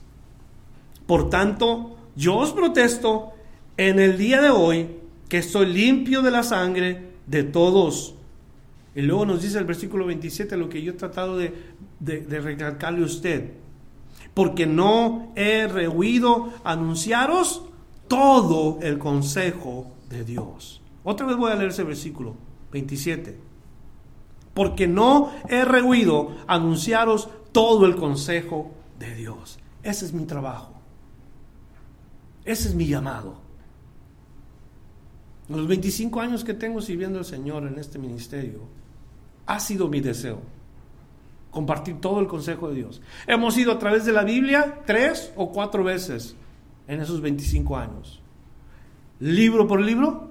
Por 1.07 1.29
tanto, 1.29 1.97
yo 2.15 2.35
os 2.37 2.51
protesto 2.51 3.31
en 3.77 3.99
el 3.99 4.17
día 4.17 4.41
de 4.41 4.49
hoy 4.49 4.87
que 5.29 5.39
estoy 5.39 5.67
limpio 5.67 6.21
de 6.21 6.31
la 6.31 6.43
sangre 6.43 7.13
de 7.25 7.43
todos. 7.43 8.13
Y 8.93 9.01
luego 9.01 9.25
nos 9.25 9.41
dice 9.41 9.57
el 9.57 9.65
versículo 9.65 10.05
27 10.05 10.55
lo 10.57 10.69
que 10.69 10.81
yo 10.81 10.91
he 10.91 10.95
tratado 10.95 11.37
de, 11.37 11.53
de, 11.99 12.39
recalcarle 12.39 13.01
a 13.01 13.05
usted. 13.05 13.51
Porque 14.33 14.65
no 14.65 15.31
he 15.35 15.67
rehuido 15.67 16.53
anunciaros 16.63 17.63
todo 18.07 18.79
el 18.81 18.97
consejo 18.97 19.91
de 20.09 20.23
Dios. 20.23 20.81
Otra 21.03 21.25
vez 21.25 21.37
voy 21.37 21.51
a 21.51 21.55
leer 21.55 21.69
ese 21.69 21.83
versículo 21.83 22.35
27 22.71 23.44
porque 24.55 24.87
no 24.87 25.31
he 25.49 25.65
rehuido 25.65 26.31
anunciaros 26.47 27.29
todo 27.51 27.85
el 27.85 27.95
consejo 27.95 28.71
de 28.97 29.13
Dios. 29.13 29.59
Ese 29.83 30.05
es 30.05 30.13
mi 30.13 30.25
trabajo. 30.25 30.73
Ese 32.45 32.69
es 32.69 32.73
mi 32.73 32.87
llamado. 32.87 33.35
En 35.49 35.57
los 35.57 35.67
25 35.67 36.21
años 36.21 36.43
que 36.43 36.53
tengo 36.53 36.81
sirviendo 36.81 37.19
al 37.19 37.25
Señor 37.25 37.67
en 37.67 37.77
este 37.77 37.99
ministerio, 37.99 38.61
ha 39.45 39.59
sido 39.59 39.89
mi 39.89 39.99
deseo 39.99 40.39
compartir 41.51 41.99
todo 41.99 42.21
el 42.21 42.27
consejo 42.27 42.69
de 42.69 42.75
Dios. 42.75 43.01
Hemos 43.27 43.57
ido 43.57 43.73
a 43.73 43.79
través 43.79 44.05
de 44.05 44.13
la 44.13 44.23
Biblia 44.23 44.81
tres 44.85 45.33
o 45.35 45.51
cuatro 45.51 45.83
veces 45.83 46.35
en 46.87 47.01
esos 47.01 47.21
25 47.21 47.77
años. 47.77 48.21
Libro 49.19 49.67
por 49.67 49.81
libro, 49.81 50.29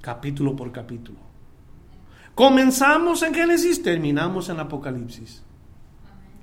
capítulo 0.00 0.56
por 0.56 0.72
capítulo. 0.72 1.23
Comenzamos 2.34 3.22
en 3.22 3.34
Génesis, 3.34 3.82
terminamos 3.82 4.48
en 4.48 4.58
Apocalipsis. 4.58 5.42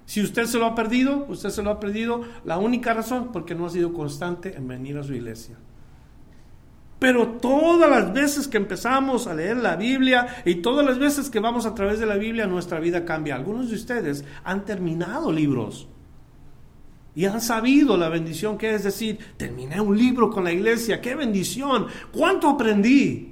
Si 0.06 0.22
usted 0.22 0.46
se 0.46 0.58
lo 0.58 0.66
ha 0.66 0.76
perdido, 0.76 1.26
usted 1.28 1.50
se 1.50 1.64
lo 1.64 1.70
ha 1.70 1.80
perdido, 1.80 2.22
la 2.44 2.58
única 2.58 2.94
razón 2.94 3.32
porque 3.32 3.56
no 3.56 3.66
ha 3.66 3.70
sido 3.70 3.94
constante 3.94 4.56
en 4.56 4.68
venir 4.68 4.98
a 4.98 5.04
su 5.04 5.14
iglesia. 5.14 5.58
Pero 7.00 7.30
todas 7.30 7.89
las 7.89 8.14
veces 8.14 8.48
que 8.48 8.58
empezamos 8.58 9.26
a 9.26 9.34
leer 9.34 9.58
la 9.58 9.76
Biblia 9.76 10.44
y 10.46 10.56
todas 10.56 10.86
las 10.86 11.00
veces 11.00 11.30
que 11.30 11.39
vamos 11.39 11.66
a 11.66 11.74
través 11.74 12.00
de 12.00 12.06
la 12.06 12.16
Biblia, 12.16 12.46
nuestra 12.46 12.80
vida 12.80 13.06
cambia. 13.06 13.36
Algunos 13.36 13.70
de 13.70 13.76
ustedes 13.76 14.24
han 14.44 14.66
terminado 14.66 15.32
libros 15.32 15.88
y 17.16 17.26
han 17.26 17.42
sabido 17.42 17.98
la 17.98 18.10
bendición 18.10 18.58
que 18.58 18.74
es 18.74 18.84
decir, 18.84 19.18
terminé 19.36 19.82
un 19.82 19.98
libro 19.98 20.30
con 20.30 20.44
la 20.44 20.52
iglesia, 20.52 21.02
qué 21.02 21.16
bendición, 21.16 21.88
cuánto 22.12 22.50
aprendí. 22.50 23.30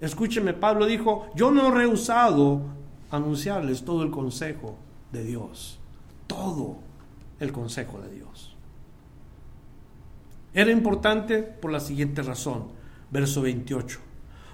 Escúcheme, 0.00 0.54
Pablo 0.54 0.86
dijo, 0.86 1.26
yo 1.34 1.50
no 1.50 1.68
he 1.68 1.70
rehusado 1.70 2.62
anunciarles 3.10 3.84
todo 3.84 4.02
el 4.02 4.10
consejo 4.10 4.76
de 5.12 5.24
Dios, 5.24 5.78
todo 6.26 6.78
el 7.38 7.52
consejo 7.52 8.00
de 8.00 8.10
Dios. 8.10 8.56
Era 10.54 10.70
importante 10.70 11.42
por 11.42 11.70
la 11.70 11.80
siguiente 11.80 12.22
razón, 12.22 12.68
verso 13.10 13.42
28. 13.42 14.00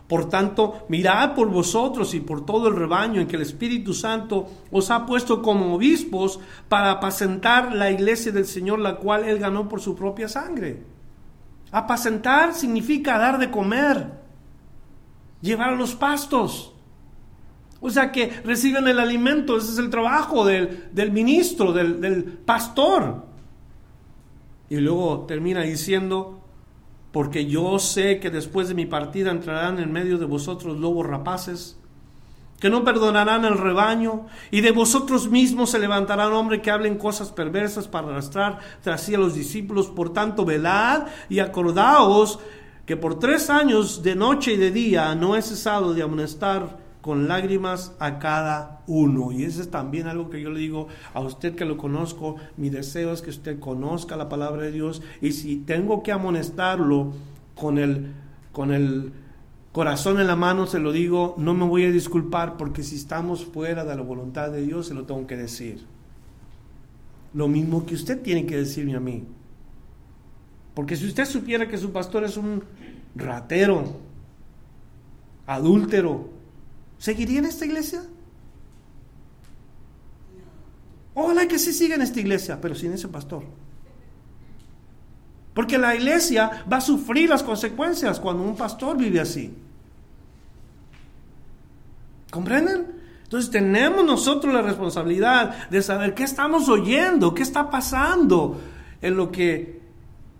Por 0.08 0.28
tanto, 0.28 0.86
mirad 0.88 1.34
por 1.34 1.48
vosotros 1.48 2.14
y 2.14 2.20
por 2.20 2.46
todo 2.46 2.68
el 2.68 2.76
rebaño 2.76 3.20
en 3.20 3.26
que 3.26 3.36
el 3.36 3.42
Espíritu 3.42 3.92
Santo 3.92 4.46
os 4.70 4.90
ha 4.90 5.04
puesto 5.04 5.42
como 5.42 5.74
obispos 5.74 6.38
para 6.68 6.92
apacentar 6.92 7.74
la 7.74 7.90
iglesia 7.90 8.30
del 8.30 8.46
Señor, 8.46 8.78
la 8.78 8.96
cual 8.96 9.24
Él 9.24 9.38
ganó 9.38 9.68
por 9.68 9.80
su 9.80 9.96
propia 9.96 10.28
sangre. 10.28 10.82
Apacentar 11.72 12.54
significa 12.54 13.18
dar 13.18 13.38
de 13.38 13.50
comer, 13.50 14.25
llevar 15.46 15.70
a 15.70 15.76
los 15.76 15.94
pastos. 15.94 16.72
O 17.80 17.90
sea 17.90 18.10
que 18.10 18.28
reciben 18.44 18.88
el 18.88 18.98
alimento, 18.98 19.56
ese 19.56 19.72
es 19.72 19.78
el 19.78 19.90
trabajo 19.90 20.44
del, 20.44 20.90
ministro, 21.12 21.72
del, 21.72 22.00
del 22.00 22.24
pastor. 22.24 23.24
Y 24.68 24.76
luego 24.76 25.24
termina 25.26 25.62
diciendo, 25.62 26.40
porque 27.12 27.46
yo 27.46 27.78
sé 27.78 28.18
que 28.18 28.30
después 28.30 28.68
de 28.68 28.74
mi 28.74 28.86
partida 28.86 29.30
entrarán 29.30 29.78
en 29.78 29.92
medio 29.92 30.18
de 30.18 30.26
vosotros 30.26 30.78
lobos 30.78 31.06
rapaces, 31.06 31.78
que 32.58 32.70
no 32.70 32.84
perdonarán 32.84 33.44
el 33.44 33.58
rebaño, 33.58 34.26
y 34.50 34.62
de 34.62 34.70
vosotros 34.70 35.30
mismos 35.30 35.70
se 35.70 35.78
levantarán 35.78 36.32
hombres 36.32 36.62
que 36.62 36.70
hablen 36.70 36.96
cosas 36.96 37.30
perversas 37.30 37.86
para 37.86 38.08
arrastrar 38.08 38.58
tras 38.82 39.02
sí 39.02 39.14
a 39.14 39.18
los 39.18 39.34
discípulos. 39.34 39.88
Por 39.88 40.12
tanto, 40.12 40.44
velad 40.44 41.06
y 41.28 41.38
acordaos 41.38 42.38
que 42.86 42.96
por 42.96 43.18
tres 43.18 43.50
años 43.50 44.02
de 44.02 44.14
noche 44.14 44.54
y 44.54 44.56
de 44.56 44.70
día 44.70 45.14
no 45.16 45.36
he 45.36 45.42
cesado 45.42 45.92
de 45.92 46.02
amonestar 46.02 46.78
con 47.02 47.28
lágrimas 47.28 47.92
a 47.98 48.18
cada 48.18 48.82
uno. 48.86 49.32
Y 49.32 49.44
eso 49.44 49.60
es 49.60 49.70
también 49.70 50.06
algo 50.06 50.30
que 50.30 50.40
yo 50.40 50.50
le 50.50 50.60
digo 50.60 50.86
a 51.12 51.20
usted 51.20 51.54
que 51.54 51.64
lo 51.64 51.76
conozco. 51.76 52.36
Mi 52.56 52.70
deseo 52.70 53.12
es 53.12 53.22
que 53.22 53.30
usted 53.30 53.58
conozca 53.58 54.16
la 54.16 54.28
palabra 54.28 54.62
de 54.62 54.72
Dios 54.72 55.02
y 55.20 55.32
si 55.32 55.56
tengo 55.56 56.02
que 56.02 56.12
amonestarlo 56.12 57.12
con 57.56 57.78
el, 57.78 58.12
con 58.52 58.72
el 58.72 59.12
corazón 59.72 60.20
en 60.20 60.28
la 60.28 60.36
mano, 60.36 60.66
se 60.66 60.78
lo 60.78 60.92
digo, 60.92 61.34
no 61.38 61.54
me 61.54 61.64
voy 61.64 61.84
a 61.84 61.90
disculpar 61.90 62.56
porque 62.56 62.82
si 62.82 62.96
estamos 62.96 63.44
fuera 63.44 63.84
de 63.84 63.96
la 63.96 64.02
voluntad 64.02 64.50
de 64.50 64.62
Dios, 64.62 64.86
se 64.86 64.94
lo 64.94 65.04
tengo 65.04 65.26
que 65.26 65.36
decir. 65.36 65.84
Lo 67.34 67.48
mismo 67.48 67.84
que 67.84 67.94
usted 67.94 68.22
tiene 68.22 68.46
que 68.46 68.56
decirme 68.56 68.94
a 68.94 69.00
mí. 69.00 69.24
Porque 70.76 70.94
si 70.94 71.08
usted 71.08 71.24
supiera 71.24 71.66
que 71.66 71.76
su 71.76 71.90
pastor 71.90 72.22
es 72.22 72.36
un 72.36 72.62
ratero, 73.16 73.96
adúltero, 75.46 76.36
¿Seguiría 76.98 77.40
en 77.40 77.46
esta 77.46 77.64
iglesia? 77.64 78.02
Ojalá 81.14 81.46
que 81.46 81.58
sí 81.58 81.72
siga 81.72 81.94
en 81.94 82.02
esta 82.02 82.20
iglesia, 82.20 82.60
pero 82.60 82.74
sin 82.74 82.92
ese 82.92 83.08
pastor. 83.08 83.44
Porque 85.54 85.78
la 85.78 85.94
iglesia 85.94 86.64
va 86.70 86.78
a 86.78 86.80
sufrir 86.80 87.30
las 87.30 87.42
consecuencias 87.42 88.20
cuando 88.20 88.42
un 88.42 88.56
pastor 88.56 88.98
vive 88.98 89.20
así. 89.20 89.54
¿Comprenden? 92.30 92.94
Entonces 93.24 93.50
tenemos 93.50 94.04
nosotros 94.04 94.52
la 94.52 94.62
responsabilidad 94.62 95.68
de 95.68 95.82
saber 95.82 96.14
qué 96.14 96.24
estamos 96.24 96.68
oyendo, 96.68 97.34
qué 97.34 97.42
está 97.42 97.70
pasando 97.70 98.60
en 99.00 99.16
lo 99.16 99.32
que 99.32 99.75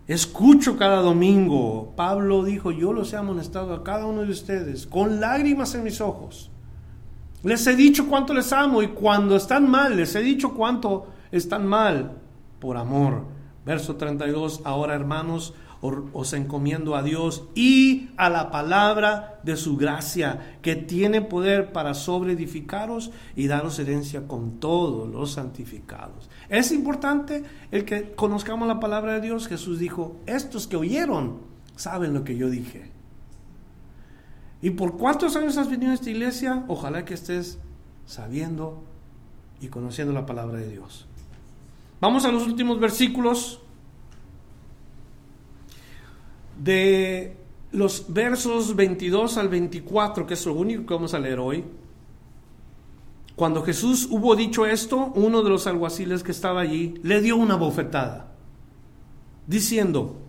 escucho 0.07 0.77
cada 0.77 1.01
domingo. 1.01 1.93
Pablo 1.95 2.43
dijo, 2.43 2.71
yo 2.71 2.93
los 2.93 3.13
he 3.13 3.17
amonestado 3.17 3.73
a 3.73 3.83
cada 3.83 4.05
uno 4.05 4.21
de 4.21 4.31
ustedes 4.31 4.87
con 4.87 5.19
lágrimas 5.19 5.75
en 5.75 5.83
mis 5.83 6.01
ojos. 6.01 6.49
Les 7.43 7.67
he 7.67 7.75
dicho 7.75 8.07
cuánto 8.07 8.33
les 8.33 8.51
amo 8.51 8.81
y 8.81 8.87
cuando 8.87 9.35
están 9.35 9.69
mal, 9.69 9.95
les 9.95 10.15
he 10.15 10.21
dicho 10.21 10.53
cuánto 10.53 11.07
están 11.31 11.67
mal 11.67 12.13
por 12.59 12.77
amor. 12.77 13.25
Verso 13.65 13.95
32, 13.97 14.61
ahora 14.63 14.95
hermanos, 14.95 15.53
os 15.81 16.33
encomiendo 16.33 16.95
a 16.95 17.03
Dios 17.03 17.43
y 17.53 18.09
a 18.17 18.29
la 18.29 18.49
palabra 18.51 19.39
de 19.43 19.55
su 19.57 19.77
gracia, 19.77 20.57
que 20.61 20.75
tiene 20.75 21.21
poder 21.21 21.71
para 21.71 21.93
sobreedificaros 21.93 23.11
y 23.35 23.47
daros 23.47 23.79
herencia 23.79 24.27
con 24.27 24.59
todos 24.59 25.09
los 25.09 25.31
santificados. 25.31 26.29
Es 26.49 26.71
importante 26.71 27.43
el 27.71 27.85
que 27.85 28.13
conozcamos 28.13 28.67
la 28.67 28.79
palabra 28.79 29.13
de 29.13 29.21
Dios. 29.21 29.47
Jesús 29.47 29.79
dijo, 29.79 30.17
estos 30.25 30.67
que 30.67 30.77
oyeron 30.77 31.39
saben 31.75 32.13
lo 32.13 32.23
que 32.23 32.37
yo 32.37 32.49
dije. 32.49 32.91
¿Y 34.61 34.71
por 34.71 34.97
cuántos 34.97 35.35
años 35.35 35.57
has 35.57 35.69
venido 35.69 35.91
a 35.91 35.95
esta 35.95 36.09
iglesia? 36.09 36.63
Ojalá 36.67 37.05
que 37.05 37.13
estés 37.13 37.59
sabiendo 38.05 38.83
y 39.61 39.67
conociendo 39.67 40.13
la 40.13 40.25
palabra 40.25 40.57
de 40.57 40.69
Dios. 40.69 41.05
Vamos 41.99 42.25
a 42.25 42.31
los 42.31 42.47
últimos 42.47 42.79
versículos 42.79 43.61
de 46.57 47.37
los 47.71 48.11
versos 48.11 48.75
22 48.75 49.37
al 49.37 49.49
24, 49.49 50.25
que 50.25 50.33
es 50.33 50.45
lo 50.45 50.53
único 50.53 50.85
que 50.85 50.93
vamos 50.93 51.13
a 51.13 51.19
leer 51.19 51.39
hoy. 51.39 51.63
Cuando 53.35 53.61
Jesús 53.61 54.07
hubo 54.09 54.35
dicho 54.35 54.65
esto, 54.65 55.11
uno 55.15 55.43
de 55.43 55.49
los 55.49 55.67
alguaciles 55.67 56.23
que 56.23 56.31
estaba 56.31 56.61
allí 56.61 56.95
le 57.03 57.21
dio 57.21 57.37
una 57.37 57.55
bofetada, 57.55 58.31
diciendo, 59.45 60.19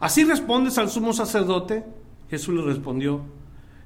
¿así 0.00 0.24
respondes 0.24 0.76
al 0.76 0.90
sumo 0.90 1.12
sacerdote? 1.14 1.84
Jesús 2.28 2.54
le 2.54 2.62
respondió, 2.62 3.22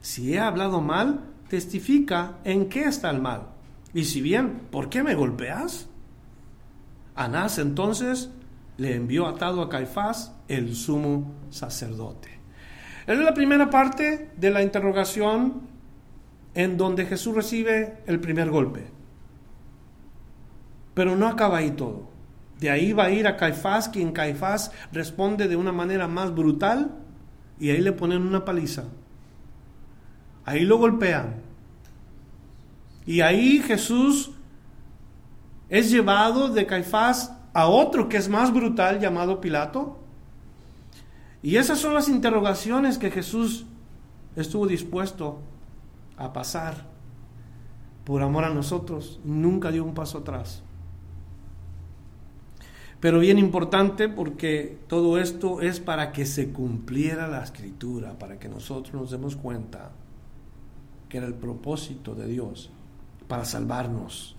si 0.01 0.35
he 0.35 0.41
hablado 0.41 0.81
mal, 0.81 1.21
testifica 1.49 2.39
en 2.45 2.69
qué 2.69 2.85
está 2.85 3.11
el 3.11 3.23
mal. 3.23 3.49
Y 3.95 4.05
si 4.05 4.21
bien, 4.21 4.63
¿por 4.71 4.89
qué 4.89 5.05
me 5.05 5.15
golpeas? 5.15 5.89
Anás 7.15 7.59
entonces 7.59 8.31
le 8.77 8.95
envió 8.95 9.27
atado 9.27 9.63
a 9.63 9.69
Caifás, 9.69 10.35
el 10.49 10.75
sumo 10.75 11.33
sacerdote. 11.51 12.41
Es 13.07 13.19
la 13.19 13.35
primera 13.35 13.71
parte 13.71 14.31
de 14.37 14.51
la 14.51 14.63
interrogación 14.63 15.63
en 16.55 16.77
donde 16.77 17.07
Jesús 17.07 17.35
recibe 17.35 17.99
el 18.07 18.21
primer 18.21 18.51
golpe. 18.51 18.87
Pero 20.95 21.17
no 21.17 21.27
acaba 21.29 21.59
ahí 21.59 21.73
todo. 21.73 22.09
De 22.61 22.71
ahí 22.71 22.93
va 22.93 23.05
a 23.05 23.11
ir 23.11 23.27
a 23.27 23.37
Caifás, 23.37 23.89
quien 23.89 24.13
Caifás 24.13 24.73
responde 24.93 25.49
de 25.49 25.57
una 25.57 25.73
manera 25.73 26.09
más 26.09 26.35
brutal 26.35 26.93
y 27.59 27.71
ahí 27.71 27.81
le 27.81 27.93
ponen 27.93 28.23
una 28.23 28.45
paliza. 28.45 28.85
Ahí 30.45 30.65
lo 30.65 30.79
golpean. 30.79 31.43
Y 33.07 33.21
ahí 33.21 33.61
Jesús 33.61 34.31
es 35.69 35.91
llevado 35.91 36.49
de 36.49 36.67
Caifás 36.67 37.34
a 37.55 37.69
otro 37.69 38.09
que 38.09 38.17
es 38.17 38.29
más 38.29 38.53
brutal 38.53 39.01
llamado 39.01 39.41
Pilato. 39.41 39.99
Y 41.43 41.57
esas 41.57 41.79
son 41.79 41.95
las 41.95 42.09
interrogaciones 42.09 42.99
que 42.99 43.11
Jesús 43.11 43.65
estuvo 44.37 44.67
dispuesto 44.67 45.39
a 46.17 46.33
pasar 46.33 46.87
por 48.05 48.23
amor 48.23 48.45
a 48.45 48.51
nosotros. 48.51 49.21
Nunca 49.25 49.71
dio 49.71 49.85
un 49.85 49.95
paso 49.95 50.19
atrás. 50.19 50.63
Pero 53.01 53.21
bien 53.21 53.39
importante 53.39 54.09
porque 54.09 54.79
todo 54.89 55.19
esto 55.19 55.61
es 55.61 55.79
para 55.79 56.11
que 56.11 56.25
se 56.27 56.53
cumpliera 56.53 57.29
la 57.29 57.45
escritura, 57.45 58.19
para 58.19 58.39
que 58.39 58.49
nosotros 58.49 58.95
nos 58.95 59.11
demos 59.11 59.37
cuenta 59.37 59.93
que 61.09 61.19
era 61.19 61.27
el 61.27 61.35
propósito 61.35 62.15
de 62.15 62.27
Dios 62.27 62.71
para 63.29 63.45
salvarnos, 63.45 64.37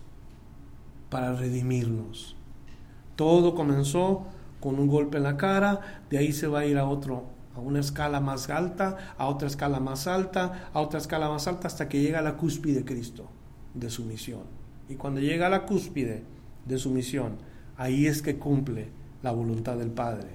para 1.09 1.33
redimirnos. 1.33 2.35
Todo 3.15 3.55
comenzó 3.55 4.25
con 4.59 4.79
un 4.79 4.87
golpe 4.87 5.17
en 5.17 5.23
la 5.23 5.37
cara, 5.37 6.03
de 6.09 6.17
ahí 6.17 6.33
se 6.33 6.47
va 6.47 6.59
a 6.59 6.65
ir 6.65 6.77
a 6.77 6.85
otro, 6.85 7.25
a 7.55 7.59
una 7.59 7.79
escala 7.79 8.19
más 8.19 8.49
alta, 8.49 9.13
a 9.17 9.27
otra 9.27 9.47
escala 9.47 9.79
más 9.79 10.07
alta, 10.07 10.69
a 10.73 10.79
otra 10.79 10.99
escala 10.99 11.29
más 11.29 11.47
alta, 11.47 11.67
hasta 11.67 11.87
que 11.87 12.01
llega 12.01 12.19
a 12.19 12.23
la 12.23 12.35
cúspide 12.35 12.79
de 12.79 12.85
Cristo, 12.85 13.27
de 13.73 13.89
su 13.89 14.05
misión. 14.05 14.43
Y 14.89 14.95
cuando 14.95 15.21
llega 15.21 15.47
a 15.47 15.49
la 15.49 15.65
cúspide 15.65 16.23
de 16.65 16.77
su 16.77 16.89
misión, 16.89 17.37
ahí 17.77 18.07
es 18.07 18.21
que 18.21 18.37
cumple 18.37 18.89
la 19.23 19.31
voluntad 19.31 19.77
del 19.77 19.91
Padre. 19.91 20.29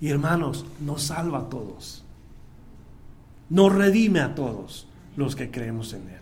Y 0.00 0.10
hermanos, 0.10 0.66
nos 0.80 1.04
salva 1.04 1.38
a 1.40 1.48
todos, 1.48 2.04
nos 3.48 3.74
redime 3.74 4.20
a 4.20 4.34
todos 4.34 4.86
los 5.16 5.34
que 5.34 5.50
creemos 5.50 5.92
en 5.92 6.08
Él. 6.08 6.20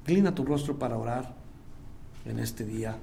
Inclina 0.00 0.34
tu 0.34 0.44
rostro 0.44 0.78
para 0.78 0.96
orar 0.96 1.34
en 2.24 2.38
este 2.38 2.64
día. 2.64 2.96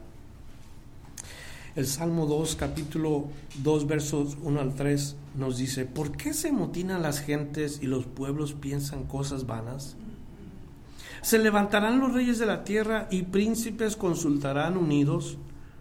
El 1.76 1.88
Salmo 1.88 2.26
2, 2.26 2.56
capítulo 2.56 3.26
2, 3.62 3.86
versos 3.86 4.38
1 4.42 4.62
al 4.62 4.76
3 4.76 5.18
nos 5.36 5.58
dice, 5.58 5.84
¿por 5.84 6.16
qué 6.16 6.34
se 6.34 6.54
motinan 6.54 7.02
las 7.02 7.20
gentes 7.20 7.80
y 7.82 7.88
los 7.88 8.06
pueblos 8.06 8.54
piensan 8.54 9.04
cosas 9.04 9.46
vanas? 9.46 9.98
Se 11.22 11.38
levantarán 11.38 12.00
los 12.00 12.14
reyes 12.14 12.40
de 12.40 12.46
la 12.46 12.64
tierra 12.64 13.10
y 13.12 13.24
príncipes 13.24 13.98
consultarán 13.98 14.78
unidos 14.78 15.38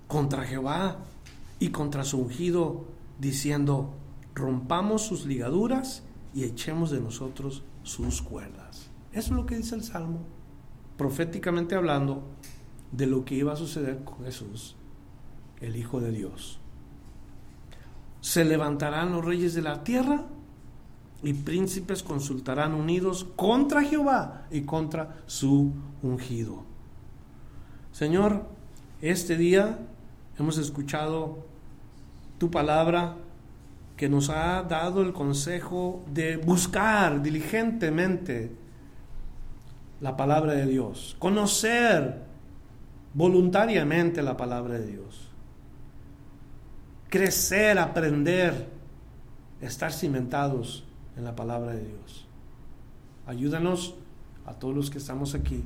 contra 0.08 0.42
Jehová 0.42 0.96
y 1.60 1.68
contra 1.68 2.02
su 2.02 2.18
ungido, 2.18 2.86
diciendo, 3.20 3.94
rompamos 4.34 5.02
sus 5.02 5.26
ligaduras 5.26 6.02
y 6.34 6.42
echemos 6.42 6.90
de 6.90 7.00
nosotros 7.00 7.62
sus 7.84 8.20
cuerdas. 8.20 8.90
Eso 9.12 9.30
es 9.30 9.36
lo 9.36 9.46
que 9.46 9.58
dice 9.58 9.76
el 9.76 9.84
Salmo, 9.84 10.18
proféticamente 10.96 11.76
hablando 11.76 12.24
de 12.90 13.06
lo 13.06 13.24
que 13.24 13.36
iba 13.36 13.52
a 13.52 13.56
suceder 13.56 14.02
con 14.02 14.24
Jesús, 14.24 14.74
el 15.64 15.76
Hijo 15.76 16.00
de 16.00 16.12
Dios. 16.12 16.58
Se 18.20 18.44
levantarán 18.44 19.12
los 19.12 19.24
reyes 19.24 19.54
de 19.54 19.62
la 19.62 19.84
tierra 19.84 20.24
y 21.22 21.32
príncipes 21.32 22.02
consultarán 22.02 22.74
unidos 22.74 23.26
contra 23.36 23.82
Jehová 23.82 24.46
y 24.50 24.62
contra 24.62 25.22
su 25.26 25.72
ungido. 26.02 26.64
Señor, 27.92 28.46
este 29.00 29.36
día 29.36 29.78
hemos 30.38 30.58
escuchado 30.58 31.46
tu 32.38 32.50
palabra 32.50 33.16
que 33.96 34.08
nos 34.08 34.28
ha 34.28 34.62
dado 34.64 35.02
el 35.02 35.12
consejo 35.12 36.04
de 36.12 36.36
buscar 36.36 37.22
diligentemente 37.22 38.52
la 40.00 40.16
palabra 40.16 40.52
de 40.52 40.66
Dios, 40.66 41.16
conocer 41.18 42.22
voluntariamente 43.14 44.22
la 44.22 44.36
palabra 44.36 44.74
de 44.74 44.86
Dios, 44.86 45.30
crecer, 47.14 47.78
aprender, 47.78 48.66
estar 49.60 49.92
cimentados 49.92 50.84
en 51.16 51.22
la 51.22 51.36
palabra 51.36 51.72
de 51.72 51.86
Dios. 51.86 52.26
Ayúdanos 53.24 53.94
a 54.44 54.54
todos 54.54 54.74
los 54.74 54.90
que 54.90 54.98
estamos 54.98 55.36
aquí 55.36 55.62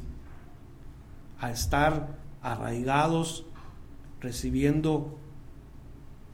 a 1.41 1.51
estar 1.51 2.19
arraigados, 2.43 3.47
recibiendo 4.21 5.19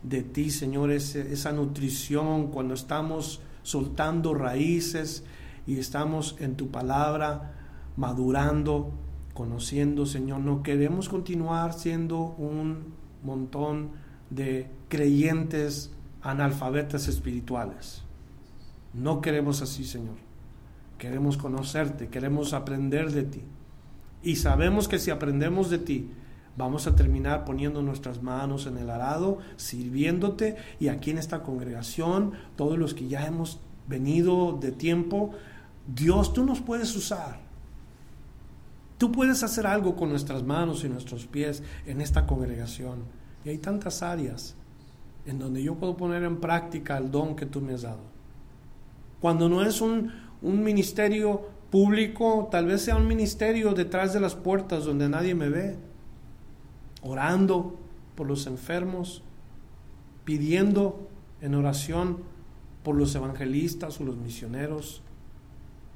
de 0.02 0.24
ti, 0.24 0.50
Señor, 0.50 0.90
esa 0.90 1.52
nutrición 1.52 2.48
cuando 2.48 2.74
estamos 2.74 3.40
soltando 3.62 4.34
raíces 4.34 5.22
y 5.64 5.78
estamos 5.78 6.34
en 6.40 6.56
tu 6.56 6.72
palabra, 6.72 7.54
madurando, 7.96 8.90
conociendo, 9.32 10.06
Señor. 10.06 10.40
No 10.40 10.64
queremos 10.64 11.08
continuar 11.08 11.72
siendo 11.72 12.18
un 12.18 12.94
montón 13.22 13.92
de 14.30 14.68
creyentes 14.94 15.90
analfabetas 16.22 17.08
espirituales. 17.08 18.04
No 18.92 19.20
queremos 19.20 19.60
así, 19.60 19.82
Señor. 19.82 20.14
Queremos 20.98 21.36
conocerte, 21.36 22.06
queremos 22.06 22.52
aprender 22.52 23.10
de 23.10 23.24
ti. 23.24 23.42
Y 24.22 24.36
sabemos 24.36 24.86
que 24.86 25.00
si 25.00 25.10
aprendemos 25.10 25.68
de 25.68 25.78
ti, 25.78 26.12
vamos 26.56 26.86
a 26.86 26.94
terminar 26.94 27.44
poniendo 27.44 27.82
nuestras 27.82 28.22
manos 28.22 28.66
en 28.66 28.76
el 28.78 28.88
arado, 28.88 29.38
sirviéndote. 29.56 30.58
Y 30.78 30.86
aquí 30.86 31.10
en 31.10 31.18
esta 31.18 31.42
congregación, 31.42 32.34
todos 32.54 32.78
los 32.78 32.94
que 32.94 33.08
ya 33.08 33.26
hemos 33.26 33.58
venido 33.88 34.56
de 34.60 34.70
tiempo, 34.70 35.32
Dios, 35.92 36.32
tú 36.32 36.44
nos 36.44 36.60
puedes 36.60 36.94
usar. 36.94 37.40
Tú 38.96 39.10
puedes 39.10 39.42
hacer 39.42 39.66
algo 39.66 39.96
con 39.96 40.10
nuestras 40.10 40.44
manos 40.44 40.84
y 40.84 40.88
nuestros 40.88 41.26
pies 41.26 41.64
en 41.84 42.00
esta 42.00 42.28
congregación. 42.28 43.02
Y 43.44 43.48
hay 43.48 43.58
tantas 43.58 44.00
áreas 44.04 44.54
en 45.26 45.38
donde 45.38 45.62
yo 45.62 45.74
puedo 45.76 45.96
poner 45.96 46.22
en 46.22 46.38
práctica 46.38 46.98
el 46.98 47.10
don 47.10 47.36
que 47.36 47.46
tú 47.46 47.60
me 47.60 47.74
has 47.74 47.82
dado. 47.82 48.00
Cuando 49.20 49.48
no 49.48 49.62
es 49.62 49.80
un, 49.80 50.12
ministerio 50.42 51.48
público, 51.70 52.48
tal 52.50 52.66
vez 52.66 52.82
sea 52.82 52.96
un 52.96 53.08
ministerio 53.08 53.72
detrás 53.72 54.12
de 54.12 54.20
las 54.20 54.34
puertas 54.34 54.84
donde 54.84 55.08
nadie 55.08 55.34
me 55.34 55.48
ve, 55.48 55.76
orando 57.00 57.78
por 58.14 58.26
los 58.26 58.46
enfermos, 58.46 59.22
pidiendo 60.24 61.08
en 61.40 61.54
oración 61.54 62.18
por 62.82 62.96
los 62.96 63.14
evangelistas 63.14 63.98
o 64.00 64.04
los 64.04 64.16
misioneros. 64.16 65.02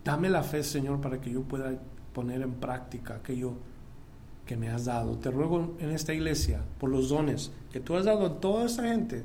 Dame 0.04 0.30
la 0.30 0.42
fe, 0.42 0.62
Señor, 0.62 1.02
para 1.02 1.20
que 1.20 1.30
yo 1.30 1.42
pueda 1.42 1.78
poner 2.14 2.40
en 2.40 2.54
práctica 2.54 3.16
aquello 3.16 3.52
que 4.46 4.56
me 4.56 4.70
has 4.70 4.86
dado. 4.86 5.18
Te 5.18 5.30
ruego 5.30 5.76
en 5.78 5.90
esta 5.90 6.14
iglesia 6.14 6.62
por 6.80 6.88
los 6.88 7.10
dones 7.10 7.52
que 7.72 7.80
tú 7.80 7.96
has 7.96 8.04
dado 8.04 8.26
a 8.26 8.40
toda 8.40 8.66
esa 8.66 8.84
gente 8.84 9.24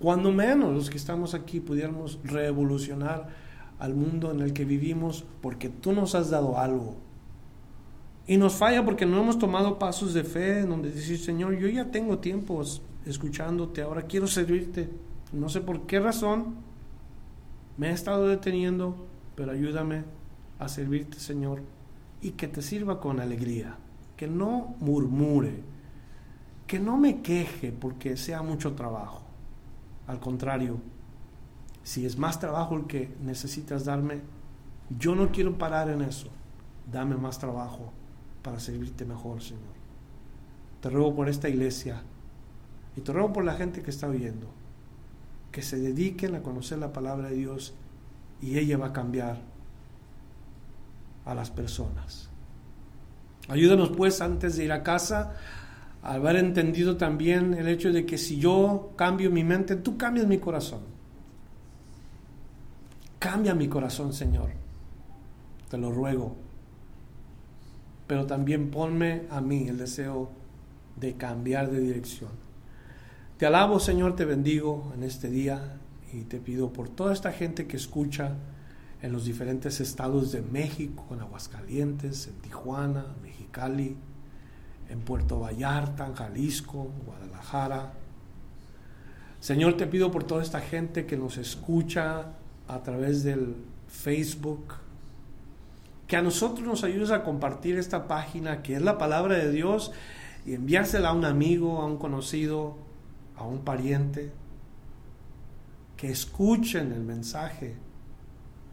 cuando 0.00 0.32
menos 0.32 0.74
los 0.74 0.88
que 0.88 0.96
estamos 0.96 1.34
aquí 1.34 1.60
pudiéramos 1.60 2.18
revolucionar 2.24 3.28
al 3.78 3.94
mundo 3.94 4.30
en 4.30 4.40
el 4.40 4.54
que 4.54 4.64
vivimos 4.64 5.26
porque 5.42 5.68
tú 5.68 5.92
nos 5.92 6.14
has 6.14 6.30
dado 6.30 6.58
algo. 6.58 6.96
Y 8.26 8.38
nos 8.38 8.54
falla 8.54 8.84
porque 8.84 9.04
no 9.04 9.20
hemos 9.20 9.38
tomado 9.38 9.78
pasos 9.78 10.14
de 10.14 10.24
fe 10.24 10.60
en 10.60 10.70
donde 10.70 10.90
decir, 10.90 11.18
Señor, 11.18 11.58
yo 11.58 11.68
ya 11.68 11.90
tengo 11.90 12.18
tiempo 12.18 12.62
escuchándote, 13.04 13.82
ahora 13.82 14.02
quiero 14.02 14.26
servirte. 14.26 14.88
No 15.32 15.50
sé 15.50 15.60
por 15.60 15.86
qué 15.86 16.00
razón 16.00 16.54
me 17.76 17.90
he 17.90 17.92
estado 17.92 18.26
deteniendo, 18.26 19.06
pero 19.34 19.52
ayúdame 19.52 20.04
a 20.58 20.68
servirte, 20.68 21.18
Señor, 21.18 21.60
y 22.22 22.32
que 22.32 22.48
te 22.48 22.62
sirva 22.62 23.00
con 23.00 23.20
alegría, 23.20 23.76
que 24.16 24.28
no 24.28 24.76
murmure, 24.80 25.62
que 26.70 26.78
no 26.78 26.96
me 26.96 27.20
queje 27.20 27.72
porque 27.72 28.16
sea 28.16 28.42
mucho 28.42 28.74
trabajo 28.74 29.30
al 30.06 30.18
contrario, 30.18 30.80
si 31.84 32.04
es 32.04 32.16
más 32.16 32.38
trabajo 32.38 32.76
el 32.76 32.86
que 32.86 33.12
necesitas 33.22 33.84
darme, 33.84 34.22
yo 34.98 35.14
no 35.14 35.30
quiero 35.30 35.56
parar 35.56 35.88
en 35.88 36.02
eso. 36.02 36.28
Dame 36.90 37.16
más 37.16 37.38
trabajo 37.38 37.92
para 38.42 38.58
servirte 38.58 39.04
mejor, 39.04 39.40
Señor. 39.40 39.74
Te 40.80 40.90
ruego 40.90 41.14
por 41.14 41.28
esta 41.28 41.48
iglesia 41.48 42.02
y 42.96 43.02
te 43.02 43.12
ruego 43.12 43.32
por 43.32 43.44
la 43.44 43.54
gente 43.54 43.82
que 43.82 43.90
está 43.90 44.08
oyendo, 44.08 44.48
que 45.52 45.62
se 45.62 45.78
dediquen 45.78 46.34
a 46.34 46.42
conocer 46.42 46.78
la 46.78 46.92
palabra 46.92 47.30
de 47.30 47.36
Dios 47.36 47.74
y 48.40 48.58
ella 48.58 48.78
va 48.78 48.86
a 48.86 48.92
cambiar 48.92 49.38
a 51.24 51.34
las 51.36 51.52
personas. 51.52 52.30
Ayúdanos 53.48 53.90
pues 53.90 54.20
antes 54.20 54.56
de 54.56 54.64
ir 54.64 54.72
a 54.72 54.82
casa 54.82 55.36
haber 56.02 56.36
entendido 56.36 56.96
también 56.96 57.54
el 57.54 57.68
hecho 57.68 57.92
de 57.92 58.06
que 58.06 58.16
si 58.16 58.38
yo 58.38 58.92
cambio 58.96 59.30
mi 59.30 59.44
mente, 59.44 59.76
tú 59.76 59.96
cambias 59.98 60.26
mi 60.26 60.38
corazón. 60.38 60.80
Cambia 63.18 63.54
mi 63.54 63.68
corazón, 63.68 64.12
Señor. 64.12 64.50
Te 65.68 65.76
lo 65.76 65.90
ruego. 65.92 66.36
Pero 68.06 68.26
también 68.26 68.70
ponme 68.70 69.22
a 69.30 69.40
mí 69.40 69.68
el 69.68 69.76
deseo 69.76 70.30
de 70.96 71.14
cambiar 71.14 71.70
de 71.70 71.80
dirección. 71.80 72.30
Te 73.36 73.46
alabo, 73.46 73.78
Señor, 73.78 74.16
te 74.16 74.24
bendigo 74.24 74.92
en 74.94 75.02
este 75.02 75.30
día 75.30 75.78
y 76.12 76.22
te 76.22 76.38
pido 76.38 76.72
por 76.72 76.88
toda 76.88 77.12
esta 77.12 77.32
gente 77.32 77.66
que 77.66 77.76
escucha 77.76 78.36
en 79.02 79.12
los 79.12 79.24
diferentes 79.24 79.80
estados 79.80 80.32
de 80.32 80.42
México, 80.42 81.06
en 81.12 81.20
Aguascalientes, 81.20 82.26
en 82.26 82.34
Tijuana, 82.40 83.06
Mexicali, 83.22 83.96
en 84.90 85.00
Puerto 85.00 85.40
Vallarta, 85.40 86.06
en 86.06 86.14
Jalisco, 86.14 86.90
Guadalajara. 87.06 87.92
Señor, 89.38 89.76
te 89.76 89.86
pido 89.86 90.10
por 90.10 90.24
toda 90.24 90.42
esta 90.42 90.60
gente 90.60 91.06
que 91.06 91.16
nos 91.16 91.38
escucha 91.38 92.32
a 92.68 92.82
través 92.82 93.22
del 93.22 93.56
Facebook, 93.88 94.74
que 96.06 96.16
a 96.16 96.22
nosotros 96.22 96.66
nos 96.66 96.84
ayudes 96.84 97.10
a 97.10 97.22
compartir 97.22 97.78
esta 97.78 98.08
página 98.08 98.62
que 98.62 98.74
es 98.74 98.82
la 98.82 98.98
palabra 98.98 99.36
de 99.36 99.50
Dios 99.50 99.92
y 100.44 100.54
enviársela 100.54 101.10
a 101.10 101.12
un 101.12 101.24
amigo, 101.24 101.80
a 101.80 101.86
un 101.86 101.96
conocido, 101.96 102.76
a 103.36 103.44
un 103.44 103.60
pariente, 103.60 104.32
que 105.96 106.10
escuchen 106.10 106.92
el 106.92 107.02
mensaje 107.02 107.76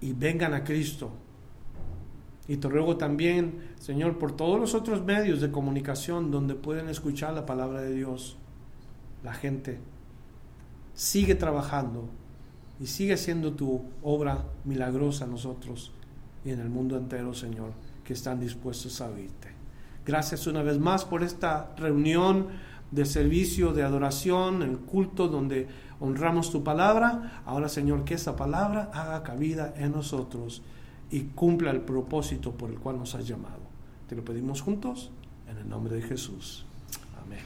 y 0.01 0.13
vengan 0.13 0.53
a 0.53 0.63
Cristo 0.63 1.11
y 2.47 2.57
te 2.57 2.69
ruego 2.69 2.97
también, 2.97 3.73
Señor, 3.79 4.17
por 4.17 4.35
todos 4.35 4.59
los 4.59 4.73
otros 4.73 5.03
medios 5.03 5.41
de 5.41 5.51
comunicación 5.51 6.31
donde 6.31 6.55
pueden 6.55 6.87
escuchar 6.87 7.33
la 7.33 7.45
palabra 7.45 7.81
de 7.81 7.93
Dios. 7.93 8.37
La 9.23 9.33
gente 9.33 9.79
sigue 10.93 11.35
trabajando 11.35 12.07
y 12.79 12.87
sigue 12.87 13.17
siendo 13.17 13.53
tu 13.53 13.81
obra 14.01 14.45
milagrosa 14.63 15.25
a 15.25 15.27
nosotros 15.27 15.91
y 16.45 16.51
en 16.51 16.61
el 16.61 16.69
mundo 16.69 16.97
entero, 16.97 17.33
Señor, 17.33 17.71
que 18.05 18.13
están 18.13 18.39
dispuestos 18.39 19.01
a 19.01 19.09
oírte. 19.09 19.49
Gracias 20.05 20.47
una 20.47 20.63
vez 20.63 20.79
más 20.79 21.03
por 21.03 21.23
esta 21.23 21.75
reunión 21.75 22.47
de 22.91 23.03
servicio, 23.03 23.73
de 23.73 23.83
adoración, 23.83 24.61
el 24.61 24.77
culto 24.77 25.27
donde 25.27 25.67
honramos 25.99 26.49
tu 26.49 26.63
palabra. 26.63 27.41
Ahora, 27.45 27.67
Señor, 27.67 28.05
que 28.05 28.13
esa 28.13 28.37
palabra 28.37 28.89
haga 28.93 29.23
cabida 29.23 29.73
en 29.75 29.91
nosotros 29.91 30.61
y 31.12 31.22
cumpla 31.36 31.72
el 31.72 31.82
propósito 31.82 32.51
por 32.51 32.70
el 32.70 32.78
cual 32.78 32.97
nos 32.97 33.16
has 33.16 33.28
llamado. 33.28 33.60
Te 34.08 34.16
lo 34.16 34.24
pedimos 34.24 34.62
juntos 34.62 35.12
en 35.49 35.58
el 35.58 35.70
nombre 35.70 35.95
de 35.95 36.01
Jesús. 36.01 36.66
Amén. 37.24 37.39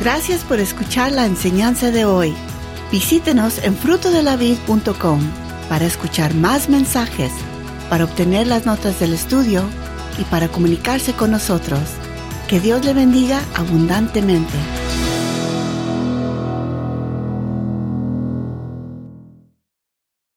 Gracias 0.00 0.44
por 0.44 0.58
escuchar 0.58 1.12
la 1.12 1.26
enseñanza 1.26 1.90
de 1.90 2.04
hoy. 2.04 2.34
Visítenos 2.90 3.62
en 3.64 3.74
frutodelavid.com 3.74 5.20
para 5.68 5.86
escuchar 5.86 6.34
más 6.34 6.68
mensajes, 6.68 7.32
para 7.88 8.04
obtener 8.04 8.46
las 8.46 8.66
notas 8.66 9.00
del 9.00 9.14
estudio 9.14 9.62
y 10.18 10.24
para 10.24 10.48
comunicarse 10.48 11.14
con 11.14 11.30
nosotros. 11.30 11.80
Que 12.48 12.60
Dios 12.60 12.84
le 12.84 12.92
bendiga 12.92 13.40
abundantemente. 13.54 14.58